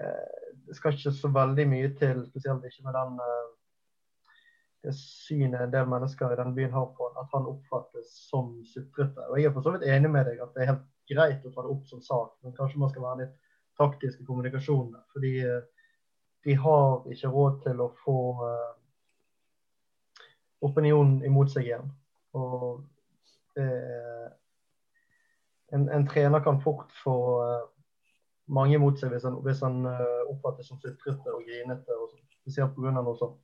eh, 0.02 0.50
Det 0.66 0.78
skal 0.78 0.98
ikke 0.98 1.14
så 1.14 1.32
veldig 1.34 1.68
mye 1.70 1.92
til, 2.02 2.24
spesielt 2.32 2.66
ikke 2.66 2.88
med 2.88 2.98
den 2.98 3.22
det 4.88 4.94
synet 4.96 5.62
en 5.62 5.74
del 5.74 5.88
mennesker 5.90 6.32
i 6.32 6.38
den 6.40 6.54
byen 6.56 6.72
har 6.72 6.86
på 6.98 7.10
at 7.20 7.34
han 7.34 7.50
oppfattes 7.50 8.14
som 8.30 8.54
sutrete. 8.74 9.26
Og 9.30 9.40
Jeg 9.40 9.50
er 9.50 9.56
for 9.56 9.66
så 9.66 9.74
vidt 9.76 9.88
enig 9.90 10.12
med 10.14 10.30
deg 10.30 10.42
at 10.44 10.54
det 10.56 10.64
er 10.64 10.72
helt 10.72 10.86
greit 11.10 11.46
å 11.46 11.52
ta 11.52 11.66
det 11.66 11.74
opp 11.74 11.86
som 11.90 12.04
sak, 12.04 12.36
men 12.44 12.56
kanskje 12.56 12.82
man 12.82 12.92
skal 12.92 13.06
være 13.08 13.26
litt 13.26 13.36
taktiske 13.78 14.26
kommunikasjonene. 14.26 15.02
Fordi 15.14 15.34
eh, 15.46 15.62
de 16.46 16.56
har 16.56 17.08
ikke 17.12 17.32
råd 17.34 17.62
til 17.66 17.82
å 17.84 17.88
få 18.04 18.20
uh, 18.40 18.76
opinionen 20.64 21.26
imot 21.28 21.52
seg 21.52 21.68
igjen. 21.68 21.90
Og 22.38 22.84
uh, 23.60 24.28
en, 25.76 25.90
en, 25.90 26.06
trener 26.08 26.44
kan 26.46 26.62
fort 26.64 26.94
få 27.04 27.18
mange 28.48 28.78
imot 28.78 29.02
seg 29.02 29.12
hvis 29.12 29.26
han, 29.28 29.42
hvis 29.44 29.60
han 29.66 29.82
oppfattes 29.90 30.70
som 30.70 30.80
sutrete 30.80 31.34
og 31.34 31.44
grinete, 31.44 31.98
og 31.98 32.14
spesielt 32.40 32.78
pga. 32.78 32.94
noe 32.96 33.18
sånt. 33.20 33.42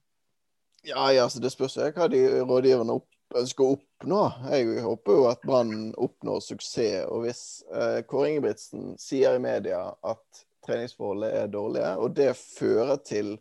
Ja, 0.87 1.09
ja, 1.11 1.27
så 1.27 1.41
Det 1.43 1.51
spørs 1.51 1.75
hva 1.95 2.07
de 2.11 2.21
rådgiverne 2.39 2.95
opp, 2.95 3.09
ønsker 3.39 3.65
å 3.65 3.75
oppnå. 3.77 4.21
Jeg 4.51 4.83
håper 4.85 5.17
jo 5.17 5.25
at 5.29 5.43
Brann 5.45 5.91
oppnår 5.99 6.41
suksess. 6.45 7.03
og 7.09 7.25
Hvis 7.25 7.43
eh, 7.73 7.99
Kåre 8.09 8.31
Ingebrigtsen 8.31 8.93
sier 9.01 9.37
i 9.37 9.43
media 9.43 9.85
at 10.05 10.43
treningsforholdet 10.65 11.35
er 11.41 11.51
dårlige, 11.51 11.91
og 11.99 12.15
det 12.17 12.31
fører 12.39 13.01
til 13.03 13.35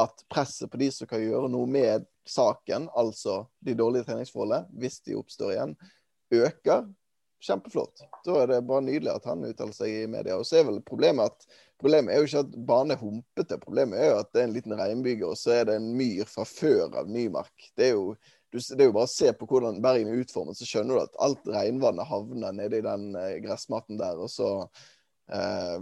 at 0.00 0.24
presset 0.32 0.70
på 0.72 0.80
de 0.80 0.90
som 0.90 1.08
kan 1.10 1.22
gjøre 1.22 1.50
noe 1.52 1.70
med 1.70 2.06
saken, 2.26 2.88
altså 2.96 3.44
de 3.62 3.76
dårlige 3.78 4.08
treningsforholdene, 4.08 4.66
hvis 4.80 5.00
de 5.06 5.18
oppstår 5.18 5.54
igjen, 5.54 5.76
øker, 6.34 6.88
kjempeflott. 7.44 8.06
Da 8.24 8.40
er 8.40 8.50
det 8.50 8.64
bare 8.66 8.86
nydelig 8.86 9.12
at 9.12 9.28
han 9.28 9.44
uttaler 9.44 9.76
seg 9.76 9.92
i 9.92 10.08
media. 10.10 10.38
Og 10.40 10.48
så 10.48 10.62
er 10.62 10.68
vel 10.70 10.80
problemet 10.86 11.34
at 11.34 11.48
Problemet 11.84 12.14
er 12.14 12.20
jo 12.22 12.28
ikke 12.28 12.40
at 12.44 12.52
banen 12.64 12.94
er 12.94 13.00
humpete, 13.00 13.56
problemet 13.60 13.98
er 14.00 14.06
jo 14.08 14.20
at 14.22 14.28
det 14.32 14.40
er 14.40 14.46
en 14.46 14.54
liten 14.54 14.72
regnbyge, 14.78 15.26
og 15.26 15.36
så 15.36 15.56
er 15.58 15.66
det 15.68 15.74
en 15.76 15.90
myr 15.98 16.28
fra 16.30 16.46
før 16.48 16.94
av 17.00 17.10
Nymark. 17.12 17.66
Det 17.76 17.90
er 17.90 17.90
jo 17.96 18.14
det 18.54 18.84
er 18.84 18.88
jo 18.88 18.94
bare 18.94 19.08
å 19.08 19.10
se 19.10 19.30
på 19.34 19.48
hvordan 19.50 19.80
Bergen 19.82 20.10
er 20.12 20.20
utformet, 20.22 20.58
så 20.58 20.68
skjønner 20.68 20.94
du 20.94 21.02
at 21.02 21.20
alt 21.26 21.48
regnvannet 21.50 22.06
havner 22.06 22.54
nede 22.54 22.78
i 22.78 22.84
den 22.84 23.08
eh, 23.18 23.38
gressmatten 23.42 23.98
der. 23.98 24.20
Og 24.22 24.30
så 24.30 24.50
eh, 25.34 25.78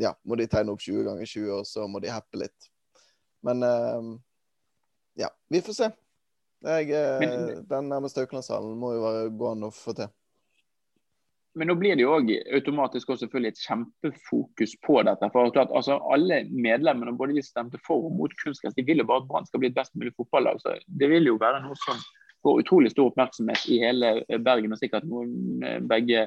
ja, 0.00 0.12
må 0.22 0.38
de 0.38 0.46
tegne 0.50 0.74
opp 0.74 0.84
20 0.84 1.08
ganger 1.08 1.26
20, 1.26 1.50
og 1.58 1.66
så 1.68 1.88
må 1.90 2.02
de 2.02 2.12
happe 2.12 2.44
litt. 2.44 2.70
Men 3.46 3.66
eh, 3.66 4.12
ja, 5.24 5.32
vi 5.50 5.62
får 5.66 5.78
se. 5.80 5.90
Jeg, 6.60 6.90
eh, 6.92 7.60
den 7.66 7.90
nærmeste 7.90 8.22
Haukelandshallen 8.22 8.78
må 8.78 8.94
jo 8.94 9.04
være 9.06 9.28
gå 9.42 9.52
an 9.54 9.68
å 9.70 9.74
få 9.74 9.96
til. 9.96 10.10
Men 11.58 11.66
nå 11.66 11.74
blir 11.74 11.96
det 11.98 12.04
jo 12.04 12.12
også 12.14 12.36
automatisk 12.54 13.08
også 13.10 13.24
selvfølgelig 13.24 13.50
et 13.50 13.62
kjempefokus 13.64 14.74
på 14.86 15.00
dette. 15.06 15.30
for 15.32 15.50
klart, 15.50 15.72
altså, 15.74 15.98
Alle 16.12 16.44
medlemmene 16.50 17.16
både 17.18 17.34
de 17.34 17.42
stemte 17.42 17.80
for 17.86 18.06
og 18.06 18.16
mot 18.16 18.34
kunstgress, 18.44 18.74
de 18.74 18.86
vil 18.86 19.02
jo 19.02 19.08
bare 19.08 19.24
at 19.24 19.28
Brann 19.28 19.46
skal 19.46 19.62
bli 19.62 19.70
et 19.70 19.74
best 19.74 19.94
mulig 19.94 20.14
fotballag. 20.16 20.60
så 20.60 20.78
Det 20.86 21.10
vil 21.10 21.26
jo 21.26 21.38
være 21.40 21.62
noe 21.64 21.74
som 21.74 21.98
får 22.42 22.62
utrolig 22.62 22.90
stor 22.90 23.10
oppmerksomhet 23.10 23.66
i 23.68 23.80
hele 23.82 24.12
Bergen, 24.38 24.72
og 24.72 24.78
sikkert 24.78 25.08
noen 25.08 25.64
eh, 25.66 25.80
begge 25.82 26.22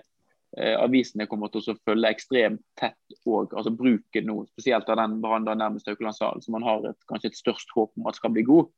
eh, 0.57 0.75
avisene 0.77 1.27
kommer 1.29 1.49
til 1.49 1.71
å 1.71 1.77
følge 1.87 2.11
ekstremt 2.13 2.61
tett 2.79 3.17
og 3.25 3.55
altså 3.55 3.73
bruke 3.73 4.21
nå, 4.21 4.43
spesielt 4.53 4.89
av 4.91 4.99
den 5.01 5.19
Brann 5.23 5.47
nærmest 5.47 5.89
Haukelandshallen, 5.89 6.43
som 6.43 6.57
man 6.57 6.67
har 6.67 6.89
et, 6.91 6.99
kanskje 7.09 7.31
et 7.31 7.39
størst 7.39 7.73
håp 7.77 7.95
om 7.97 8.11
at 8.11 8.19
skal 8.19 8.33
bli 8.35 8.45
god. 8.47 8.69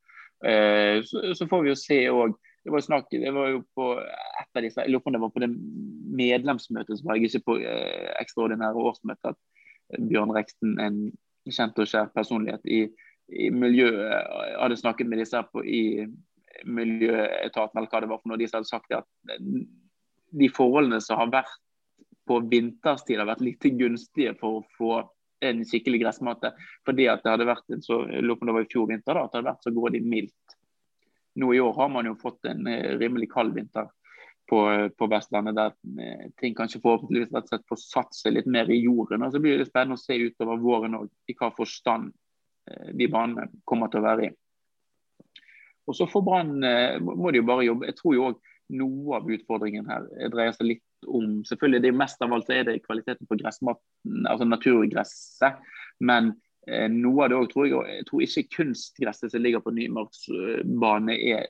Eh, 0.46 1.02
så, 1.08 1.34
så, 1.34 1.48
får 1.50 1.64
vi 1.64 1.74
jo 1.74 1.80
se 1.80 2.00
òg 2.12 2.38
det 2.66 2.74
var 2.74 2.82
snakk, 2.82 3.12
det 3.12 3.32
var 3.32 3.52
jo 3.52 3.60
på 3.78 3.92
et 4.02 4.58
av 4.58 4.64
disse, 4.66 4.82
jeg 4.82 4.90
lurer 4.90 5.04
på 5.04 5.12
om 5.12 5.16
det 5.16 5.22
var 5.22 5.34
på 5.36 5.42
det 5.44 5.52
medlemsmøtet 6.18 6.98
som 6.98 7.10
var 7.12 7.20
jeg 7.20 7.30
ikke 7.30 7.46
på 7.46 7.58
eh, 7.62 8.08
ekstraordinære 8.18 8.86
årsmøtet, 8.90 9.36
at 9.36 10.02
Bjørn 10.10 10.34
Reksten, 10.34 10.80
en 10.82 10.98
kjent 11.46 11.78
og 11.78 11.92
kjær 11.92 12.10
personlighet 12.16 12.66
i, 12.66 12.80
i 13.30 13.52
miljøet, 13.54 14.10
hadde 14.58 14.80
snakket 14.82 15.12
med 15.12 15.22
disse 15.22 15.44
på, 15.52 15.62
i 15.62 16.08
miljøetaten, 16.66 17.78
eller 17.78 17.92
hva 17.92 18.02
det 18.02 18.10
var 18.10 18.24
for 18.24 18.32
noe. 18.32 18.42
De 18.42 18.50
hadde 18.50 18.72
sagt 18.72 18.98
at 18.98 19.06
de 20.34 20.50
forholdene 20.58 20.98
som 21.06 21.22
har 21.22 21.30
vært 21.38 21.54
på 22.26 22.40
vinterstid, 22.50 23.22
har 23.22 23.30
vært 23.30 23.46
litt 23.46 23.70
gunstige 23.78 24.34
for 24.42 24.64
å 24.64 24.68
få 24.80 24.94
en 25.46 25.62
skikkelig 25.68 26.02
gressmatte. 26.02 26.56
Fordi 26.88 27.06
at 27.12 27.22
det 27.22 27.36
hadde 27.36 27.52
vært 27.52 27.78
så, 27.86 28.02
jeg 28.10 28.26
lurer 28.26 28.40
på 28.40 28.48
om 28.48 28.50
det 28.50 28.58
var 28.58 28.66
i 28.66 28.74
fjor 28.74 28.90
vinter, 28.90 29.14
da, 29.14 29.28
at 29.28 29.34
det 29.36 29.44
hadde 29.44 29.52
vært 29.52 29.68
så 29.68 29.76
grådig 29.76 30.02
mildt 30.02 30.58
nå 31.36 31.52
i 31.54 31.60
år 31.60 31.74
har 31.78 31.92
man 31.92 32.10
jo 32.10 32.16
fått 32.20 32.46
en 32.50 32.68
eh, 32.68 32.96
rimelig 33.00 33.32
kald 33.34 33.56
vinter 33.56 33.90
på, 34.50 34.62
på 34.98 35.08
Vestlandet, 35.12 35.58
der 35.58 35.74
eh, 36.02 36.30
ting 36.42 36.56
kanskje 36.58 36.82
forhåpentligvis 36.84 37.34
rett 37.34 37.48
og 37.48 37.54
slett 37.54 37.68
får 37.72 37.82
satt 37.82 38.18
seg 38.18 38.38
litt 38.38 38.50
mer 38.52 38.70
i 38.72 38.82
jorden. 38.84 39.26
og 39.26 39.34
Så 39.34 39.42
blir 39.44 39.60
det 39.60 39.70
spennende 39.70 40.00
å 40.00 40.04
se 40.04 40.18
utover 40.22 40.62
våren 40.62 41.00
òg, 41.02 41.12
i 41.28 41.38
hva 41.38 41.52
forstand 41.58 42.12
eh, 42.72 42.92
de 42.96 43.10
banene 43.12 43.50
kommer 43.68 43.92
til 43.92 44.04
å 44.04 44.08
være 44.08 44.30
i. 44.30 44.34
Og 45.86 45.94
så 45.94 46.08
får 46.10 46.24
Brann 46.26 46.54
må 47.06 47.30
de 47.30 47.38
jo 47.38 47.46
bare 47.46 47.66
jobbe. 47.68 47.86
Jeg 47.92 47.98
tror 48.00 48.14
jo 48.16 48.24
òg 48.32 48.54
noe 48.74 49.20
av 49.20 49.28
utfordringen 49.30 49.86
her 49.86 50.08
dreier 50.34 50.56
seg 50.56 50.72
litt 50.72 50.86
om 51.06 51.44
selvfølgelig 51.46 51.82
det 51.84 51.92
Mest 51.94 52.24
av 52.26 52.34
alt 52.34 52.50
er 52.50 52.66
det 52.68 52.82
kvaliteten 52.86 53.30
på 53.30 53.38
gressmatten, 53.40 54.26
altså 54.30 54.48
naturgresset. 54.48 55.60
Men 56.00 56.32
eh, 56.32 56.45
noe 56.90 57.26
av 57.26 57.30
det 57.30 57.38
òg 57.38 57.50
tror 57.52 57.68
jeg 57.68 57.98
Jeg 58.00 58.06
tror 58.08 58.24
ikke 58.26 58.56
kunstgresset 58.58 59.34
som 59.34 59.44
ligger 59.44 59.62
på 59.62 59.74
Nymarksbane 59.76 61.14
er 61.14 61.50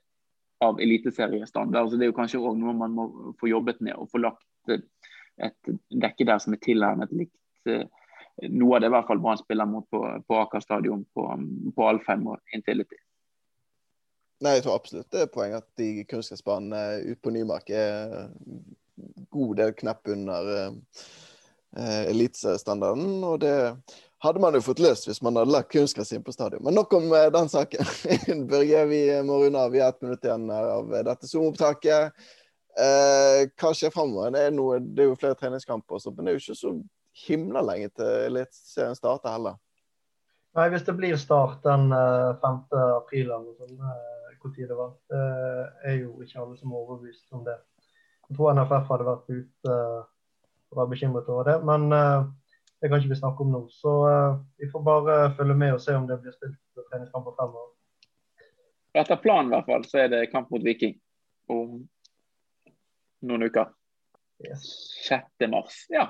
av 0.64 0.80
eliteseriestandard. 0.80 1.86
Altså, 1.86 1.98
det 1.98 2.08
er 2.08 2.12
jo 2.12 2.18
kanskje 2.18 2.42
òg 2.42 2.58
noe 2.60 2.76
man 2.76 2.96
må 2.96 3.08
få 3.40 3.50
jobbet 3.52 3.82
med 3.84 3.96
og 4.00 4.10
få 4.12 4.22
lagt 4.24 4.72
et, 4.72 4.86
et 5.44 5.74
dekke 6.04 6.28
der 6.28 6.42
som 6.42 6.56
er 6.56 6.64
tilnærmet 6.64 7.12
likt. 7.16 7.36
Eh, 7.70 7.84
noe 8.52 8.78
av 8.78 8.84
det 8.84 8.92
i 8.92 8.96
hvert 8.96 9.10
fall 9.10 9.22
Brann 9.24 9.40
spiller 9.40 9.68
mot 9.70 9.88
på, 9.92 10.02
på 10.28 10.40
Aker 10.42 10.64
stadion 10.64 11.04
på, 11.16 11.28
på 11.76 11.90
Alfheim 11.90 12.28
og 12.32 12.56
Intility. 12.56 13.00
Nei, 14.44 14.58
jeg 14.58 14.66
tror 14.66 14.80
absolutt 14.80 15.12
det 15.16 15.22
er 15.24 15.32
poeng 15.32 15.54
at 15.56 15.68
de 15.80 16.04
kunstgressbanene 16.10 17.06
ute 17.06 17.22
på 17.24 17.32
Nymark 17.32 17.72
er 17.72 18.28
god 19.32 19.54
del 19.62 19.72
knepp 19.80 20.12
under 20.12 20.50
uh, 20.52 22.04
eliteseriestandarden. 22.12 23.24
Og 23.24 23.40
det 23.44 23.56
hadde 24.26 24.42
man 24.42 24.56
jo 24.58 24.64
fått 24.66 24.82
løst 24.82 25.06
hvis 25.08 25.22
man 25.26 25.38
hadde 25.38 25.54
lagt 25.54 25.72
kunstgress 25.74 26.12
inn 26.16 26.24
på 26.26 26.34
stadion. 26.34 26.64
Men 26.66 26.76
nok 26.78 26.94
om 26.98 27.12
eh, 27.14 27.28
den 27.34 27.52
saken. 27.52 27.86
Børge, 28.52 28.86
vi 28.90 29.02
må 29.28 29.40
runde 29.44 29.62
av. 29.62 29.74
Vi 29.74 29.82
har 29.84 29.94
ett 29.94 30.02
minutt 30.02 30.26
igjen 30.26 30.48
av 30.52 30.90
dette 31.06 31.30
Zoom-opptaket. 31.30 32.26
Eh, 32.76 33.42
hva 33.56 33.72
skjer 33.78 33.94
framover? 33.94 34.34
Det, 34.34 34.48
det, 34.88 35.04
er 35.04 35.12
jo 35.12 35.20
flere 35.20 35.38
treningskamper, 35.40 36.02
men 36.12 36.26
det 36.26 36.34
er 36.34 36.40
jo 36.40 36.44
ikke 36.44 36.58
så 36.60 36.74
himla 37.26 37.62
lenge 37.64 37.92
til 37.96 38.10
Eliteserien 38.32 38.98
starter 38.98 39.32
heller. 39.36 39.60
Nei, 40.56 40.70
hvis 40.72 40.84
det 40.88 40.96
blir 40.98 41.20
start 41.20 41.62
den 41.68 41.92
5. 41.92 42.60
Eh, 42.74 42.90
april 42.96 43.30
eller 43.30 43.54
sånn, 43.60 43.78
hvor 44.42 44.54
tid 44.56 44.70
det 44.70 44.78
var, 44.78 44.92
det 45.10 45.22
er 45.90 46.02
jo 46.04 46.20
ikke 46.22 46.42
alle 46.42 46.58
som 46.60 46.74
er 46.74 46.82
overbevist 46.82 47.32
om 47.34 47.46
det. 47.46 47.56
Jeg 48.28 48.38
tror 48.38 48.58
NFF 48.58 48.92
hadde 48.92 49.08
vært 49.08 49.32
ute 49.32 49.78
og 49.78 50.78
vært 50.80 50.92
bekymret 50.92 51.30
over 51.30 51.48
det. 51.50 51.56
Men 51.66 51.88
det 52.82 52.90
kan 52.90 53.00
ikke 53.00 53.14
vi 53.14 53.20
snakke 53.20 53.44
om 53.46 53.54
nå. 53.54 53.62
Så 53.72 53.94
uh, 54.10 54.38
vi 54.60 54.70
får 54.72 54.84
bare 54.86 55.18
følge 55.38 55.56
med 55.58 55.76
og 55.78 55.82
se 55.82 55.96
om 55.98 56.08
det 56.10 56.20
blir 56.22 56.36
spilt 56.36 56.60
treningskamper 56.92 57.36
fremover. 57.38 57.72
Etter 58.96 59.20
planen 59.20 59.52
i 59.52 59.56
hvert 59.56 59.70
fall, 59.70 59.88
så 59.88 60.06
er 60.06 60.12
det 60.12 60.30
kamp 60.32 60.52
mot 60.54 60.64
Viking 60.64 60.96
om 61.52 61.82
noen 63.26 63.48
uker. 63.48 63.72
Yes. 64.44 64.64
6. 65.08 65.48
mars. 65.52 65.82
Ja, 65.92 66.10